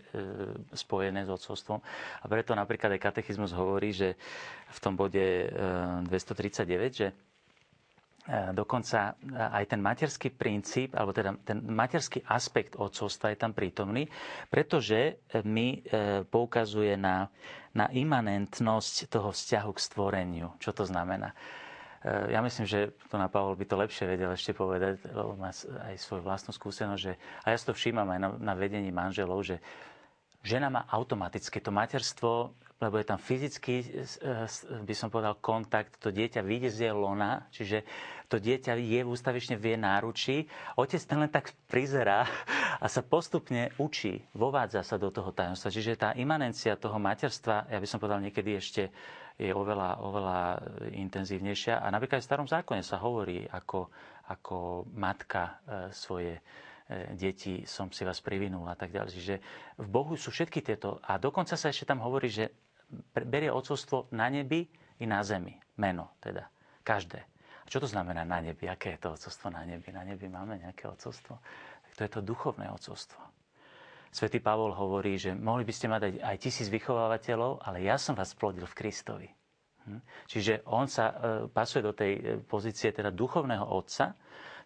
spojené 0.77 1.25
s 1.25 1.33
otcovstvom. 1.33 1.81
A 2.21 2.25
preto 2.29 2.53
napríklad 2.53 2.93
aj 2.93 3.01
katechizmus 3.09 3.57
hovorí, 3.57 3.89
že 3.89 4.13
v 4.69 4.79
tom 4.85 4.93
bode 4.93 5.49
e, 5.49 6.05
239, 6.05 6.93
že 6.93 7.09
dokonca 8.51 9.15
e, 9.15 9.33
aj 9.33 9.65
ten 9.71 9.79
materský 9.79 10.29
princíp, 10.29 10.93
alebo 10.93 11.15
teda 11.15 11.35
ten 11.41 11.63
materský 11.63 12.19
aspekt 12.27 12.75
odcovstva 12.75 13.31
je 13.31 13.39
tam 13.39 13.51
prítomný, 13.51 14.07
pretože 14.47 15.23
mi 15.43 15.79
e, 15.79 16.21
poukazuje 16.23 16.95
na, 16.95 17.31
na 17.71 17.87
imanentnosť 17.87 19.07
toho 19.07 19.31
vzťahu 19.31 19.69
k 19.71 19.79
stvoreniu. 19.79 20.47
Čo 20.59 20.71
to 20.73 20.83
znamená? 20.83 21.31
Ja 22.07 22.39
myslím, 22.39 22.63
že 22.63 22.93
to 23.09 23.17
na 23.19 23.27
Pavol 23.27 23.57
by 23.57 23.65
to 23.67 23.75
lepšie 23.75 24.07
vedel 24.07 24.31
ešte 24.31 24.55
povedať, 24.55 25.01
lebo 25.11 25.33
má 25.35 25.49
aj 25.51 25.97
svoju 25.97 26.23
vlastnú 26.23 26.55
skúsenosť, 26.55 27.01
že, 27.01 27.17
a 27.43 27.51
ja 27.51 27.57
si 27.57 27.67
to 27.67 27.75
všímam 27.75 28.07
aj 28.07 28.19
na, 28.21 28.29
na 28.37 28.53
vedení 28.55 28.93
manželov, 28.93 29.43
že 29.43 29.59
žena 30.39 30.71
má 30.71 30.85
automaticky 30.87 31.57
to 31.59 31.67
materstvo 31.67 32.53
lebo 32.77 33.01
je 33.01 33.09
tam 33.09 33.17
fyzický, 33.17 34.05
by 34.85 34.93
som 34.93 35.09
povedal, 35.09 35.41
kontakt, 35.41 35.97
to 35.97 36.13
dieťa 36.13 36.45
vyjde 36.45 36.69
z 36.69 36.79
lona, 36.93 37.49
čiže 37.49 37.81
to 38.27 38.37
dieťa 38.37 38.75
je 38.75 39.01
ústavične 39.07 39.55
v 39.55 39.73
jej 39.73 39.79
náručí, 39.79 40.35
otec 40.75 41.01
ten 41.01 41.17
len 41.23 41.31
tak 41.31 41.55
prizerá 41.71 42.27
a 42.83 42.85
sa 42.91 43.01
postupne 43.01 43.71
učí, 43.79 44.23
vovádza 44.35 44.83
sa 44.83 44.99
do 44.99 45.07
toho 45.09 45.31
tajomstva. 45.31 45.73
Čiže 45.73 45.99
tá 45.99 46.09
imanencia 46.15 46.75
toho 46.75 46.99
materstva, 46.99 47.71
ja 47.71 47.79
by 47.79 47.87
som 47.87 47.99
povedal, 47.99 48.19
niekedy 48.19 48.59
ešte 48.59 48.91
je 49.37 49.53
oveľa, 49.53 50.01
oveľa 50.01 50.39
intenzívnejšia. 50.97 51.79
A 51.79 51.87
napríklad 51.93 52.19
v 52.19 52.27
starom 52.27 52.49
zákone 52.49 52.81
sa 52.81 52.97
hovorí, 52.99 53.45
ako, 53.45 53.87
ako 54.33 54.89
matka 54.97 55.61
e, 55.63 55.93
svoje 55.93 56.41
E, 56.87 57.19
deti 57.19 57.67
som 57.67 57.91
si 57.91 58.07
vás 58.07 58.23
privinul 58.23 58.63
a 58.71 58.75
tak 58.79 58.95
ďalej. 58.95 59.11
Čiže 59.11 59.35
v 59.75 59.87
Bohu 59.91 60.15
sú 60.15 60.31
všetky 60.31 60.63
tieto. 60.63 61.03
A 61.03 61.19
dokonca 61.19 61.59
sa 61.59 61.67
ešte 61.67 61.83
tam 61.83 61.99
hovorí, 61.99 62.31
že 62.31 62.47
berie 63.11 63.51
ocovstvo 63.51 64.07
na 64.15 64.31
nebi 64.31 64.71
i 64.95 65.05
na 65.05 65.19
zemi. 65.19 65.59
Meno 65.75 66.15
teda. 66.23 66.47
Každé. 66.87 67.36
A 67.67 67.71
čo 67.71 67.83
to 67.83 67.91
znamená 67.91 68.23
na 68.23 68.39
nebi? 68.39 68.71
Aké 68.71 68.95
je 68.95 69.03
to 69.03 69.11
ocovstvo 69.11 69.51
na 69.51 69.67
nebi? 69.67 69.91
Na 69.91 70.07
nebi 70.07 70.31
máme 70.31 70.55
nejaké 70.55 70.87
ocovstvo? 70.87 71.43
Tak 71.83 71.91
to 71.99 72.01
je 72.07 72.11
to 72.15 72.21
duchovné 72.23 72.71
ocovstvo. 72.71 73.19
Svetý 74.07 74.39
Pavol 74.39 74.71
hovorí, 74.71 75.19
že 75.19 75.35
mohli 75.35 75.67
by 75.67 75.73
ste 75.75 75.91
mať 75.91 76.23
aj 76.23 76.35
tisíc 76.39 76.71
vychovávateľov, 76.71 77.59
ale 77.67 77.83
ja 77.83 77.99
som 77.99 78.15
vás 78.15 78.31
plodil 78.31 78.63
v 78.63 78.77
Kristovi. 78.79 79.27
Hm? 79.83 79.99
Čiže 80.31 80.63
on 80.71 80.87
sa 80.87 81.11
e, 81.11 81.15
pasuje 81.51 81.83
do 81.83 81.91
tej 81.91 82.11
e, 82.15 82.21
pozície 82.39 82.95
teda 82.95 83.11
duchovného 83.11 83.67
otca, 83.67 84.15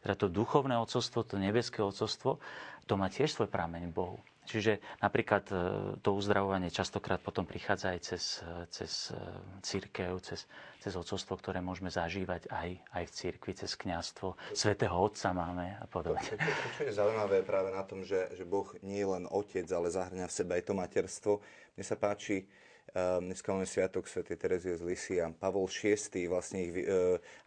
teda 0.06 0.14
to 0.14 0.30
duchovné 0.30 0.78
ocovstvo, 0.78 1.26
to 1.26 1.42
nebeské 1.42 1.82
ocovstvo, 1.82 2.38
to 2.86 2.94
má 2.98 3.10
tiež 3.10 3.34
svoj 3.34 3.50
prameň 3.50 3.90
Bohu. 3.90 4.22
Čiže 4.42 4.82
napríklad 5.06 5.46
e, 5.54 5.56
to 6.02 6.18
uzdravovanie 6.18 6.74
častokrát 6.74 7.22
potom 7.22 7.46
prichádza 7.46 7.94
aj 7.94 8.00
cez, 8.02 8.24
e, 8.42 8.66
cez 8.74 9.14
e, 9.14 9.22
církev, 9.62 10.18
cez, 10.26 10.50
cez 10.82 10.94
ocovstvo, 10.98 11.38
ktoré 11.38 11.62
môžeme 11.62 11.94
zažívať 11.94 12.50
aj, 12.50 12.70
aj 12.90 13.04
v 13.06 13.12
církvi, 13.14 13.52
cez 13.54 13.78
kňazstvo. 13.78 14.34
Svetého 14.58 14.98
Otca 14.98 15.30
máme 15.30 15.78
a 15.78 15.86
podobne. 15.86 16.26
To, 16.26 16.42
to, 16.42 16.70
čo 16.74 16.82
je 16.90 16.94
zaujímavé 16.98 17.46
práve 17.46 17.70
na 17.70 17.86
tom, 17.86 18.02
že, 18.02 18.34
že 18.34 18.42
Boh 18.42 18.66
nie 18.82 19.06
je 19.06 19.14
len 19.14 19.30
otec, 19.30 19.70
ale 19.70 19.94
zahrňa 19.94 20.26
v 20.26 20.34
sebe 20.34 20.52
aj 20.58 20.64
to 20.66 20.74
materstvo. 20.74 21.34
Mne 21.78 21.86
sa 21.86 21.96
páči, 21.96 22.50
dneska 22.98 23.56
máme 23.56 23.64
Sviatok 23.70 24.10
Sv. 24.10 24.26
Terezie 24.26 24.76
z 24.76 24.84
Lysia. 24.84 25.32
Pavol 25.32 25.70
VI 25.70 26.28
vlastne 26.28 26.60
ich 26.60 26.74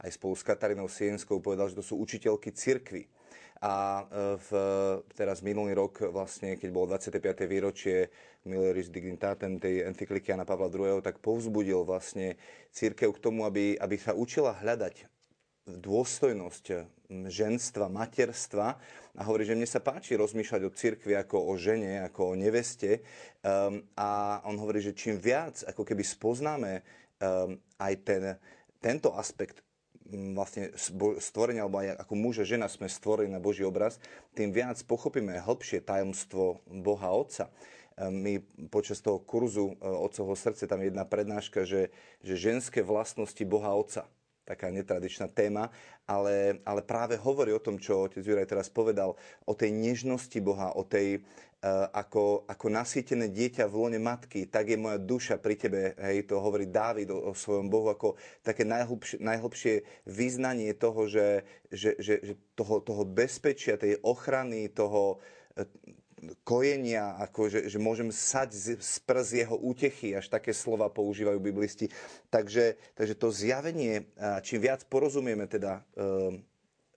aj 0.00 0.10
spolu 0.14 0.32
s 0.32 0.46
Katarinou 0.46 0.88
Sienskou 0.88 1.42
povedal, 1.42 1.68
že 1.68 1.76
to 1.76 1.84
sú 1.84 2.00
učiteľky 2.00 2.54
cirkvy. 2.54 3.04
A 3.64 4.04
e, 4.04 4.36
v, 4.36 4.50
teraz 5.16 5.40
minulý 5.40 5.72
rok, 5.72 6.12
vlastne, 6.12 6.60
keď 6.60 6.68
bolo 6.68 6.92
25. 6.92 7.48
výročie 7.48 8.12
Milleris 8.44 8.92
Dignitatem 8.92 9.56
tej 9.56 9.88
encykliky 9.88 10.36
Jana 10.36 10.44
Pavla 10.44 10.68
II, 10.68 11.00
tak 11.00 11.24
povzbudil 11.24 11.80
vlastne 11.88 12.36
církev 12.76 13.08
k 13.16 13.22
tomu, 13.24 13.48
aby, 13.48 13.80
aby 13.80 13.96
sa 13.96 14.12
učila 14.12 14.52
hľadať 14.60 15.08
dôstojnosť 15.64 16.64
ženstva, 17.08 17.88
materstva 17.88 18.76
a 19.16 19.22
hovorí, 19.24 19.48
že 19.48 19.56
mne 19.56 19.64
sa 19.64 19.80
páči 19.80 20.12
rozmýšľať 20.20 20.60
o 20.68 20.74
cirkvi 20.76 21.16
ako 21.16 21.48
o 21.48 21.52
žene, 21.56 22.04
ako 22.04 22.32
o 22.32 22.34
neveste 22.36 23.00
um, 23.40 23.80
a 23.96 24.40
on 24.44 24.60
hovorí, 24.60 24.84
že 24.84 24.92
čím 24.92 25.16
viac 25.16 25.64
ako 25.64 25.88
keby 25.88 26.04
spoznáme 26.04 26.84
um, 27.16 27.56
aj 27.80 27.94
ten, 28.04 28.22
tento 28.76 29.16
aspekt 29.16 29.63
vlastne 30.12 30.72
stvorenia, 31.20 31.64
alebo 31.64 31.80
aj 31.80 31.96
ako 31.96 32.14
muž 32.14 32.44
a 32.44 32.48
žena 32.48 32.68
sme 32.68 32.88
stvorení 32.92 33.32
na 33.32 33.40
Boží 33.40 33.64
obraz, 33.64 33.96
tým 34.36 34.52
viac 34.52 34.76
pochopíme 34.84 35.40
hĺbšie 35.40 35.80
tajomstvo 35.80 36.60
Boha 36.68 37.08
Otca. 37.08 37.48
My 37.96 38.42
počas 38.74 38.98
toho 38.98 39.22
kurzu 39.22 39.78
uh, 39.78 40.02
Otcovho 40.02 40.34
srdce, 40.34 40.66
tam 40.66 40.82
je 40.82 40.90
jedna 40.90 41.06
prednáška, 41.06 41.62
že, 41.62 41.94
že 42.26 42.34
ženské 42.34 42.82
vlastnosti 42.82 43.38
Boha 43.46 43.70
Otca 43.70 44.10
taká 44.44 44.68
netradičná 44.68 45.26
téma, 45.32 45.72
ale, 46.04 46.60
ale 46.68 46.84
práve 46.84 47.16
hovorí 47.16 47.50
o 47.56 47.64
tom, 47.64 47.80
čo 47.80 48.04
otec 48.04 48.20
Juraj 48.20 48.48
teraz 48.48 48.68
povedal, 48.68 49.16
o 49.48 49.54
tej 49.56 49.72
nežnosti 49.72 50.36
Boha, 50.44 50.76
o 50.76 50.84
tej, 50.84 51.24
uh, 51.64 51.88
ako, 51.96 52.44
ako 52.44 52.66
nasýtené 52.68 53.32
dieťa 53.32 53.64
v 53.64 53.74
lone 53.74 54.00
matky, 54.00 54.44
tak 54.44 54.68
je 54.68 54.76
moja 54.76 55.00
duša 55.00 55.40
pri 55.40 55.56
tebe, 55.56 55.96
hej, 55.96 56.28
to 56.28 56.36
hovorí 56.36 56.68
Dávid 56.68 57.08
o, 57.08 57.32
o 57.32 57.32
svojom 57.32 57.72
Bohu, 57.72 57.88
ako 57.88 58.20
také 58.44 58.68
najhlbšie, 58.68 59.24
najhlbšie 59.24 59.74
vyznanie 60.04 60.76
toho, 60.76 61.08
že, 61.08 61.48
že, 61.72 61.96
že, 61.96 62.14
že 62.20 62.32
toho, 62.52 62.84
toho 62.84 63.08
bezpečia, 63.08 63.80
tej 63.80 63.96
ochrany, 64.04 64.68
toho, 64.68 65.24
kojenia, 66.46 67.16
ako 67.20 67.52
že, 67.52 67.60
že 67.68 67.78
môžem 67.82 68.08
sať 68.08 68.48
z, 68.54 68.66
z 68.80 68.94
prs 69.04 69.28
jeho 69.34 69.56
útechy, 69.58 70.16
až 70.16 70.32
také 70.32 70.54
slova 70.56 70.88
používajú 70.88 71.38
biblisti. 71.40 71.90
Takže, 72.32 72.76
takže 72.96 73.14
to 73.14 73.28
zjavenie, 73.30 74.08
čím 74.42 74.64
viac 74.64 74.86
porozumieme 74.88 75.44
teda 75.46 75.82
e, 75.96 76.40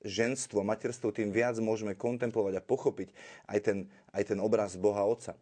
ženstvo, 0.05 0.63
materstvo, 0.63 1.11
tým 1.11 1.33
viac 1.33 1.57
môžeme 1.57 1.97
kontemplovať 1.97 2.53
a 2.57 2.65
pochopiť 2.65 3.09
aj 3.49 3.59
ten, 3.59 3.77
aj 4.13 4.23
ten 4.33 4.39
obraz 4.39 4.77
Boha 4.79 5.03
Otca. 5.03 5.35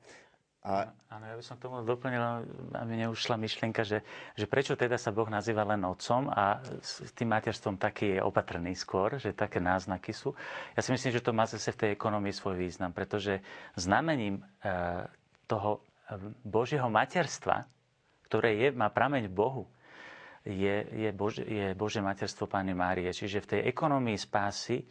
A... 0.66 0.90
Áno, 1.14 1.26
ja 1.30 1.38
by 1.38 1.46
som 1.46 1.62
tomu 1.62 1.86
doplnil, 1.86 2.42
aby 2.74 2.94
neušla 3.06 3.38
myšlienka, 3.38 3.86
že, 3.86 4.02
že 4.34 4.50
prečo 4.50 4.74
teda 4.74 4.98
sa 4.98 5.14
Boh 5.14 5.30
nazýva 5.30 5.62
len 5.62 5.86
otcom 5.86 6.26
a 6.28 6.58
s 6.82 7.06
tým 7.14 7.30
materstvom 7.30 7.78
taký 7.78 8.18
je 8.18 8.20
opatrný 8.20 8.74
skôr, 8.74 9.22
že 9.22 9.30
také 9.32 9.62
náznaky 9.62 10.10
sú. 10.10 10.34
Ja 10.74 10.82
si 10.82 10.90
myslím, 10.90 11.14
že 11.14 11.22
to 11.22 11.38
má 11.38 11.46
zase 11.46 11.70
v 11.70 11.80
tej 11.86 11.90
ekonomii 11.94 12.34
svoj 12.34 12.58
význam, 12.58 12.92
pretože 12.92 13.46
znamením 13.78 14.42
e, 14.42 14.44
toho 15.46 15.86
e, 16.10 16.18
Božieho 16.42 16.90
materstva, 16.90 17.70
ktoré 18.26 18.58
je, 18.58 18.68
má 18.74 18.90
prameň 18.90 19.30
Bohu, 19.30 19.70
je, 20.46 20.76
je, 20.94 21.10
Bože, 21.14 21.42
je 21.46 21.74
Bože 21.74 22.02
materstvo 22.02 22.46
Pány 22.46 22.74
Márie. 22.74 23.10
Čiže 23.10 23.42
v 23.42 23.50
tej 23.50 23.62
ekonomii 23.70 24.18
spásy 24.18 24.82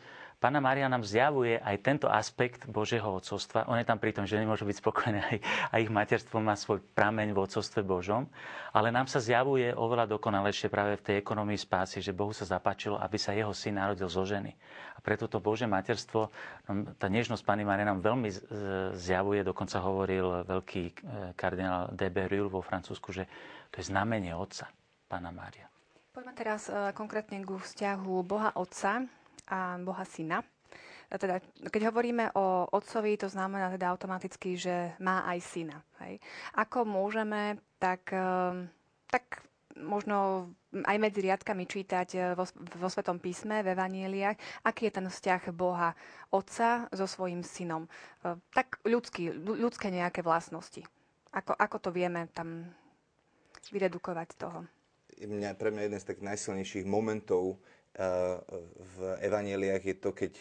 Pána 0.44 0.60
Mária 0.60 0.92
nám 0.92 1.00
zjavuje 1.08 1.56
aj 1.56 1.76
tento 1.80 2.04
aspekt 2.04 2.68
Božieho 2.68 3.16
odcovstva. 3.16 3.64
On 3.64 3.80
je 3.80 3.88
tam 3.88 3.96
pri 3.96 4.12
tom, 4.12 4.28
že 4.28 4.36
nemôžu 4.36 4.68
byť 4.68 4.76
spokojné 4.76 5.20
aj, 5.32 5.38
a 5.72 5.74
ich 5.80 5.88
materstvo 5.88 6.36
má 6.36 6.52
svoj 6.52 6.84
prameň 6.92 7.32
v 7.32 7.48
odcovstve 7.48 7.80
Božom, 7.80 8.28
ale 8.76 8.92
nám 8.92 9.08
sa 9.08 9.24
zjavuje 9.24 9.72
oveľa 9.72 10.04
dokonalejšie 10.04 10.68
práve 10.68 11.00
v 11.00 11.04
tej 11.08 11.16
ekonomii 11.24 11.56
spásy, 11.56 12.04
že 12.04 12.12
Bohu 12.12 12.36
sa 12.36 12.44
zapáčilo, 12.44 13.00
aby 13.00 13.16
sa 13.16 13.32
jeho 13.32 13.56
syn 13.56 13.80
narodil 13.80 14.04
zo 14.04 14.20
ženy. 14.28 14.52
A 14.92 15.00
preto 15.00 15.32
to 15.32 15.40
Bože 15.40 15.64
materstvo, 15.64 16.28
tá 17.00 17.08
nežnosť 17.08 17.40
Pány 17.40 17.64
Mária 17.64 17.88
nám 17.88 18.04
veľmi 18.04 18.28
zjavuje, 19.00 19.40
dokonca 19.48 19.80
hovoril 19.80 20.44
veľký 20.44 20.82
e, 20.84 20.92
kardinál 21.40 21.88
de 21.96 22.12
Berulle 22.12 22.52
vo 22.52 22.60
Francúzsku, 22.60 23.16
že 23.16 23.24
to 23.72 23.80
je 23.80 23.88
znamenie 23.88 24.36
Otca, 24.36 24.68
Pána 25.08 25.32
Mária. 25.32 25.72
Poďme 26.12 26.36
teraz 26.36 26.68
e, 26.68 26.92
konkrétne 26.92 27.40
k 27.40 27.48
vzťahu 27.48 28.12
Boha 28.28 28.52
Otca 28.60 29.08
a 29.48 29.78
Boha 29.80 30.04
Syna. 30.04 30.42
Teda, 31.14 31.38
keď 31.70 31.94
hovoríme 31.94 32.34
o 32.34 32.66
otcovi, 32.74 33.14
to 33.20 33.30
znamená 33.30 33.70
teda 33.70 33.92
automaticky, 33.92 34.58
že 34.58 34.96
má 34.98 35.22
aj 35.30 35.38
syna. 35.46 35.78
Hej. 36.02 36.18
Ako 36.58 36.82
môžeme 36.82 37.60
tak, 37.78 38.10
ehm, 38.10 38.66
tak 39.06 39.44
možno 39.78 40.50
aj 40.74 40.96
medzi 40.98 41.22
riadkami 41.22 41.66
čítať 41.66 42.08
eh, 42.14 42.22
vo, 42.34 42.46
vo 42.54 42.88
Svetom 42.90 43.18
písme, 43.18 43.62
v 43.62 43.74
Evanieliach, 43.74 44.66
aký 44.66 44.90
je 44.90 44.96
ten 44.98 45.06
vzťah 45.06 45.54
Boha 45.54 45.94
Otca 46.30 46.90
so 46.90 47.06
svojím 47.06 47.46
synom. 47.46 47.86
Eh, 48.24 48.34
tak 48.54 48.82
ľudský, 48.82 49.30
ľudské 49.34 49.90
nejaké 49.94 50.22
vlastnosti. 50.22 50.82
Ako, 51.34 51.54
ako 51.54 51.76
to 51.78 51.90
vieme 51.90 52.30
tam 52.30 52.70
vyredukovať 53.74 54.28
toho? 54.38 54.66
Mňa, 55.14 55.54
pre 55.54 55.70
mňa 55.70 55.82
jeden 55.86 56.00
z 56.02 56.08
takých 56.10 56.26
najsilnejších 56.26 56.86
momentov 56.86 57.58
v 57.94 58.96
evaneliách 59.22 59.82
je 59.86 59.96
to, 59.96 60.10
keď 60.10 60.32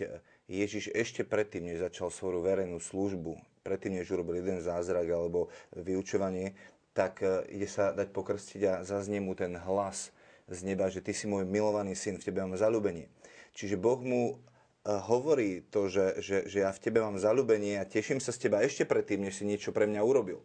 Ježiš 0.50 0.90
ešte 0.94 1.22
predtým, 1.22 1.70
než 1.70 1.86
začal 1.86 2.10
svoju 2.10 2.42
verejnú 2.42 2.82
službu, 2.82 3.38
predtým, 3.62 4.02
než 4.02 4.10
urobil 4.12 4.42
jeden 4.42 4.60
zázrak 4.60 5.06
alebo 5.06 5.54
vyučovanie, 5.78 6.58
tak 6.94 7.22
ide 7.50 7.70
sa 7.70 7.94
dať 7.94 8.10
pokrstiť 8.10 8.62
a 8.70 8.74
zaznie 8.86 9.22
mu 9.22 9.34
ten 9.38 9.54
hlas 9.58 10.14
z 10.50 10.60
neba, 10.66 10.90
že 10.92 11.00
ty 11.00 11.16
si 11.16 11.26
môj 11.30 11.48
milovaný 11.48 11.96
syn, 11.96 12.20
v 12.20 12.26
tebe 12.28 12.44
mám 12.44 12.58
zalúbenie. 12.58 13.08
Čiže 13.54 13.78
Boh 13.78 14.02
mu 14.02 14.38
hovorí 14.84 15.64
to, 15.72 15.88
že, 15.88 16.20
že, 16.20 16.38
že 16.50 16.68
ja 16.68 16.72
v 16.76 16.82
tebe 16.84 17.00
mám 17.00 17.16
zalúbenie 17.16 17.80
a 17.80 17.88
teším 17.88 18.20
sa 18.20 18.36
z 18.36 18.50
teba 18.50 18.60
ešte 18.60 18.84
predtým, 18.84 19.24
než 19.24 19.40
si 19.40 19.48
niečo 19.48 19.72
pre 19.72 19.88
mňa 19.88 20.02
urobil. 20.04 20.44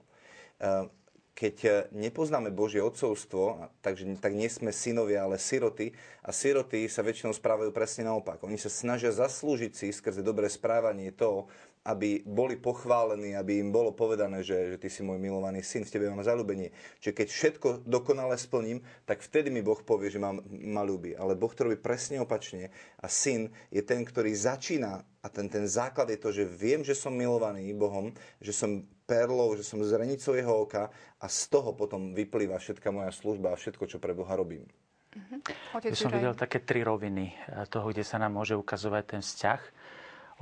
Keď 1.39 1.87
nepoznáme 1.95 2.51
Božie 2.51 2.83
odcovstvo, 2.83 3.71
takže 3.79 4.11
tak 4.19 4.35
nie 4.35 4.51
sme 4.51 4.75
synovia, 4.75 5.23
ale 5.23 5.39
siroty. 5.39 5.95
A 6.27 6.35
siroty 6.35 6.91
sa 6.91 7.07
väčšinou 7.07 7.31
správajú 7.31 7.71
presne 7.71 8.11
naopak. 8.11 8.43
Oni 8.43 8.59
sa 8.59 8.67
snažia 8.67 9.15
zaslúžiť 9.15 9.71
si 9.71 9.95
skrze 9.95 10.27
dobré 10.27 10.51
správanie 10.51 11.15
to, 11.15 11.47
aby 11.87 12.27
boli 12.27 12.59
pochválení, 12.59 13.33
aby 13.33 13.63
im 13.63 13.71
bolo 13.71 13.95
povedané, 13.95 14.43
že, 14.43 14.75
že 14.75 14.83
ty 14.83 14.91
si 14.91 15.01
môj 15.01 15.17
milovaný 15.17 15.65
syn, 15.65 15.87
v 15.87 15.95
tebe 15.95 16.11
mám 16.11 16.27
zalúbenie. 16.27 16.75
Čiže 17.01 17.17
keď 17.17 17.29
všetko 17.31 17.69
dokonale 17.89 18.37
splním, 18.37 18.85
tak 19.07 19.25
vtedy 19.25 19.49
mi 19.49 19.65
Boh 19.65 19.79
povie, 19.81 20.13
že 20.13 20.21
mám, 20.21 20.45
ma 20.51 20.85
ľúbi. 20.85 21.17
Ale 21.17 21.39
Boh 21.39 21.55
to 21.55 21.65
robí 21.65 21.79
presne 21.81 22.21
opačne 22.21 22.75
a 23.01 23.07
syn 23.07 23.49
je 23.71 23.81
ten, 23.81 24.05
ktorý 24.05 24.35
začína 24.35 25.07
a 25.23 25.27
ten, 25.31 25.49
ten 25.49 25.65
základ 25.65 26.13
je 26.13 26.19
to, 26.21 26.35
že 26.35 26.45
viem, 26.45 26.85
že 26.85 26.93
som 26.93 27.15
milovaný 27.15 27.73
Bohom, 27.73 28.13
že 28.43 28.53
som 28.53 28.85
perlou, 29.09 29.57
že 29.57 29.65
som 29.65 29.81
zrenicou 29.81 30.37
jeho 30.37 30.69
oka 30.69 30.93
a 31.17 31.27
z 31.27 31.49
toho 31.49 31.73
potom 31.73 32.13
vyplýva 32.13 32.61
všetka 32.61 32.93
moja 32.93 33.09
služba 33.09 33.57
a 33.57 33.57
všetko, 33.57 33.89
čo 33.89 33.97
pre 33.97 34.13
Boha 34.13 34.37
robím. 34.37 34.69
Uh-huh. 35.17 35.41
Ja 35.81 35.97
som 35.97 36.13
videl 36.13 36.37
také 36.37 36.61
tri 36.61 36.85
roviny 36.85 37.33
eh, 37.33 37.65
toho, 37.73 37.89
kde 37.89 38.05
sa 38.05 38.21
nám 38.21 38.37
môže 38.37 38.53
ukazovať 38.53 39.17
ten 39.17 39.23
vzťah 39.25 39.61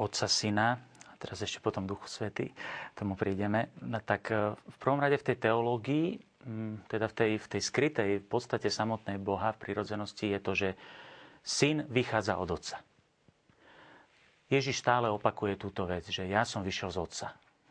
otca, 0.02 0.26
syna 0.26 0.82
teraz 1.16 1.40
ešte 1.42 1.64
potom 1.64 1.88
Duchu 1.88 2.06
Svety, 2.06 2.52
tomu 2.92 3.16
prídeme, 3.16 3.72
no 3.82 3.98
tak 4.04 4.30
e, 4.30 4.52
v 4.54 4.76
prvom 4.76 5.00
rade 5.00 5.16
v 5.16 5.26
tej 5.32 5.36
teológii, 5.48 6.06
teda 6.86 7.10
v 7.10 7.14
tej, 7.16 7.32
v 7.42 7.46
tej 7.56 7.62
skrytej 7.64 8.10
v 8.22 8.28
podstate 8.28 8.70
samotnej 8.70 9.18
Boha 9.18 9.50
v 9.56 9.66
prírodzenosti 9.66 10.30
je 10.30 10.38
to, 10.38 10.52
že 10.54 10.68
syn 11.42 11.82
vychádza 11.90 12.38
od 12.38 12.54
otca. 12.54 12.78
Ježiš 14.46 14.78
stále 14.78 15.10
opakuje 15.10 15.58
túto 15.58 15.90
vec, 15.90 16.06
že 16.06 16.22
ja 16.30 16.46
som 16.46 16.62
vyšiel 16.62 16.94
z 16.94 16.98
otca. 17.02 17.26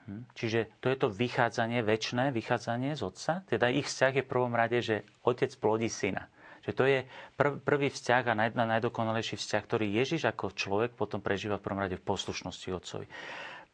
Hm? 0.06 0.22
Čiže 0.38 0.60
to 0.82 0.94
je 0.94 0.98
to 1.02 1.08
vychádzanie, 1.10 1.82
väčšné 1.82 2.30
vychádzanie 2.30 2.94
z 2.94 3.02
otca. 3.02 3.42
Teda 3.50 3.74
ich 3.74 3.90
vzťah 3.90 4.14
je 4.22 4.24
v 4.26 4.32
prvom 4.32 4.54
rade, 4.54 4.78
že 4.82 5.02
otec 5.26 5.50
plodí 5.58 5.90
syna. 5.90 6.30
Že 6.66 6.72
to 6.74 6.84
je 6.90 7.00
prv, 7.38 7.62
prvý 7.62 7.94
vzťah 7.94 8.24
a 8.26 8.34
naj, 8.34 8.50
najdokonalejší 8.58 9.38
vzťah, 9.38 9.64
ktorý 9.66 9.86
Ježiš 10.02 10.26
ako 10.26 10.54
človek 10.54 10.98
potom 10.98 11.22
prežíva 11.22 11.62
v 11.62 11.66
prvom 11.66 11.82
rade 11.82 11.98
v 11.98 12.06
poslušnosti 12.06 12.70
Otcovi. 12.74 13.06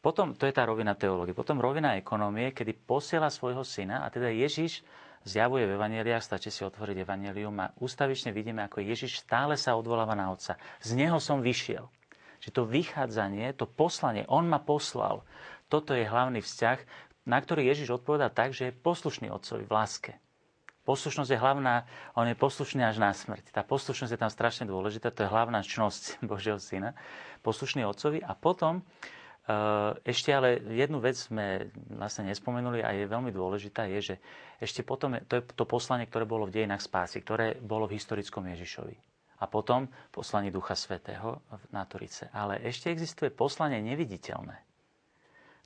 Potom, 0.02 0.34
to 0.34 0.50
je 0.50 0.52
tá 0.52 0.66
rovina 0.66 0.98
teológie. 0.98 1.30
Potom 1.32 1.62
rovina 1.62 1.94
ekonomie, 1.94 2.50
kedy 2.50 2.74
posiela 2.74 3.30
svojho 3.30 3.62
syna 3.62 4.02
a 4.02 4.10
teda 4.10 4.28
Ježiš 4.34 4.82
zjavuje 5.22 5.64
v 5.70 5.78
Evangeliách, 5.78 6.26
stačí 6.26 6.50
si 6.50 6.66
otvoriť 6.66 7.06
Evangelium 7.06 7.54
a 7.62 7.70
ústavične 7.78 8.34
vidíme, 8.34 8.66
ako 8.66 8.82
Ježiš 8.82 9.22
stále 9.22 9.54
sa 9.54 9.78
odvoláva 9.78 10.18
na 10.18 10.34
Otca. 10.34 10.58
Z 10.82 10.98
Neho 10.98 11.22
som 11.22 11.38
vyšiel. 11.38 11.86
Že 12.42 12.50
to 12.50 12.62
vychádzanie, 12.66 13.54
to 13.54 13.70
poslanie, 13.70 14.26
On 14.26 14.42
ma 14.42 14.58
poslal. 14.58 15.22
Toto 15.72 15.96
je 15.96 16.04
hlavný 16.04 16.44
vzťah, 16.44 16.84
na 17.24 17.40
ktorý 17.40 17.64
Ježiš 17.64 17.96
odpovedá 17.96 18.28
tak, 18.28 18.52
že 18.52 18.68
je 18.68 18.76
poslušný 18.76 19.32
Otcovi 19.32 19.64
v 19.64 19.72
láske. 19.72 20.12
Poslušnosť 20.82 21.30
je 21.30 21.38
hlavná, 21.38 21.86
on 22.18 22.26
je 22.26 22.34
poslušný 22.34 22.82
až 22.82 22.98
na 22.98 23.14
smrť. 23.14 23.54
Tá 23.54 23.62
poslušnosť 23.62 24.12
je 24.12 24.20
tam 24.20 24.28
strašne 24.34 24.66
dôležitá, 24.66 25.14
to 25.14 25.24
je 25.24 25.30
hlavná 25.30 25.62
čnosť 25.62 26.18
Božieho 26.30 26.58
syna, 26.58 26.92
poslušný 27.46 27.86
otcovi. 27.86 28.18
A 28.18 28.34
potom 28.34 28.82
e, 28.82 29.54
ešte 30.02 30.34
ale 30.34 30.58
jednu 30.58 30.98
vec 30.98 31.14
sme 31.14 31.70
vlastne 31.86 32.26
nespomenuli 32.26 32.82
a 32.82 32.92
je 32.98 33.06
veľmi 33.06 33.30
dôležitá, 33.30 33.86
je, 33.94 34.12
že 34.12 34.14
ešte 34.58 34.82
potom, 34.82 35.22
to 35.30 35.38
je 35.38 35.42
to 35.54 35.62
poslanie, 35.62 36.10
ktoré 36.10 36.26
bolo 36.26 36.50
v 36.50 36.58
dejinách 36.58 36.82
spásy, 36.82 37.22
ktoré 37.22 37.54
bolo 37.62 37.86
v 37.86 37.96
historickom 38.02 38.42
Ježišovi. 38.50 38.98
A 39.38 39.46
potom 39.46 39.86
poslanie 40.10 40.50
Ducha 40.50 40.74
Svetého 40.74 41.38
na 41.70 41.86
Turice. 41.86 42.26
Ale 42.34 42.58
ešte 42.62 42.90
existuje 42.90 43.30
poslanie 43.30 43.78
neviditeľné, 43.82 44.71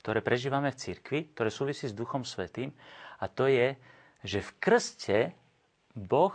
ktoré 0.07 0.23
prežívame 0.23 0.71
v 0.71 0.79
cirkvi, 0.79 1.19
ktoré 1.35 1.51
súvisí 1.51 1.83
s 1.83 1.91
Duchom 1.91 2.23
Svetým 2.23 2.71
a 3.19 3.27
to 3.27 3.51
je 3.51 3.75
že 4.23 4.39
v 4.39 4.51
krste 4.57 5.17
Boh 5.93 6.33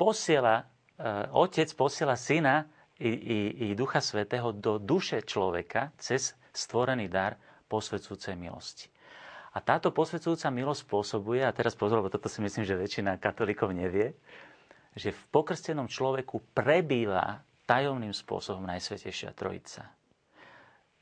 posiela, 0.00 0.64
e, 0.96 1.28
Otec 1.30 1.68
posiela 1.76 2.16
Syna 2.16 2.66
i, 2.98 3.12
i, 3.12 3.38
i 3.70 3.76
Ducha 3.76 4.00
Svetého 4.00 4.50
do 4.50 4.80
duše 4.80 5.22
človeka 5.22 5.92
cez 6.00 6.34
stvorený 6.50 7.12
dar 7.12 7.36
posvedzujúcej 7.68 8.32
milosti. 8.32 8.88
A 9.52 9.60
táto 9.60 9.92
posvedzujúca 9.92 10.48
milosť 10.48 10.88
spôsobuje, 10.88 11.44
a 11.44 11.52
teraz 11.52 11.76
pozor, 11.76 12.00
lebo 12.00 12.08
toto 12.08 12.32
si 12.32 12.40
myslím, 12.40 12.64
že 12.64 12.80
väčšina 12.80 13.20
katolíkov 13.20 13.76
nevie, 13.76 14.16
že 14.96 15.12
v 15.12 15.22
pokrstenom 15.28 15.88
človeku 15.88 16.56
prebýva 16.56 17.44
tajomným 17.68 18.16
spôsobom 18.16 18.64
Najsvetejšia 18.64 19.36
Trojica. 19.36 20.01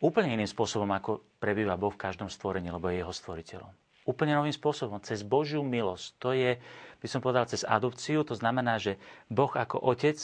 Úplne 0.01 0.33
iným 0.33 0.49
spôsobom, 0.49 0.89
ako 0.97 1.21
prebýva 1.37 1.77
Boh 1.77 1.93
v 1.93 2.01
každom 2.01 2.33
stvorení, 2.33 2.73
lebo 2.73 2.89
je 2.89 3.05
jeho 3.05 3.13
stvoriteľom 3.13 3.73
úplne 4.09 4.35
novým 4.35 4.51
spôsobom, 4.51 4.99
cez 5.05 5.23
Božiu 5.23 5.63
milosť. 5.63 6.07
To 6.19 6.35
je, 6.35 6.59
by 6.99 7.07
som 7.07 7.23
povedal, 7.23 7.47
cez 7.47 7.63
adopciu. 7.63 8.27
To 8.27 8.35
znamená, 8.35 8.83
že 8.83 8.99
Boh 9.31 9.55
ako 9.55 9.79
otec, 9.79 10.19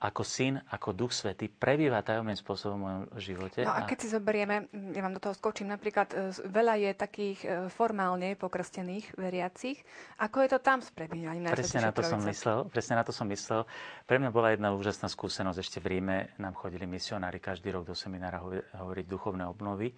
ako 0.00 0.24
syn, 0.24 0.56
ako 0.72 0.96
duch 0.96 1.12
svetý 1.12 1.52
prebýva 1.52 2.00
tajomným 2.00 2.36
spôsobom 2.40 2.76
v 2.80 2.84
mojom 2.88 3.02
živote. 3.20 3.60
No 3.68 3.76
a 3.76 3.84
keď 3.84 3.98
si 4.00 4.08
zoberieme, 4.08 4.72
ja 4.96 5.04
vám 5.04 5.12
do 5.12 5.20
toho 5.20 5.36
skočím, 5.36 5.68
napríklad 5.68 6.08
e, 6.16 6.32
veľa 6.48 6.74
je 6.80 6.90
takých 6.96 7.38
e, 7.44 7.48
formálne 7.68 8.32
pokrstených 8.32 9.12
veriacich. 9.20 9.76
Ako 10.16 10.40
je 10.40 10.56
to 10.56 10.58
tam 10.64 10.80
s 10.80 10.88
prebývaním? 10.88 11.52
Presne 11.52 11.84
na 11.84 11.92
to 11.92 12.00
som 12.00 12.16
myslel. 12.24 12.64
Presne 12.72 12.94
na 12.96 13.04
to 13.04 13.12
som 13.12 13.28
myslel. 13.28 13.68
Pre 14.08 14.16
mňa 14.16 14.30
bola 14.32 14.56
jedna 14.56 14.72
úžasná 14.72 15.12
skúsenosť. 15.12 15.58
Ešte 15.60 15.78
v 15.84 16.00
Ríme 16.00 16.32
nám 16.40 16.56
chodili 16.56 16.88
misionári 16.88 17.36
každý 17.36 17.68
rok 17.68 17.84
do 17.84 17.92
seminára 17.92 18.40
hovoriť 18.80 19.04
duchovné 19.04 19.44
obnovy. 19.44 19.92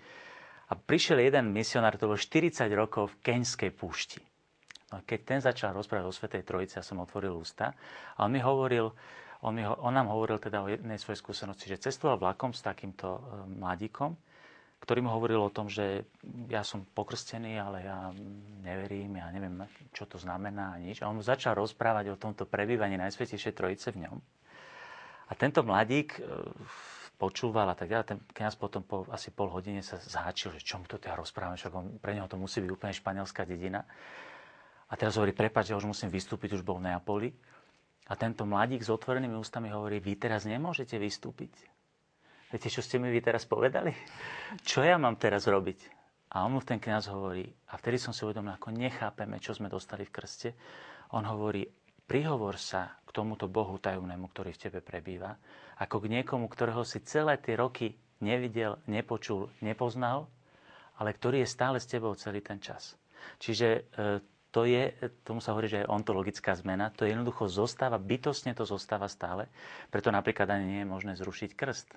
A 0.67 0.75
prišiel 0.75 1.23
jeden 1.23 1.55
misionár, 1.55 1.95
to 1.95 2.11
bol 2.11 2.19
40 2.19 2.67
rokov 2.75 3.15
v 3.15 3.17
Keňskej 3.23 3.71
púšti. 3.71 4.19
No, 4.91 5.01
keď 5.07 5.21
ten 5.25 5.41
začal 5.41 5.73
rozprávať 5.73 6.05
o 6.05 6.13
Svetej 6.13 6.43
Trojici, 6.43 6.77
ja 6.77 6.85
som 6.85 7.01
otvoril 7.01 7.33
ústa 7.33 7.73
a 8.17 8.29
on 8.29 8.33
mi 8.35 8.43
hovoril, 8.43 8.93
on, 9.43 9.53
mi, 9.53 9.67
on 9.67 9.93
nám 9.93 10.09
hovoril 10.09 10.39
teda 10.39 10.63
o 10.63 10.71
jednej 10.71 10.97
svojej 11.03 11.19
skúsenosti, 11.19 11.67
že 11.67 11.83
cestoval 11.83 12.19
vlakom 12.19 12.55
s 12.55 12.63
takýmto 12.63 13.19
e, 13.19 13.21
mladíkom, 13.59 14.15
ktorý 14.83 14.99
mu 15.03 15.11
hovoril 15.15 15.43
o 15.43 15.55
tom, 15.55 15.71
že 15.71 16.07
ja 16.51 16.63
som 16.67 16.83
pokrstený, 16.83 17.59
ale 17.59 17.87
ja 17.87 18.11
neverím, 18.63 19.19
ja 19.19 19.31
neviem, 19.31 19.63
čo 19.95 20.07
to 20.07 20.19
znamená 20.19 20.75
a 20.75 20.81
nič. 20.83 21.03
A 21.03 21.11
on 21.11 21.19
mu 21.19 21.25
začal 21.27 21.55
rozprávať 21.55 22.15
o 22.15 22.19
tomto 22.19 22.47
prebývaní 22.47 22.99
Najsvetejšej 22.99 23.55
Trojice 23.55 23.91
v 23.95 24.07
ňom. 24.07 24.17
A 25.31 25.33
tento 25.35 25.67
mladík 25.67 26.19
e, 26.19 26.21
počúval 27.19 27.71
a 27.71 27.79
tak 27.79 27.91
ďalej. 27.91 28.07
Ten 28.07 28.19
kniaz 28.35 28.55
potom 28.59 28.83
po 28.83 29.07
asi 29.11 29.31
pol 29.31 29.51
hodine 29.51 29.83
sa 29.83 29.99
zháčil, 29.99 30.55
že 30.59 30.67
čo 30.67 30.83
mu 30.83 30.87
to 30.91 30.99
teda 30.99 31.19
rozprávam, 31.19 31.55
však 31.55 31.73
on, 31.75 31.87
pre 32.03 32.19
neho 32.19 32.27
to 32.27 32.35
musí 32.35 32.59
byť 32.59 32.71
úplne 32.71 32.95
španielská 32.95 33.47
dedina. 33.47 33.87
A 34.91 34.99
teraz 34.99 35.17
hovorí, 35.17 35.33
prepáč, 35.33 35.73
že 35.73 35.79
už 35.79 35.89
musím 35.89 36.11
vystúpiť, 36.11 36.59
už 36.59 36.67
bol 36.67 36.83
v 36.83 36.91
Neapoli. 36.91 37.31
A 38.13 38.19
tento 38.21 38.45
mladík 38.45 38.85
s 38.85 38.93
otvorenými 38.93 39.41
ústami 39.41 39.73
hovorí, 39.73 39.97
vy 39.97 40.21
teraz 40.21 40.45
nemôžete 40.45 41.01
vystúpiť. 41.01 41.57
Viete, 42.53 42.69
čo 42.69 42.85
ste 42.85 43.01
mi 43.01 43.09
vy 43.09 43.25
teraz 43.25 43.49
povedali? 43.49 43.97
Čo 44.61 44.85
ja 44.85 45.01
mám 45.01 45.17
teraz 45.17 45.49
robiť? 45.49 45.89
A 46.37 46.45
on 46.45 46.53
mu 46.53 46.61
ten 46.61 46.77
kniaz 46.77 47.09
hovorí, 47.09 47.49
a 47.73 47.81
vtedy 47.81 47.97
som 47.97 48.13
si 48.13 48.29
uvedomil, 48.29 48.53
ako 48.53 48.69
nechápeme, 48.77 49.41
čo 49.41 49.57
sme 49.57 49.73
dostali 49.73 50.05
v 50.05 50.13
krste. 50.13 50.53
On 51.17 51.25
hovorí, 51.25 51.65
prihovor 52.05 52.61
sa 52.61 53.01
k 53.09 53.17
tomuto 53.17 53.49
Bohu 53.49 53.81
tajomnému, 53.81 54.29
ktorý 54.29 54.53
v 54.53 54.63
tebe 54.69 54.81
prebýva, 54.85 55.33
ako 55.81 56.05
k 56.05 56.21
niekomu, 56.21 56.53
ktorého 56.53 56.85
si 56.85 57.01
celé 57.05 57.41
tie 57.41 57.57
roky 57.57 57.97
nevidel, 58.21 58.77
nepočul, 58.85 59.49
nepoznal, 59.65 60.29
ale 61.01 61.17
ktorý 61.17 61.45
je 61.45 61.49
stále 61.49 61.81
s 61.81 61.89
tebou 61.89 62.13
celý 62.13 62.45
ten 62.45 62.61
čas. 62.61 63.01
Čiže 63.41 63.69
e, 63.69 63.81
to 64.53 64.69
je, 64.69 64.93
tomu 65.25 65.41
sa 65.41 65.57
hovorí, 65.57 65.67
že 65.67 65.83
je 65.83 65.91
ontologická 65.91 66.53
zmena, 66.53 66.93
to 66.93 67.09
jednoducho 67.09 67.49
zostáva, 67.49 67.97
bytostne 67.97 68.53
to 68.53 68.69
zostáva 68.69 69.09
stále, 69.09 69.49
preto 69.89 70.13
napríklad 70.13 70.53
ani 70.53 70.65
nie 70.69 70.81
je 70.85 70.93
možné 70.93 71.13
zrušiť 71.17 71.57
krst. 71.57 71.89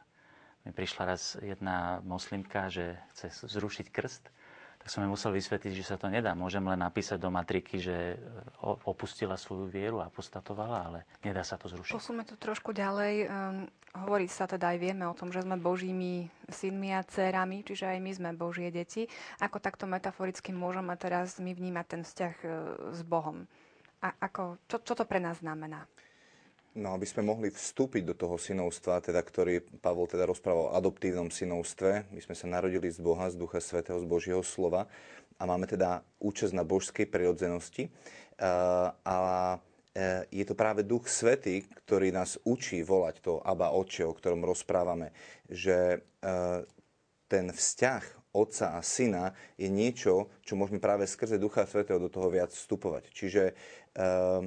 Mi 0.65 0.73
prišla 0.73 1.03
raz 1.05 1.37
jedna 1.43 2.01
moslimka, 2.01 2.73
že 2.73 2.97
chce 3.13 3.45
zrušiť 3.45 3.87
krst 3.91 4.33
tak 4.85 4.93
som 4.93 5.01
jej 5.01 5.09
musel 5.09 5.33
vysvetliť, 5.33 5.73
že 5.81 5.81
sa 5.81 5.97
to 5.97 6.13
nedá. 6.13 6.37
Môžem 6.37 6.61
len 6.61 6.77
napísať 6.77 7.17
do 7.17 7.33
matriky, 7.33 7.81
že 7.81 8.21
opustila 8.85 9.33
svoju 9.33 9.65
vieru 9.65 9.97
a 9.97 10.13
apostatovala, 10.13 10.77
ale 10.77 10.99
nedá 11.25 11.41
sa 11.41 11.57
to 11.57 11.65
zrušiť. 11.65 11.97
Posúme 11.97 12.21
to 12.21 12.37
trošku 12.37 12.69
ďalej. 12.69 13.25
Hovorí 13.95 14.27
sa 14.27 14.43
teda 14.43 14.75
aj 14.75 14.77
vieme 14.83 15.07
o 15.07 15.15
tom, 15.15 15.31
že 15.31 15.39
sme 15.39 15.55
Božími 15.55 16.27
synmi 16.51 16.91
a 16.91 16.99
dcerami, 16.99 17.63
čiže 17.63 17.95
aj 17.95 17.99
my 18.03 18.11
sme 18.11 18.29
Božie 18.35 18.67
deti. 18.67 19.07
Ako 19.39 19.63
takto 19.63 19.87
metaforicky 19.87 20.51
môžeme 20.51 20.91
teraz 20.99 21.39
my 21.39 21.55
vnímať 21.55 21.85
ten 21.87 22.01
vzťah 22.03 22.33
e, 22.43 22.47
s 22.91 23.01
Bohom? 23.07 23.47
A 24.03 24.11
ako, 24.19 24.59
čo, 24.67 24.83
čo 24.83 24.93
to 24.99 25.07
pre 25.07 25.23
nás 25.23 25.39
znamená? 25.39 25.87
No, 26.75 26.91
aby 26.91 27.07
sme 27.07 27.23
mohli 27.23 27.47
vstúpiť 27.47 28.03
do 28.03 28.15
toho 28.19 28.35
synovstva, 28.35 28.99
teda, 28.99 29.23
ktorý 29.23 29.63
Pavol 29.79 30.11
teda 30.11 30.27
rozprával 30.27 30.67
o 30.67 30.75
adoptívnom 30.75 31.31
synovstve. 31.31 32.11
My 32.11 32.19
sme 32.19 32.35
sa 32.35 32.51
narodili 32.51 32.91
z 32.91 32.99
Boha, 32.99 33.31
z 33.31 33.39
Ducha 33.39 33.63
Svetého, 33.63 33.95
z 33.95 34.03
Božieho 34.03 34.43
slova 34.43 34.91
a 35.39 35.43
máme 35.47 35.71
teda 35.71 36.03
účasť 36.19 36.51
na 36.51 36.67
božskej 36.67 37.07
prirodzenosti. 37.07 37.87
A 39.07 39.15
e, 39.55 39.74
je 40.27 40.43
to 40.43 40.59
práve 40.59 40.83
Duch 40.83 41.07
Svetý, 41.07 41.63
ktorý 41.63 42.11
nás 42.11 42.35
učí 42.43 42.83
volať 42.83 43.15
to 43.23 43.33
Abba 43.39 43.71
Oče, 43.71 44.03
o 44.03 44.11
ktorom 44.11 44.43
rozprávame, 44.43 45.15
že 45.47 45.95
e, 45.95 45.97
ten 47.31 47.45
vzťah 47.47 48.03
otca 48.35 48.75
a 48.75 48.83
syna 48.83 49.31
je 49.55 49.71
niečo, 49.71 50.27
čo 50.43 50.59
môžeme 50.59 50.83
práve 50.83 51.07
skrze 51.07 51.39
Ducha 51.39 51.63
Svetého 51.63 51.95
do 51.95 52.11
toho 52.11 52.27
viac 52.27 52.51
vstupovať. 52.51 53.07
Čiže 53.15 53.55
uh, 53.95 54.43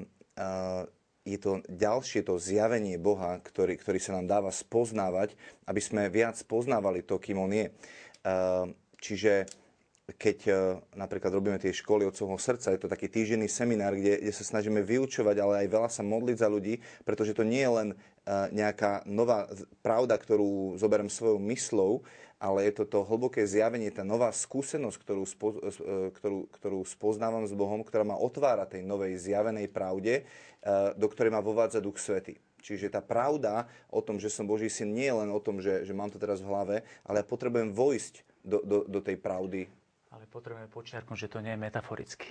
je 1.24 1.38
to 1.40 1.64
ďalšie 1.68 2.24
to 2.24 2.36
zjavenie 2.36 3.00
Boha, 3.00 3.40
ktorý, 3.40 3.80
ktorý 3.80 3.96
sa 4.00 4.20
nám 4.20 4.28
dáva 4.28 4.52
spoznávať, 4.52 5.36
aby 5.64 5.80
sme 5.80 6.12
viac 6.12 6.36
poznávali 6.44 7.04
to, 7.04 7.20
kým 7.20 7.40
On 7.40 7.52
je. 7.52 7.68
Čiže 9.00 9.48
keď 10.16 10.38
e, 10.48 10.52
napríklad 10.96 11.28
robíme 11.28 11.60
tie 11.60 11.68
školy 11.68 12.08
celého 12.16 12.40
srdca, 12.40 12.72
je 12.72 12.80
to 12.80 12.88
taký 12.88 13.12
týždenný 13.12 13.44
seminár, 13.44 13.92
kde, 13.92 14.16
kde 14.24 14.32
sa 14.32 14.40
snažíme 14.40 14.80
vyučovať, 14.80 15.36
ale 15.36 15.54
aj 15.64 15.68
veľa 15.68 15.90
sa 15.92 16.00
modliť 16.00 16.36
za 16.40 16.48
ľudí, 16.48 16.80
pretože 17.04 17.36
to 17.36 17.44
nie 17.44 17.60
je 17.60 17.72
len 17.72 17.88
e, 17.92 17.96
nejaká 18.56 19.04
nová 19.04 19.44
pravda, 19.84 20.16
ktorú 20.16 20.80
zoberiem 20.80 21.12
svojou 21.12 21.36
myslou, 21.52 22.00
ale 22.40 22.70
je 22.70 22.80
to 22.80 22.84
to 22.88 23.04
hlboké 23.04 23.44
zjavenie, 23.44 23.92
tá 23.92 24.06
nová 24.06 24.32
skúsenosť, 24.32 24.96
ktorú, 24.96 25.22
spo, 25.28 25.48
e, 25.60 26.08
ktorú, 26.16 26.48
ktorú 26.56 26.80
spoznávam 26.88 27.44
s 27.44 27.52
Bohom, 27.52 27.84
ktorá 27.84 28.08
ma 28.08 28.16
otvára 28.16 28.64
tej 28.64 28.88
novej 28.88 29.20
zjavenej 29.20 29.68
pravde, 29.68 30.24
do 30.98 31.06
ktorej 31.06 31.30
ma 31.30 31.38
vovádza 31.38 31.78
Duch 31.78 32.02
Svety. 32.02 32.34
Čiže 32.58 32.90
tá 32.90 32.98
pravda 32.98 33.70
o 33.86 34.02
tom, 34.02 34.18
že 34.18 34.26
som 34.26 34.44
Boží 34.44 34.66
syn, 34.66 34.90
nie 34.90 35.06
je 35.06 35.18
len 35.22 35.30
o 35.30 35.38
tom, 35.38 35.62
že, 35.62 35.86
že 35.86 35.94
mám 35.94 36.10
to 36.10 36.18
teraz 36.18 36.42
v 36.42 36.50
hlave, 36.50 36.76
ale 37.06 37.22
ja 37.22 37.26
potrebujem 37.26 37.70
vojsť 37.70 38.14
do, 38.42 38.58
do, 38.66 38.78
do 38.84 39.00
tej 39.00 39.16
pravdy. 39.16 39.70
Potrebujeme 40.28 40.68
počiarknúť, 40.68 41.18
že 41.26 41.32
to 41.32 41.40
nie 41.40 41.56
je 41.56 41.60
metaforicky. 41.60 42.28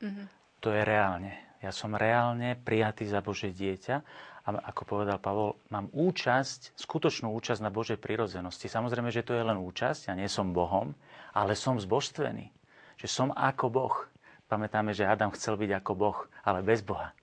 Mm-hmm. 0.00 0.26
To 0.64 0.72
je 0.72 0.82
reálne. 0.82 1.32
Ja 1.60 1.72
som 1.72 1.96
reálne 1.96 2.56
prijatý 2.60 3.08
za 3.08 3.24
Bože 3.24 3.52
dieťa 3.52 3.96
a 4.44 4.48
ako 4.68 4.82
povedal 4.84 5.16
Pavol, 5.16 5.56
mám 5.72 5.88
účasť, 5.92 6.76
skutočnú 6.76 7.32
účasť 7.32 7.64
na 7.64 7.72
Božej 7.72 7.96
prirodzenosti. 7.96 8.68
Samozrejme, 8.68 9.08
že 9.08 9.24
to 9.24 9.32
je 9.32 9.44
len 9.44 9.56
účasť, 9.56 10.12
ja 10.12 10.14
nie 10.16 10.28
som 10.28 10.52
Bohom, 10.52 10.92
ale 11.32 11.56
som 11.56 11.80
zbožstvený. 11.80 12.52
Že 13.00 13.08
som 13.08 13.28
ako 13.32 13.66
Boh. 13.72 13.96
Pamätáme, 14.44 14.92
že 14.92 15.08
Adam 15.08 15.32
chcel 15.32 15.56
byť 15.56 15.70
ako 15.80 15.92
Boh, 15.96 16.18
ale 16.44 16.60
bez 16.60 16.84
Boha. 16.84 17.16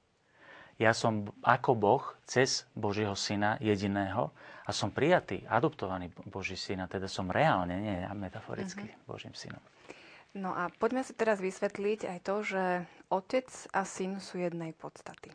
Ja 0.82 0.98
som 0.98 1.30
ako 1.46 1.78
Boh 1.78 2.04
cez 2.26 2.66
Božieho 2.74 3.14
Syna 3.14 3.62
jediného 3.62 4.34
a 4.66 4.74
som 4.74 4.90
prijatý, 4.90 5.46
adoptovaný 5.46 6.10
Boží 6.26 6.58
Syna, 6.58 6.90
teda 6.90 7.06
som 7.06 7.30
reálne, 7.30 7.78
nie 7.78 8.02
metaforicky 8.18 8.90
mm-hmm. 8.90 9.06
Božím 9.06 9.38
Synom. 9.38 9.62
No 10.32 10.56
a 10.56 10.72
poďme 10.72 11.04
si 11.04 11.12
teraz 11.12 11.44
vysvetliť 11.44 12.08
aj 12.08 12.20
to, 12.24 12.36
že 12.40 12.64
otec 13.12 13.48
a 13.76 13.84
syn 13.84 14.24
sú 14.24 14.40
jednej 14.40 14.72
podstaty. 14.72 15.28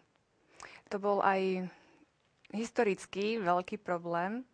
To 0.89 0.97
bol 0.97 1.21
aj 1.21 1.69
historický 2.55 3.37
veľký 3.43 3.77
problém. 3.83 4.47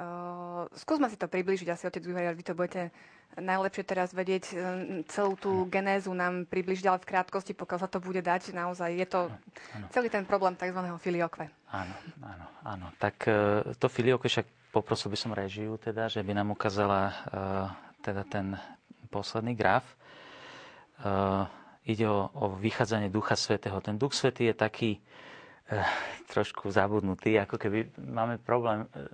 Uh, 0.00 0.64
skúsme 0.72 1.12
si 1.12 1.20
to 1.20 1.28
približiť, 1.28 1.68
asi 1.68 1.84
otec 1.84 2.00
Juhaj, 2.00 2.32
vy 2.32 2.44
to 2.48 2.56
budete 2.56 2.88
najlepšie 3.36 3.84
teraz 3.88 4.12
vedieť 4.12 4.52
celú 5.08 5.32
tú 5.40 5.64
genézu 5.72 6.12
nám 6.12 6.44
približiť, 6.44 6.84
ale 6.84 7.00
v 7.00 7.08
krátkosti, 7.16 7.56
pokiaľ 7.56 7.78
sa 7.80 7.88
to 7.88 7.96
bude 7.96 8.20
dať, 8.20 8.52
naozaj 8.52 8.92
je 8.92 9.06
to 9.08 9.20
ano. 9.72 9.86
celý 9.88 10.12
ten 10.12 10.28
problém 10.28 10.52
tzv. 10.52 10.76
filiokve. 11.00 11.48
Áno, 11.72 11.94
áno, 12.20 12.46
áno. 12.60 12.86
Tak 13.00 13.24
to 13.80 13.86
filiokve 13.88 14.28
však 14.28 14.72
poprosil 14.72 15.08
by 15.08 15.16
som 15.16 15.32
režiu, 15.32 15.80
teda, 15.80 16.12
že 16.12 16.20
by 16.20 16.32
nám 16.36 16.52
ukázala 16.52 17.00
uh, 17.08 17.12
teda 18.04 18.22
ten 18.28 18.52
posledný 19.12 19.52
graf. 19.52 19.84
Uh, 21.02 21.44
ide 21.84 22.08
o, 22.08 22.32
o 22.32 22.56
vychádzanie 22.56 23.12
Ducha 23.12 23.36
Svetého. 23.36 23.76
Ten 23.84 24.00
Duch 24.00 24.16
Svetý 24.16 24.48
je 24.48 24.56
taký, 24.56 24.90
Eh, 25.72 25.88
trošku 26.28 26.68
zabudnutý, 26.68 27.40
ako 27.40 27.56
keby 27.56 27.96
máme 27.96 28.36
problém. 28.36 28.84
Eh, 28.92 29.08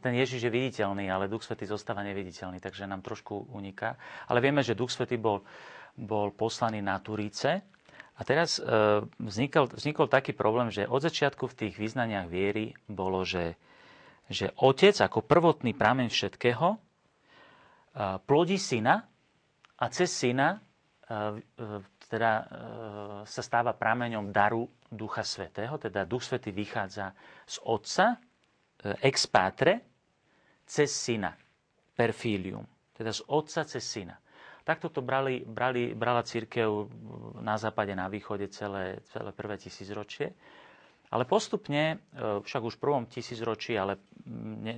ten 0.00 0.16
Ježiš 0.16 0.48
je 0.48 0.52
viditeľný, 0.52 1.10
ale 1.12 1.28
Duch 1.28 1.44
Svetý 1.44 1.68
zostáva 1.68 2.00
neviditeľný, 2.00 2.64
takže 2.64 2.88
nám 2.88 3.04
trošku 3.04 3.52
uniká. 3.52 4.00
Ale 4.24 4.40
vieme, 4.40 4.64
že 4.64 4.72
Duch 4.72 4.88
Svetý 4.88 5.20
bol, 5.20 5.44
bol 5.98 6.32
poslaný 6.32 6.80
na 6.80 6.96
Turíce 7.02 7.60
a 8.14 8.20
teraz 8.22 8.58
e, 8.58 8.62
vznikol, 9.22 9.70
vznikol 9.70 10.10
taký 10.10 10.34
problém, 10.34 10.74
že 10.74 10.90
od 10.90 11.02
začiatku 11.02 11.46
v 11.50 11.54
tých 11.54 11.74
význaniach 11.78 12.26
viery 12.26 12.74
bolo, 12.90 13.22
že, 13.22 13.54
že 14.26 14.50
Otec 14.58 14.98
ako 14.98 15.22
prvotný 15.22 15.74
prameň 15.74 16.10
všetkého 16.10 16.78
plodí 18.26 18.58
syna 18.58 19.06
a 19.78 19.84
cez 19.88 20.10
syna 20.10 20.58
e, 20.58 20.60
teda 22.08 22.30
e, 22.38 22.44
sa 23.24 23.42
stáva 23.42 23.72
prameňom 23.76 24.32
daru 24.34 24.66
Ducha 24.88 25.22
Svetého, 25.22 25.78
teda 25.78 26.08
Duch 26.08 26.24
Svetý 26.24 26.50
vychádza 26.50 27.12
z 27.44 27.56
Otca, 27.62 28.16
ex 29.02 29.26
patre, 29.26 29.80
cez 30.64 30.92
Syna, 30.92 31.36
per 31.96 32.12
filium, 32.12 32.64
teda 32.92 33.12
z 33.12 33.20
Otca 33.26 33.64
cez 33.64 33.84
Syna. 33.84 34.16
Takto 34.64 34.92
to 34.92 35.00
brali, 35.00 35.44
brali, 35.48 35.96
brala 35.96 36.20
církev 36.22 36.68
na 37.40 37.56
západe, 37.56 37.96
na 37.96 38.08
východe 38.08 38.52
celé, 38.52 39.00
celé 39.08 39.32
prvé 39.32 39.56
tisícročie. 39.56 40.36
Ale 41.08 41.24
postupne, 41.24 41.96
e, 42.12 42.44
však 42.44 42.62
už 42.68 42.76
v 42.76 42.82
prvom 42.84 43.04
tisícročí, 43.08 43.72
ale 43.80 43.96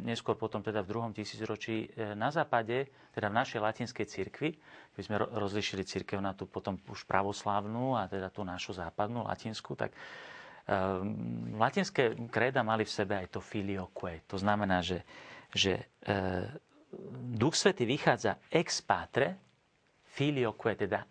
neskôr 0.07 0.39
potom 0.39 0.62
teda 0.62 0.87
v 0.87 0.91
druhom 0.95 1.11
tisícročí 1.11 1.91
e, 1.91 2.14
na 2.14 2.31
západe, 2.31 2.87
teda 3.11 3.26
v 3.26 3.39
našej 3.43 3.59
latinskej 3.59 4.07
cirkvi, 4.07 4.51
keď 4.95 5.03
sme 5.03 5.16
rozlišili 5.18 5.83
cirkev 5.83 6.22
na 6.22 6.31
tú 6.31 6.47
potom 6.47 6.78
už 6.87 7.03
pravoslávnu 7.03 7.99
a 7.99 8.07
teda 8.07 8.31
tú 8.31 8.47
našu 8.47 8.78
západnú 8.78 9.26
latinskú, 9.26 9.74
tak 9.74 9.91
um, 10.70 11.59
latinské 11.59 12.14
kréda 12.31 12.62
mali 12.62 12.87
v 12.87 12.95
sebe 12.95 13.18
aj 13.18 13.35
to 13.35 13.41
filioque. 13.43 14.22
To 14.31 14.39
znamená, 14.39 14.87
že, 14.87 15.03
že 15.51 15.83
e, 16.07 16.14
Duch 17.35 17.59
Svety 17.59 17.83
vychádza 17.87 18.39
ex 18.51 18.83
patre, 18.83 19.35
filioque, 20.07 20.78
teda 20.78 21.03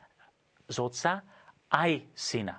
z 0.67 0.77
otca, 0.79 1.11
aj 1.71 1.91
syna. 2.15 2.55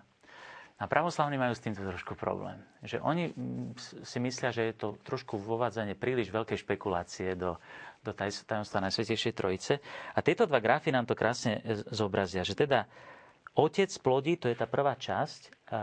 A 0.81 0.89
pravoslavní 0.89 1.37
majú 1.37 1.53
s 1.53 1.61
týmto 1.61 1.85
trošku 1.85 2.16
problém. 2.16 2.57
Že 2.81 3.05
oni 3.05 3.24
mm, 3.28 3.76
si 4.01 4.16
myslia, 4.16 4.49
že 4.49 4.72
je 4.72 4.74
to 4.74 4.97
trošku 5.05 5.37
vovádzanie 5.37 5.93
príliš 5.93 6.33
veľkej 6.33 6.57
špekulácie 6.57 7.37
do, 7.37 7.61
do 8.01 8.16
tajomstva 8.16 8.81
Najsvetejšej 8.89 9.37
Trojice. 9.37 9.76
A 10.16 10.24
tieto 10.24 10.49
dva 10.49 10.57
grafy 10.57 10.89
nám 10.89 11.05
to 11.05 11.12
krásne 11.12 11.61
e, 11.61 11.85
zobrazia, 11.93 12.41
že 12.41 12.57
teda 12.57 12.89
otec 13.53 13.93
plodí, 14.01 14.41
to 14.41 14.49
je 14.49 14.57
tá 14.57 14.64
prvá 14.64 14.97
časť, 14.97 15.41
a, 15.68 15.76
a, 15.76 15.81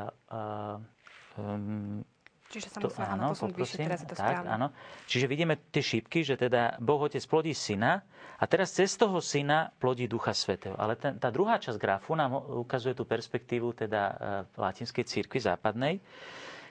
um, 1.38 2.02
Čiže 2.48 2.68
sa 2.72 2.80
musíme, 2.80 3.04
áno, 3.04 3.36
to 3.36 3.52
vyššie, 3.52 3.78
teraz 3.84 4.00
je 4.04 4.08
to 4.08 4.16
tak, 4.16 4.40
správne. 4.40 4.50
Áno. 4.56 4.68
Čiže 5.04 5.26
vidíme 5.28 5.60
tie 5.68 5.84
šípky, 5.84 6.24
že 6.24 6.40
teda 6.40 6.80
Boh 6.80 7.04
Otec 7.04 7.20
plodí 7.28 7.52
syna 7.52 8.00
a 8.40 8.44
teraz 8.48 8.72
cez 8.72 8.96
toho 8.96 9.20
syna 9.20 9.68
plodí 9.76 10.08
Ducha 10.08 10.32
Svetého. 10.32 10.80
Ale 10.80 10.96
ten, 10.96 11.20
tá 11.20 11.28
druhá 11.28 11.60
časť 11.60 11.76
grafu 11.76 12.16
nám 12.16 12.40
ukazuje 12.64 12.96
tú 12.96 13.04
perspektívu 13.04 13.76
teda 13.76 14.02
e, 14.08 14.16
latinskej 14.56 15.04
církvi 15.04 15.44
západnej. 15.44 16.00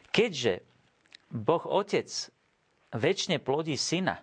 Keďže 0.08 0.64
Boh 1.28 1.60
Otec 1.68 2.08
väčšine 2.96 3.36
plodí 3.44 3.76
syna, 3.76 4.16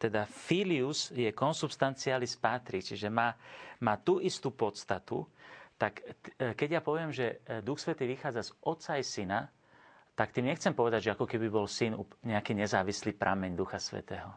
teda 0.00 0.24
filius 0.24 1.12
je 1.12 1.28
consubstantialis 1.34 2.38
patri, 2.40 2.80
čiže 2.80 3.10
má, 3.12 3.36
má 3.84 4.00
tú 4.00 4.22
istú 4.22 4.48
podstatu, 4.54 5.28
tak 5.76 6.00
e, 6.40 6.56
keď 6.56 6.78
ja 6.78 6.80
poviem, 6.80 7.12
že 7.12 7.44
e, 7.44 7.60
Duch 7.60 7.76
Svetý 7.76 8.08
vychádza 8.08 8.48
z 8.48 8.50
Otca 8.64 8.96
aj 8.96 9.04
Syna, 9.04 9.40
tak 10.18 10.34
tým 10.34 10.50
nechcem 10.50 10.74
povedať, 10.74 11.06
že 11.06 11.14
ako 11.14 11.30
keby 11.30 11.46
bol 11.46 11.70
syn 11.70 11.94
nejaký 12.26 12.50
nezávislý 12.58 13.14
prameň 13.14 13.54
Ducha 13.54 13.78
Svetého. 13.78 14.34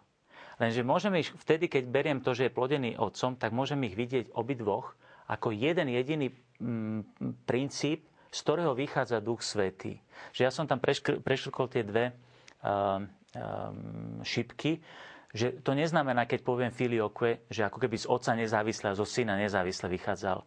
Lenže 0.62 0.86
môžeme 0.86 1.26
ich, 1.26 1.34
vtedy, 1.34 1.66
keď 1.66 1.90
beriem 1.90 2.20
to, 2.22 2.38
že 2.38 2.46
je 2.46 2.54
plodený 2.54 3.02
otcom, 3.02 3.34
tak 3.34 3.50
môžem 3.50 3.82
ich 3.90 3.98
vidieť 3.98 4.30
obidvoch 4.38 4.94
ako 5.26 5.50
jeden 5.50 5.90
jediný 5.90 6.30
mm, 6.62 7.02
princíp, 7.50 8.06
z 8.30 8.40
ktorého 8.46 8.78
vychádza 8.78 9.26
Duch 9.26 9.42
Svetý. 9.42 9.98
Že 10.38 10.42
ja 10.46 10.52
som 10.54 10.70
tam 10.70 10.78
preškrkol 11.26 11.66
tie 11.66 11.82
dve 11.82 12.14
um, 12.62 13.10
um, 13.34 14.22
šipky, 14.22 14.86
že 15.34 15.66
to 15.66 15.74
neznamená, 15.74 16.30
keď 16.30 16.46
poviem 16.46 16.70
filioque, 16.70 17.42
že 17.50 17.66
ako 17.66 17.82
keby 17.82 17.98
z 17.98 18.06
otca 18.06 18.38
nezávisle 18.38 18.94
a 18.94 19.00
zo 19.00 19.08
syna 19.08 19.40
nezávisle 19.40 19.90
vychádzal 19.90 20.46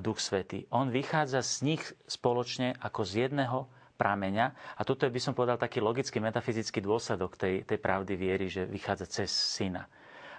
Duch 0.00 0.18
Svetý. 0.18 0.66
On 0.74 0.88
vychádza 0.88 1.44
z 1.44 1.76
nich 1.76 1.84
spoločne 2.08 2.74
ako 2.80 3.04
z 3.04 3.28
jedného 3.28 3.68
prameňa. 4.02 4.46
A 4.74 4.82
toto 4.82 5.06
je, 5.06 5.14
by 5.14 5.22
som 5.22 5.30
povedal, 5.32 5.54
taký 5.56 5.78
logický 5.78 6.18
metafyzický 6.18 6.82
dôsledok 6.82 7.38
tej, 7.38 7.62
tej 7.62 7.78
pravdy 7.78 8.18
viery, 8.18 8.50
že 8.50 8.66
vychádza 8.66 9.06
cez 9.06 9.30
syna. 9.30 9.86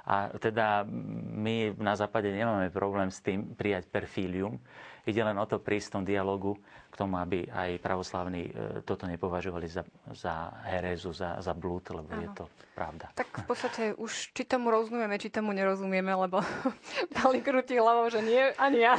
A 0.04 0.28
teda 0.36 0.84
my 0.84 1.80
na 1.80 1.96
západe 1.96 2.28
nemáme 2.28 2.68
problém 2.68 3.08
s 3.08 3.24
tým 3.24 3.56
prijať 3.56 3.88
perfílium. 3.88 4.60
Ide 5.04 5.22
len 5.24 5.36
o 5.36 5.46
to 5.46 5.60
prísť 5.60 5.88
v 5.92 5.94
tom 6.00 6.04
dialogu 6.08 6.56
k 6.94 6.96
tomu, 6.96 7.18
aby 7.18 7.50
aj 7.50 7.82
pravoslavní 7.82 8.44
e, 8.48 8.52
toto 8.86 9.10
nepovažovali 9.10 9.66
za, 9.66 9.82
za 10.14 10.54
herézu, 10.70 11.10
za, 11.10 11.42
za 11.42 11.58
blúd, 11.58 11.82
lebo 11.90 12.14
ano. 12.14 12.22
je 12.22 12.30
to 12.38 12.46
pravda. 12.78 13.10
Tak 13.18 13.44
v 13.44 13.48
podstate 13.50 13.84
už 13.98 14.30
či 14.30 14.46
tomu 14.46 14.70
rozumieme, 14.70 15.18
či 15.18 15.34
tomu 15.34 15.58
nerozumieme, 15.58 16.14
lebo 16.14 16.46
Pali 17.18 17.42
krúti 17.42 17.82
hlavou, 17.82 18.14
že 18.14 18.22
nie, 18.22 18.46
ani 18.62 18.86
ja. 18.86 18.94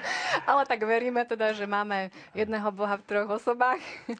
Ale 0.50 0.66
tak 0.66 0.82
veríme 0.82 1.22
teda, 1.22 1.54
že 1.54 1.70
máme 1.70 2.10
jedného 2.34 2.66
Boha 2.74 2.98
v 2.98 3.06
troch 3.06 3.30
osobách. 3.30 3.78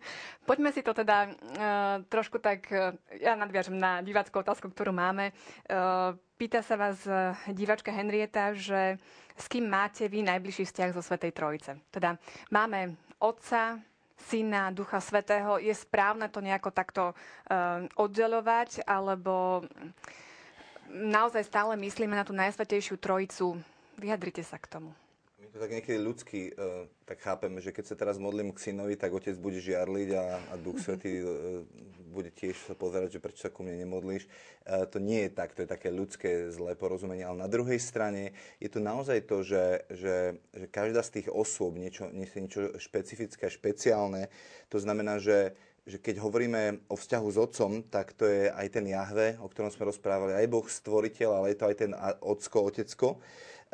Poďme 0.49 0.71
si 0.71 0.87
to 0.87 0.95
teda 0.95 1.27
uh, 1.27 2.07
trošku 2.07 2.39
tak, 2.39 2.71
uh, 2.71 2.95
ja 3.19 3.35
nadviažem 3.35 3.75
na 3.75 4.07
diváckú 4.07 4.39
otázku, 4.39 4.71
ktorú 4.71 4.95
máme. 4.95 5.35
Uh, 5.67 6.15
pýta 6.39 6.63
sa 6.63 6.79
vás 6.79 7.03
uh, 7.03 7.35
divačka 7.51 7.91
Henrieta, 7.91 8.55
že 8.55 9.03
s 9.37 9.47
kým 9.47 9.69
máte 9.69 10.09
vy 10.09 10.25
najbližší 10.25 10.65
vzťah 10.65 10.91
zo 10.97 11.03
Svetej 11.05 11.33
Trojice. 11.37 11.79
Teda 11.93 12.17
máme 12.51 12.97
Otca, 13.21 13.79
Syna, 14.17 14.73
Ducha 14.73 15.01
Svetého. 15.01 15.61
Je 15.61 15.73
správne 15.77 16.33
to 16.33 16.41
nejako 16.41 16.73
takto 16.73 17.13
uh, 17.13 17.85
oddelovať, 18.01 18.83
alebo 18.89 19.65
naozaj 20.89 21.45
stále 21.45 21.77
myslíme 21.77 22.17
na 22.17 22.25
tú 22.25 22.33
Najsvetejšiu 22.33 22.97
Trojicu? 22.97 23.61
Vyjadrite 24.01 24.41
sa 24.41 24.57
k 24.57 24.67
tomu 24.67 24.91
to 24.91 25.06
tak 25.59 25.73
niekedy 25.73 25.99
ľudsky 25.99 26.41
uh, 26.53 26.87
tak 27.09 27.21
chápeme, 27.21 27.61
že 27.61 27.73
keď 27.73 27.85
sa 27.89 27.97
teraz 27.97 28.17
modlím 28.21 28.53
k 28.53 28.71
synovi, 28.71 28.95
tak 28.97 29.13
otec 29.13 29.37
bude 29.41 29.61
žiarliť 29.61 30.09
a, 30.17 30.25
a 30.51 30.55
duch 30.61 30.79
svetý 30.81 31.21
uh, 31.21 31.65
bude 32.13 32.33
tiež 32.33 32.57
sa 32.65 32.75
pozerať, 32.77 33.17
že 33.17 33.23
prečo 33.23 33.45
sa 33.45 33.53
ku 33.53 33.61
mne 33.61 33.77
nemodlíš. 33.85 34.29
Uh, 34.65 34.89
to 34.89 34.97
nie 35.03 35.29
je 35.29 35.31
tak, 35.33 35.53
to 35.53 35.65
je 35.65 35.69
také 35.69 35.93
ľudské 35.93 36.49
zlé 36.53 36.77
porozumenie, 36.77 37.25
ale 37.25 37.45
na 37.45 37.51
druhej 37.51 37.81
strane 37.81 38.37
je 38.61 38.69
to 38.73 38.81
naozaj 38.81 39.21
to, 39.29 39.45
že, 39.45 39.85
že, 39.93 40.17
že 40.57 40.67
každá 40.73 41.05
z 41.05 41.21
tých 41.21 41.29
osôb 41.33 41.77
niečo, 41.77 42.09
niečo, 42.13 42.37
niečo 42.41 42.61
špecifické 42.81 43.51
špeciálne. 43.53 44.33
To 44.73 44.79
znamená, 44.81 45.21
že 45.21 45.57
že 45.87 46.03
keď 46.03 46.19
hovoríme 46.19 46.91
o 46.91 46.99
vzťahu 46.99 47.29
s 47.31 47.39
otcom, 47.39 47.73
tak 47.87 48.11
to 48.19 48.27
je 48.27 48.51
aj 48.51 48.67
ten 48.75 48.91
Jahve, 48.91 49.39
o 49.39 49.47
ktorom 49.47 49.71
sme 49.71 49.87
rozprávali, 49.87 50.35
aj 50.35 50.51
Boh 50.51 50.67
stvoriteľ, 50.67 51.31
ale 51.31 51.55
je 51.55 51.59
to 51.63 51.69
aj 51.71 51.77
ten 51.79 51.93
ocko, 52.27 52.67
otecko. 52.67 53.23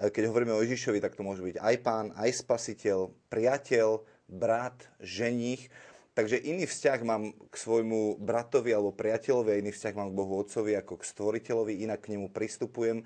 Keď 0.01 0.22
hovoríme 0.28 0.57
o 0.57 0.64
Ježišovi, 0.64 1.05
tak 1.05 1.14
to 1.14 1.26
môže 1.26 1.45
byť 1.45 1.61
aj 1.61 1.74
pán, 1.84 2.07
aj 2.16 2.32
spasiteľ, 2.40 3.12
priateľ, 3.28 4.03
brat, 4.32 4.88
ženich. 4.99 5.68
Takže 6.12 6.36
iný 6.36 6.68
vzťah 6.68 7.01
mám 7.09 7.32
k 7.32 7.55
svojmu 7.57 8.20
bratovi 8.20 8.76
alebo 8.76 8.93
priateľovi 8.93 9.49
a 9.49 9.61
iný 9.64 9.72
vzťah 9.72 9.97
mám 9.97 10.12
k 10.12 10.18
Bohu 10.20 10.45
Otcovi 10.45 10.76
ako 10.76 11.01
k 11.01 11.09
stvoriteľovi, 11.09 11.80
inak 11.88 12.05
k 12.05 12.12
nemu 12.12 12.28
pristupujem, 12.28 13.01
e, 13.01 13.05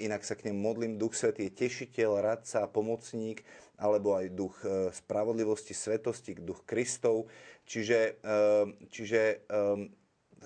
inak 0.00 0.24
sa 0.24 0.32
k 0.32 0.48
nemu 0.48 0.56
modlím. 0.56 0.96
Duch 0.96 1.12
Svetý 1.12 1.52
je 1.52 1.68
tešiteľ, 1.68 2.24
radca, 2.24 2.64
pomocník, 2.72 3.44
alebo 3.76 4.16
aj 4.16 4.32
duch 4.32 4.56
e, 4.64 4.88
spravodlivosti, 4.96 5.76
svetosti, 5.76 6.40
duch 6.40 6.64
Kristov. 6.64 7.28
Čiže, 7.68 8.16
e, 8.24 8.40
čiže 8.88 9.44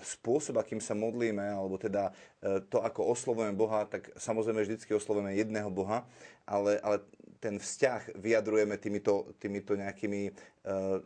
spôsob, 0.00 0.56
akým 0.56 0.80
sa 0.80 0.96
modlíme, 0.96 1.44
alebo 1.44 1.76
teda 1.76 2.08
e, 2.40 2.64
to, 2.72 2.80
ako 2.80 3.12
oslovujeme 3.12 3.52
Boha, 3.52 3.84
tak 3.84 4.08
samozrejme 4.16 4.64
vždycky 4.64 4.96
oslovujeme 4.96 5.36
jedného 5.36 5.68
Boha, 5.68 6.08
ale, 6.48 6.80
ale 6.80 7.04
ten 7.42 7.58
vzťah 7.58 8.16
vyjadrujeme 8.16 8.78
týmito, 8.78 9.34
týmito 9.42 9.74
nejakými 9.74 10.30
uh, 10.30 11.02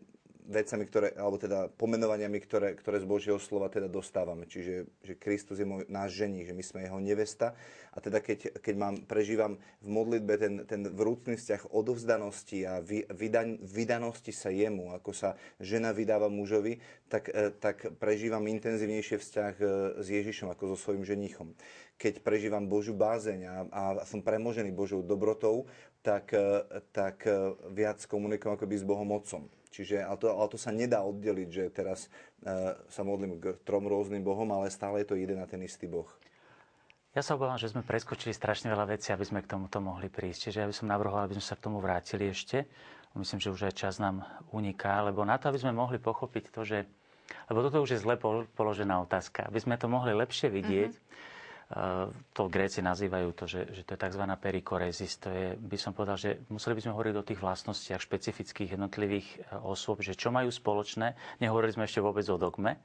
vecami, 0.47 0.86
ktoré, 0.86 1.09
alebo 1.18 1.36
teda 1.36 1.66
pomenovaniami, 1.74 2.38
ktoré, 2.38 2.78
ktoré 2.78 3.03
z 3.03 3.07
Božieho 3.07 3.38
slova 3.42 3.66
teda 3.66 3.90
dostávame. 3.90 4.47
Čiže 4.47 4.86
že 5.03 5.14
Kristus 5.18 5.59
je 5.59 5.66
môj, 5.66 5.82
náš 5.90 6.14
ženík, 6.22 6.47
že 6.47 6.55
my 6.55 6.64
sme 6.64 6.80
jeho 6.86 6.99
nevesta. 7.03 7.59
A 7.97 7.99
teda 7.99 8.22
keď, 8.22 8.61
keď 8.61 8.74
mám, 8.76 8.94
prežívam 9.09 9.59
v 9.82 9.88
modlitbe 9.88 10.34
ten, 10.38 10.55
ten 10.68 10.82
vrúcný 10.86 11.40
vzťah 11.40 11.72
odovzdanosti 11.72 12.62
a 12.68 12.84
vy, 12.84 13.09
vydan, 13.09 13.59
vydanosti 13.64 14.30
sa 14.30 14.53
jemu, 14.53 14.94
ako 14.94 15.11
sa 15.16 15.34
žena 15.59 15.90
vydáva 15.97 16.30
mužovi, 16.30 16.78
tak, 17.09 17.32
e, 17.32 17.51
tak 17.57 17.97
prežívam 17.97 18.44
intenzívnejšie 18.47 19.16
vzťah 19.16 19.55
e, 19.59 19.64
s 20.05 20.07
Ježišom 20.12 20.53
ako 20.53 20.74
so 20.74 20.76
svojím 20.76 21.09
ženichom. 21.09 21.57
Keď 21.97 22.20
prežívam 22.20 22.68
Božiu 22.68 22.92
bázeň 22.92 23.40
a, 23.49 23.57
a 23.72 23.82
som 24.05 24.20
premožený 24.20 24.76
Božou 24.76 25.01
dobrotou, 25.01 25.64
tak, 26.05 26.36
e, 26.36 26.62
tak 26.92 27.24
viac 27.72 28.05
komunikujem 28.05 28.61
akoby 28.61 28.76
s 28.76 28.84
Bohom 28.84 29.09
Otcom. 29.16 29.49
Čiže, 29.71 30.03
ale 30.03 30.17
to, 30.17 30.27
ale 30.33 30.49
to 30.51 30.59
sa 30.59 30.71
nedá 30.73 31.03
oddeliť, 31.03 31.49
že 31.49 31.64
teraz 31.71 32.09
uh, 32.45 32.77
sa 32.89 33.03
modlím 33.03 33.39
k 33.41 33.57
trom 33.67 33.87
rôznym 33.87 34.23
bohom, 34.23 34.49
ale 34.55 34.73
stále 34.73 35.03
je 35.03 35.09
to 35.12 35.17
jeden 35.19 35.39
a 35.43 35.47
ten 35.47 35.62
istý 35.62 35.91
boh. 35.91 36.09
Ja 37.17 37.25
sa 37.25 37.33
obávam, 37.33 37.57
že 37.57 37.73
sme 37.73 37.81
preskočili 37.81 38.37
strašne 38.37 38.69
veľa 38.69 38.93
vecí, 38.93 39.09
aby 39.09 39.25
sme 39.25 39.41
k 39.41 39.49
tomuto 39.57 39.81
mohli 39.81 40.12
prísť. 40.12 40.53
Čiže 40.53 40.59
ja 40.61 40.69
by 40.69 40.75
som 40.77 40.93
navrhoval, 40.93 41.25
aby 41.25 41.41
sme 41.41 41.49
sa 41.49 41.57
k 41.57 41.64
tomu 41.64 41.81
vrátili 41.81 42.29
ešte. 42.29 42.69
Myslím, 43.17 43.41
že 43.41 43.49
už 43.49 43.73
aj 43.73 43.75
čas 43.81 43.97
nám 43.97 44.21
uniká, 44.53 45.01
lebo 45.01 45.25
na 45.25 45.41
to, 45.41 45.49
aby 45.49 45.57
sme 45.57 45.73
mohli 45.73 45.97
pochopiť 45.97 46.53
to, 46.53 46.61
že... 46.69 46.85
Lebo 47.49 47.64
toto 47.64 47.81
už 47.81 47.97
je 47.97 48.03
zle 48.05 48.21
položená 48.53 49.01
otázka. 49.01 49.49
Aby 49.49 49.64
sme 49.64 49.81
to 49.81 49.89
mohli 49.89 50.12
lepšie 50.12 50.53
vidieť, 50.53 50.93
uh-huh 50.93 51.35
to 52.31 52.47
Gréci 52.47 52.79
nazývajú 52.79 53.35
to, 53.35 53.51
že, 53.51 53.67
že 53.75 53.83
to 53.83 53.99
je 53.99 54.03
tzv. 54.07 54.23
perikorezis. 54.39 55.19
To 55.27 55.35
je, 55.35 55.59
by 55.59 55.75
som 55.75 55.91
povedal, 55.91 56.14
že 56.14 56.39
museli 56.47 56.79
by 56.79 56.83
sme 56.87 56.95
hovoriť 56.95 57.14
o 57.19 57.27
tých 57.27 57.43
vlastnostiach 57.43 57.99
špecifických 57.99 58.79
jednotlivých 58.79 59.27
e, 59.27 59.37
osôb, 59.67 59.99
že 59.99 60.14
čo 60.14 60.31
majú 60.31 60.47
spoločné. 60.47 61.19
Nehovorili 61.43 61.75
sme 61.75 61.91
ešte 61.91 61.99
vôbec 61.99 62.23
o 62.31 62.39
dogme. 62.39 62.79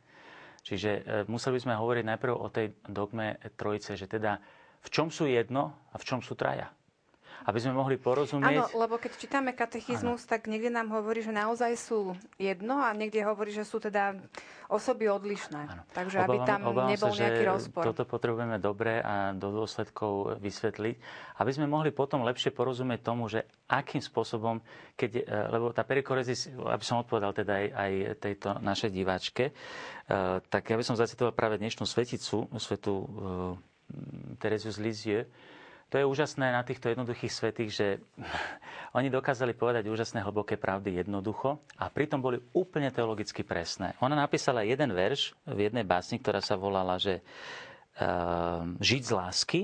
Čiže 0.66 0.90
e, 0.98 1.02
museli 1.30 1.62
by 1.62 1.64
sme 1.70 1.78
hovoriť 1.78 2.04
najprv 2.10 2.34
o 2.34 2.48
tej 2.50 2.74
dogme 2.90 3.38
trojice, 3.54 3.94
že 3.94 4.10
teda 4.10 4.42
v 4.82 4.90
čom 4.90 5.14
sú 5.14 5.30
jedno 5.30 5.78
a 5.94 6.02
v 6.02 6.08
čom 6.08 6.26
sú 6.26 6.34
traja 6.34 6.74
aby 7.46 7.58
sme 7.58 7.74
mohli 7.74 7.98
porozumieť. 7.98 8.54
Áno, 8.54 8.66
lebo 8.78 9.02
keď 9.02 9.12
čítame 9.18 9.52
katechizmus, 9.56 10.26
ano. 10.26 10.30
tak 10.30 10.46
niekde 10.46 10.70
nám 10.70 10.94
hovorí, 10.94 11.26
že 11.26 11.34
naozaj 11.34 11.74
sú 11.78 12.14
jedno 12.38 12.78
a 12.78 12.94
niekde 12.94 13.26
hovorí, 13.26 13.50
že 13.50 13.66
sú 13.66 13.82
teda 13.82 14.18
osoby 14.72 15.12
odlišné. 15.12 15.62
Ano. 15.68 15.84
Takže 15.92 16.24
obávam, 16.24 16.32
aby 16.32 16.38
tam 16.48 16.62
nebol 16.88 17.12
sa, 17.12 17.22
nejaký 17.28 17.44
rozpor. 17.44 17.84
Toto 17.92 18.04
potrebujeme 18.08 18.58
dobre 18.62 19.04
a 19.04 19.36
do 19.36 19.52
dôsledkov 19.52 20.39
vysvetliť, 20.39 20.96
aby 21.44 21.52
sme 21.52 21.68
mohli 21.68 21.92
potom 21.92 22.24
lepšie 22.24 22.56
porozumieť 22.56 23.04
tomu, 23.04 23.28
že 23.28 23.44
akým 23.68 24.00
spôsobom, 24.00 24.64
keď, 24.96 25.12
e, 25.20 25.22
lebo 25.52 25.76
tá 25.76 25.84
perikorezis, 25.84 26.48
aby 26.56 26.84
som 26.88 27.04
odpovedal 27.04 27.36
teda 27.36 27.54
aj, 27.58 27.68
aj 27.74 27.92
tejto 28.24 28.48
našej 28.64 28.89
diváčke, 28.94 29.44
e, 29.50 29.54
tak 30.39 30.64
ja 30.72 30.80
by 30.80 30.84
som 30.88 30.96
zacitoval 30.96 31.36
práve 31.36 31.60
dnešnú 31.60 31.84
sveticu, 31.84 32.48
svetu 32.56 32.94
e, 32.96 33.06
Tereziu 34.39 34.72
z 34.72 34.80
Lizie, 34.80 35.20
to 35.92 36.00
je 36.00 36.08
úžasné 36.08 36.56
na 36.56 36.64
týchto 36.64 36.88
jednoduchých 36.88 37.36
svetých, 37.36 37.72
že 37.76 37.88
oni 38.98 39.12
dokázali 39.12 39.52
povedať 39.52 39.92
úžasné 39.92 40.24
hlboké 40.24 40.56
pravdy 40.56 41.04
jednoducho 41.04 41.60
a 41.76 41.92
pritom 41.92 42.24
boli 42.24 42.39
úplne 42.56 42.88
teologicky 42.96 43.44
presné. 43.44 43.92
Ona 44.00 44.16
napísala 44.16 44.64
jeden 44.64 44.96
verš 44.96 45.36
v 45.44 45.68
jednej 45.68 45.84
básni, 45.84 46.16
ktorá 46.24 46.39
sa 46.39 46.56
volala, 46.56 46.96
že 46.96 47.20
uh, 47.20 48.64
žiť 48.80 49.02
z 49.04 49.12
lásky. 49.12 49.60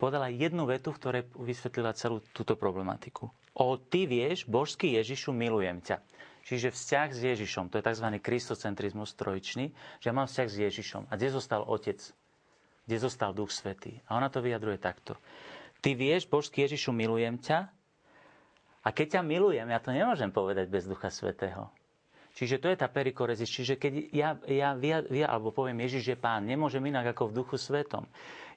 Povedala 0.00 0.32
jednu 0.32 0.64
vetu, 0.64 0.96
v 0.96 1.00
ktorej 1.00 1.22
vysvetlila 1.36 1.92
celú 1.92 2.24
túto 2.32 2.56
problematiku. 2.56 3.28
O, 3.52 3.76
ty 3.76 4.08
vieš, 4.08 4.48
božský 4.48 4.96
Ježišu, 4.96 5.28
milujem 5.36 5.84
ťa. 5.84 6.00
Čiže 6.40 6.72
vzťah 6.72 7.08
s 7.12 7.20
Ježišom, 7.20 7.68
to 7.68 7.76
je 7.76 7.84
tzv. 7.84 8.08
kristocentrizmus 8.16 9.12
trojičný, 9.12 9.76
že 10.00 10.08
ja 10.08 10.16
mám 10.16 10.24
vzťah 10.24 10.48
s 10.48 10.56
Ježišom. 10.56 11.02
A 11.12 11.20
kde 11.20 11.36
zostal 11.36 11.68
Otec? 11.68 12.00
Kde 12.88 12.96
zostal 12.96 13.36
Duch 13.36 13.52
Svetý? 13.52 14.00
A 14.08 14.16
ona 14.16 14.32
to 14.32 14.40
vyjadruje 14.40 14.80
takto. 14.80 15.20
Ty 15.80 15.90
vieš, 15.96 16.28
Božský 16.28 16.68
Ježišu, 16.68 16.92
milujem 16.92 17.40
ťa. 17.40 17.68
A 18.80 18.88
keď 18.92 19.20
ťa 19.20 19.22
milujem, 19.24 19.68
ja 19.68 19.80
to 19.80 19.92
nemôžem 19.92 20.32
povedať 20.32 20.68
bez 20.68 20.88
Ducha 20.88 21.12
Svetého. 21.12 21.68
Čiže 22.30 22.62
to 22.62 22.70
je 22.70 22.78
tá 22.78 22.86
perikorezis. 22.86 23.50
Čiže 23.50 23.74
keď 23.76 23.92
ja, 24.14 24.30
ja 24.46 24.70
via, 24.78 25.02
via, 25.02 25.26
alebo 25.26 25.50
poviem 25.50 25.82
Ježiš 25.84 26.14
je 26.14 26.18
pán, 26.18 26.46
nemôžem 26.46 26.80
inak 26.86 27.12
ako 27.12 27.28
v 27.28 27.36
duchu 27.42 27.56
svetom. 27.58 28.06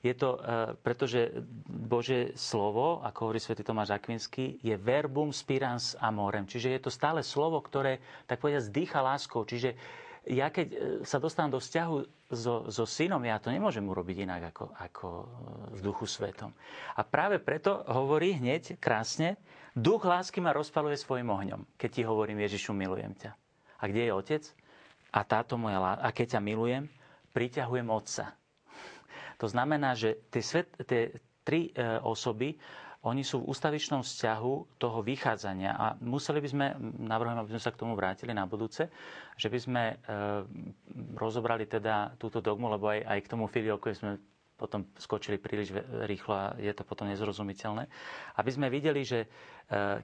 Je 0.04 0.14
to, 0.14 0.36
uh, 0.36 0.76
pretože 0.84 1.32
Bože 1.68 2.36
slovo, 2.36 3.00
ako 3.02 3.32
hovorí 3.32 3.40
svätý 3.40 3.64
Tomáš 3.64 3.96
Akvinský, 3.96 4.60
je 4.60 4.76
verbum 4.76 5.32
spirans 5.32 5.96
amorem. 5.98 6.44
Čiže 6.44 6.76
je 6.76 6.82
to 6.84 6.92
stále 6.92 7.24
slovo, 7.24 7.64
ktoré, 7.64 8.04
tak 8.28 8.44
povedať, 8.44 8.68
zdýcha 8.68 9.00
láskou. 9.00 9.48
Čiže 9.48 9.74
ja 10.24 10.48
keď 10.48 10.68
e, 10.72 10.78
sa 11.04 11.20
dostanem 11.20 11.52
do 11.52 11.60
vzťahu 11.60 11.96
so, 12.32 12.72
so 12.72 12.86
synom, 12.88 13.20
ja 13.28 13.36
to 13.44 13.52
nemôžem 13.52 13.84
urobiť 13.84 14.24
inak 14.24 14.56
ako, 14.56 14.66
ako 14.80 15.08
e, 15.08 15.26
v 15.76 15.80
duchu 15.84 16.08
svetom. 16.08 16.56
A 16.96 17.04
práve 17.04 17.44
preto 17.44 17.84
hovorí 17.92 18.40
hneď 18.40 18.80
krásne, 18.80 19.36
duch 19.76 20.08
lásky 20.08 20.40
ma 20.40 20.56
rozpaluje 20.56 20.96
svojim 20.96 21.28
ohňom, 21.28 21.62
keď 21.76 21.90
ti 21.92 22.02
hovorím 22.08 22.40
Ježišu, 22.40 22.72
milujem 22.72 23.12
ťa. 23.20 23.32
A 23.80 23.84
kde 23.92 24.08
je 24.08 24.12
otec? 24.16 24.44
A 25.12 25.28
táto 25.28 25.60
moja 25.60 25.78
láska, 25.78 26.02
a 26.02 26.10
keď 26.16 26.28
ťa 26.38 26.42
milujem, 26.42 26.84
priťahujem 27.36 27.88
otca. 27.92 28.32
To 29.42 29.52
znamená, 29.52 29.92
že 29.92 30.24
tie, 30.32 30.40
svet, 30.40 30.72
tie 30.88 31.12
tri 31.44 31.68
e, 31.68 32.00
osoby 32.00 32.56
oni 33.04 33.20
sú 33.20 33.44
v 33.44 33.52
ústavičnom 33.52 34.00
vzťahu 34.00 34.80
toho 34.80 35.00
vychádzania 35.04 35.76
a 35.76 35.86
museli 36.00 36.40
by 36.40 36.50
sme, 36.50 36.66
navrhujem, 37.04 37.36
aby 37.36 37.52
sme 37.52 37.64
sa 37.64 37.76
k 37.76 37.80
tomu 37.84 38.00
vrátili 38.00 38.32
na 38.32 38.48
budúce, 38.48 38.88
že 39.36 39.52
by 39.52 39.60
sme 39.60 39.84
e, 39.92 39.96
rozobrali 41.20 41.68
teda 41.68 42.16
túto 42.16 42.40
dogmu, 42.40 42.72
lebo 42.72 42.88
aj, 42.88 43.04
aj 43.04 43.20
k 43.28 43.32
tomu 43.32 43.52
filioku 43.52 43.92
sme 43.92 44.16
potom 44.56 44.88
skočili 44.96 45.36
príliš 45.36 45.76
rýchlo 46.08 46.32
a 46.32 46.46
je 46.56 46.72
to 46.72 46.88
potom 46.88 47.12
nezrozumiteľné. 47.12 47.84
Aby 48.40 48.50
sme 48.56 48.72
videli, 48.72 49.04
že 49.04 49.20
e, 49.20 49.28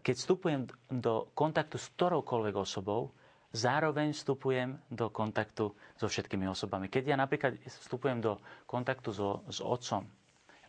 keď 0.04 0.16
vstupujem 0.20 0.62
do 0.92 1.32
kontaktu 1.32 1.80
s 1.80 1.88
ktoroukoľvek 1.96 2.56
osobou, 2.60 3.16
zároveň 3.56 4.12
vstupujem 4.12 4.76
do 4.92 5.08
kontaktu 5.08 5.72
so 5.96 6.06
všetkými 6.06 6.46
osobami. 6.46 6.92
Keď 6.92 7.04
ja 7.06 7.18
napríklad 7.18 7.56
vstupujem 7.64 8.20
do 8.20 8.38
kontaktu 8.68 9.10
so, 9.10 9.42
s 9.48 9.64
otcom, 9.64 10.06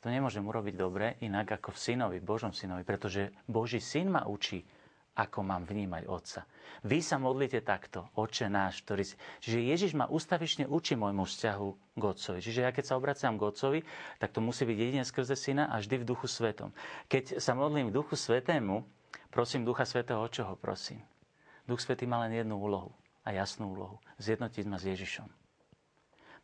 to 0.01 0.09
nemôžem 0.09 0.45
urobiť 0.45 0.75
dobre 0.77 1.21
inak 1.21 1.61
ako 1.61 1.77
v 1.77 1.79
synovi, 1.79 2.17
v 2.21 2.29
Božom 2.29 2.53
synovi, 2.57 2.83
pretože 2.89 3.33
Boží 3.45 3.81
syn 3.85 4.13
ma 4.13 4.25
učí, 4.25 4.65
ako 5.21 5.45
mám 5.45 5.69
vnímať 5.69 6.09
Otca. 6.09 6.49
Vy 6.87 7.05
sa 7.05 7.21
modlite 7.21 7.61
takto, 7.61 8.09
Oče 8.17 8.49
náš, 8.49 8.81
ktorý 8.87 9.05
si... 9.05 9.15
Čiže 9.45 9.59
Ježiš 9.61 9.93
ma 9.93 10.09
ustavične 10.09 10.65
učí 10.65 10.97
môjmu 10.97 11.29
vzťahu 11.29 11.69
k 11.99 12.03
Otcovi. 12.03 12.39
Čiže 12.41 12.65
ja 12.65 12.71
keď 12.73 12.85
sa 12.89 12.97
obraciam 12.97 13.37
k 13.37 13.45
Otcovi, 13.45 13.81
tak 14.17 14.33
to 14.33 14.41
musí 14.41 14.65
byť 14.65 14.79
jedine 14.81 15.05
skrze 15.05 15.37
Syna 15.37 15.69
a 15.69 15.83
vždy 15.83 16.01
v 16.01 16.09
Duchu 16.09 16.25
Svetom. 16.31 16.73
Keď 17.13 17.43
sa 17.43 17.53
modlím 17.53 17.93
k 17.93 17.97
Duchu 18.01 18.17
Svetému, 18.17 18.87
prosím 19.29 19.69
Ducha 19.69 19.85
Svetého, 19.85 20.25
o 20.25 20.31
čo 20.33 20.49
ho 20.49 20.55
prosím? 20.57 21.05
Duch 21.69 21.85
Svetý 21.85 22.09
má 22.09 22.25
len 22.25 22.41
jednu 22.41 22.57
úlohu 22.57 22.95
a 23.27 23.37
jasnú 23.37 23.77
úlohu. 23.77 24.01
Zjednotiť 24.17 24.65
ma 24.65 24.81
s 24.81 24.89
Ježišom. 24.89 25.29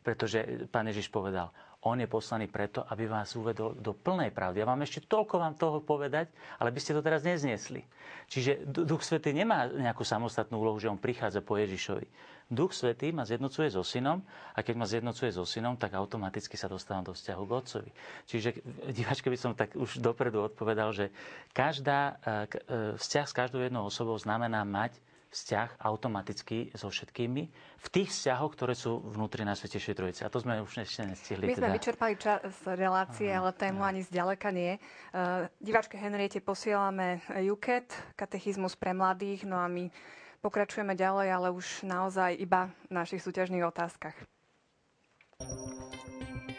Pretože 0.05 0.69
Pán 0.69 0.87
Ježiš 0.87 1.09
povedal, 1.09 1.51
on 1.85 2.01
je 2.01 2.09
poslaný 2.09 2.49
preto, 2.49 2.81
aby 2.89 3.05
vás 3.05 3.37
uvedol 3.37 3.77
do 3.77 3.93
plnej 3.93 4.33
pravdy. 4.33 4.59
Ja 4.59 4.67
vám 4.67 4.81
ešte 4.81 5.05
toľko 5.05 5.35
vám 5.37 5.53
toho 5.53 5.77
povedať, 5.77 6.33
ale 6.57 6.73
by 6.73 6.79
ste 6.81 6.97
to 6.97 7.05
teraz 7.05 7.21
nezniesli. 7.21 7.85
Čiže 8.27 8.65
Duch 8.65 9.05
Svetý 9.05 9.29
nemá 9.31 9.69
nejakú 9.69 10.01
samostatnú 10.01 10.57
úlohu, 10.57 10.81
že 10.81 10.89
on 10.89 10.97
prichádza 10.97 11.45
po 11.45 11.55
Ježišovi. 11.55 12.09
Duch 12.47 12.71
Svetý 12.73 13.11
ma 13.11 13.27
zjednocuje 13.27 13.69
so 13.69 13.83
synom 13.83 14.23
a 14.55 14.59
keď 14.63 14.75
ma 14.79 14.87
zjednocuje 14.87 15.35
so 15.35 15.43
synom, 15.43 15.75
tak 15.75 15.93
automaticky 15.93 16.55
sa 16.55 16.71
dostávam 16.71 17.03
do 17.03 17.13
vzťahu 17.13 17.43
k 17.43 17.51
otcovi. 17.51 17.89
Čiže 18.25 18.49
diváčke 18.95 19.27
by 19.27 19.37
som 19.37 19.51
tak 19.53 19.75
už 19.75 19.99
dopredu 19.99 20.47
odpovedal, 20.47 20.95
že 20.95 21.11
každá, 21.51 22.15
e, 22.23 22.47
e, 22.47 22.97
vzťah 22.97 23.25
s 23.27 23.35
každou 23.35 23.59
jednou 23.59 23.83
osobou 23.85 24.15
znamená 24.15 24.63
mať 24.63 24.95
vzťah 25.37 25.85
automaticky 25.85 26.73
so 26.73 26.89
všetkými 26.89 27.43
v 27.77 27.87
tých 27.93 28.09
vzťahoch, 28.09 28.57
ktoré 28.57 28.73
sú 28.73 28.97
vnútri 29.05 29.45
Najsvetejšej 29.45 29.93
Trojice. 29.93 30.21
A 30.25 30.33
to 30.33 30.41
sme 30.41 30.57
už 30.57 30.81
ešte 30.81 31.05
nestihli. 31.05 31.45
My 31.45 31.53
sme 31.53 31.69
teda. 31.69 31.77
vyčerpali 31.77 32.13
čas 32.17 32.57
relácie, 32.65 33.29
Aha. 33.29 33.45
ale 33.45 33.49
tému 33.53 33.85
ani 33.85 34.01
zďaleka 34.01 34.49
nie. 34.49 34.81
Uh, 35.13 35.45
diváčke 35.61 35.93
Henriete 35.93 36.41
posielame 36.41 37.21
UKET, 37.29 37.93
katechizmus 38.17 38.73
pre 38.73 38.97
mladých, 38.97 39.45
no 39.45 39.61
a 39.61 39.69
my 39.69 39.93
pokračujeme 40.41 40.97
ďalej, 40.97 41.27
ale 41.29 41.47
už 41.53 41.85
naozaj 41.85 42.33
iba 42.33 42.73
v 42.89 42.97
našich 42.97 43.21
súťažných 43.21 43.61
otázkach. 43.61 44.17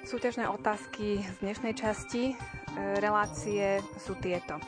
Súťažné 0.06 0.48
otázky 0.48 1.20
z 1.20 1.36
dnešnej 1.42 1.74
časti 1.76 2.32
relácie 2.98 3.82
sú 3.98 4.14
tieto. 4.18 4.58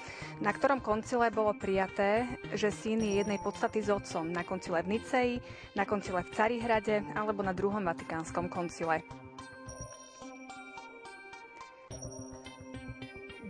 Na 0.40 0.50
ktorom 0.56 0.80
koncile 0.80 1.28
bolo 1.28 1.52
prijaté, 1.52 2.24
že 2.56 2.72
syn 2.72 3.04
je 3.04 3.20
jednej 3.20 3.36
podstaty 3.38 3.84
s 3.84 3.92
otcom? 3.92 4.24
Na 4.32 4.40
koncile 4.40 4.80
v 4.80 4.96
Niceji, 4.96 5.34
na 5.76 5.84
koncile 5.84 6.24
v 6.24 6.32
Carihrade 6.32 7.04
alebo 7.12 7.44
na 7.44 7.52
druhom 7.52 7.84
vatikánskom 7.84 8.48
koncile? 8.48 9.04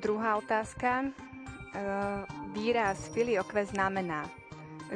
Druhá 0.01 0.41
otázka. 0.41 1.05
E, 1.05 1.09
výraz 2.57 3.13
filioque 3.15 3.63
znamená, 3.69 4.27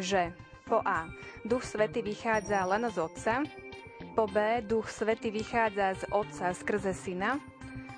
že 0.01 0.33
po 0.65 0.81
A. 0.83 1.07
Duch 1.45 1.63
Svety 1.63 2.01
vychádza 2.01 2.65
len 2.65 2.89
z 2.89 2.97
Otca, 2.99 3.45
po 4.17 4.25
B. 4.27 4.65
Duch 4.65 4.89
Svety 4.89 5.29
vychádza 5.29 5.95
z 5.95 6.03
Otca 6.09 6.57
skrze 6.57 6.97
Syna, 6.97 7.37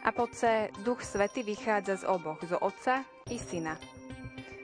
a 0.06 0.14
po 0.14 0.30
C, 0.30 0.70
Duch 0.86 1.02
Svety 1.02 1.42
vychádza 1.42 1.98
z 1.98 2.04
oboch, 2.06 2.38
zo 2.46 2.54
Otca 2.62 3.02
i 3.26 3.42
Syna. 3.42 3.74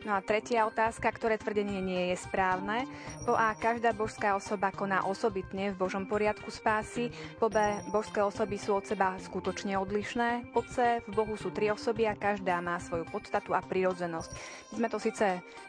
No 0.03 0.19
a 0.19 0.21
tretia 0.23 0.67
otázka, 0.67 1.15
ktoré 1.15 1.39
tvrdenie 1.39 1.79
nie 1.79 2.11
je 2.11 2.17
správne. 2.19 2.91
Po 3.23 3.39
A. 3.39 3.55
Každá 3.55 3.95
božská 3.95 4.35
osoba 4.35 4.75
koná 4.75 5.07
osobitne 5.07 5.71
v 5.71 5.79
Božom 5.79 6.11
poriadku 6.11 6.51
spásy. 6.51 7.15
Po 7.39 7.47
B. 7.47 7.59
Božské 7.95 8.19
osoby 8.19 8.59
sú 8.59 8.75
od 8.75 8.83
seba 8.83 9.15
skutočne 9.23 9.79
odlišné. 9.79 10.51
Po 10.51 10.67
C. 10.67 10.99
V 11.07 11.13
Bohu 11.15 11.39
sú 11.39 11.55
tri 11.55 11.71
osoby 11.71 12.11
a 12.11 12.19
každá 12.19 12.59
má 12.59 12.83
svoju 12.83 13.07
podstatu 13.15 13.55
a 13.55 13.63
prirodzenosť. 13.63 14.31
My 14.75 14.83
sme 14.83 14.89
to 14.91 14.99
síce 14.99 15.27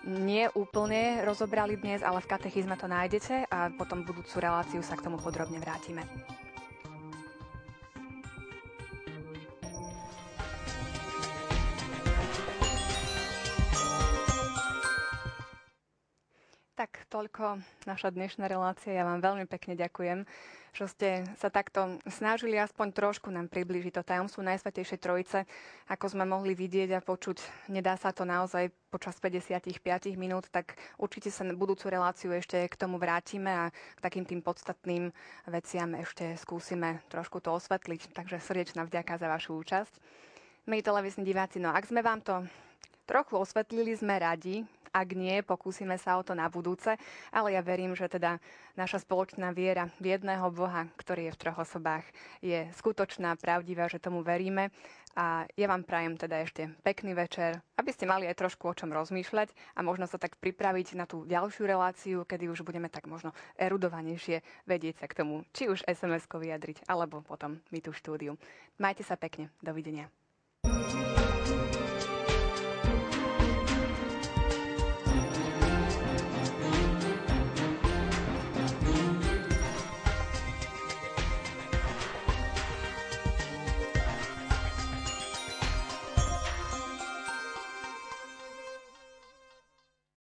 nie 0.10 0.50
úplne 0.58 1.22
rozobrali 1.22 1.78
dnes, 1.78 2.02
ale 2.02 2.18
v 2.18 2.30
katechizme 2.34 2.74
to 2.74 2.90
nájdete 2.90 3.46
a 3.54 3.70
potom 3.70 4.02
budúcu 4.02 4.34
reláciu 4.42 4.82
sa 4.82 4.98
k 4.98 5.06
tomu 5.06 5.22
podrobne 5.22 5.62
vrátime. 5.62 6.02
Toľko 17.14 17.62
naša 17.86 18.10
dnešná 18.10 18.50
relácia. 18.50 18.98
Ja 18.98 19.06
vám 19.06 19.22
veľmi 19.22 19.46
pekne 19.46 19.78
ďakujem, 19.78 20.26
že 20.74 20.86
ste 20.90 21.10
sa 21.38 21.54
takto 21.54 22.02
snažili 22.10 22.58
aspoň 22.58 22.90
trošku 22.90 23.30
nám 23.30 23.54
priblížiť 23.54 23.94
to 23.94 24.02
tajomstvo 24.02 24.42
Najsvetejšej 24.42 24.98
Trojice. 24.98 25.46
Ako 25.94 26.10
sme 26.10 26.26
mohli 26.26 26.58
vidieť 26.58 26.98
a 26.98 27.06
počuť, 27.06 27.70
nedá 27.70 27.94
sa 28.02 28.10
to 28.10 28.26
naozaj 28.26 28.74
počas 28.90 29.14
55 29.22 29.78
minút, 30.18 30.50
tak 30.50 30.74
určite 30.98 31.30
sa 31.30 31.46
na 31.46 31.54
budúcu 31.54 31.94
reláciu 31.94 32.34
ešte 32.34 32.66
k 32.66 32.74
tomu 32.74 32.98
vrátime 32.98 33.54
a 33.54 33.64
k 33.70 34.00
takým 34.02 34.26
tým 34.26 34.42
podstatným 34.42 35.14
veciam 35.46 35.94
ešte 35.94 36.34
skúsime 36.42 37.06
trošku 37.14 37.46
to 37.46 37.54
osvetliť. 37.54 38.10
Takže 38.10 38.42
srdečná 38.42 38.90
vďaka 38.90 39.22
za 39.22 39.30
vašu 39.30 39.62
účasť. 39.62 39.94
My 40.66 40.82
televízni 40.82 41.22
diváci, 41.22 41.62
no 41.62 41.70
ak 41.70 41.86
sme 41.86 42.02
vám 42.02 42.26
to 42.26 42.42
trochu 43.06 43.38
osvetlili, 43.38 43.94
sme 43.94 44.18
radi, 44.18 44.66
ak 44.94 45.10
nie, 45.18 45.42
pokúsime 45.42 45.98
sa 45.98 46.16
o 46.16 46.24
to 46.24 46.38
na 46.38 46.46
budúce, 46.48 46.94
ale 47.34 47.58
ja 47.58 47.66
verím, 47.66 47.98
že 47.98 48.06
teda 48.06 48.38
naša 48.78 49.02
spoločná 49.02 49.50
viera 49.50 49.90
v 49.98 50.14
jedného 50.14 50.54
Boha, 50.54 50.86
ktorý 51.02 51.28
je 51.28 51.34
v 51.34 51.42
troch 51.42 51.60
osobách, 51.66 52.06
je 52.46 52.70
skutočná, 52.78 53.34
pravdivá, 53.42 53.90
že 53.90 53.98
tomu 53.98 54.22
veríme. 54.22 54.70
A 55.14 55.46
ja 55.54 55.70
vám 55.70 55.86
prajem 55.86 56.18
teda 56.18 56.42
ešte 56.42 56.74
pekný 56.82 57.14
večer, 57.14 57.62
aby 57.78 57.94
ste 57.94 58.10
mali 58.10 58.26
aj 58.26 58.34
trošku 58.34 58.66
o 58.66 58.74
čom 58.74 58.90
rozmýšľať 58.90 59.54
a 59.78 59.86
možno 59.86 60.10
sa 60.10 60.18
tak 60.18 60.42
pripraviť 60.42 60.98
na 60.98 61.06
tú 61.06 61.22
ďalšiu 61.30 61.70
reláciu, 61.70 62.18
kedy 62.26 62.50
už 62.50 62.66
budeme 62.66 62.90
tak 62.90 63.06
možno 63.06 63.30
erudovanejšie 63.62 64.42
vedieť 64.66 65.06
sa 65.06 65.06
k 65.06 65.22
tomu, 65.22 65.46
či 65.54 65.70
už 65.70 65.86
SMS-ko 65.86 66.42
vyjadriť, 66.42 66.90
alebo 66.90 67.22
potom 67.22 67.62
my 67.70 67.78
tú 67.78 67.94
štúdiu. 67.94 68.42
Majte 68.82 69.06
sa 69.06 69.14
pekne. 69.14 69.54
Dovidenia. 69.62 70.10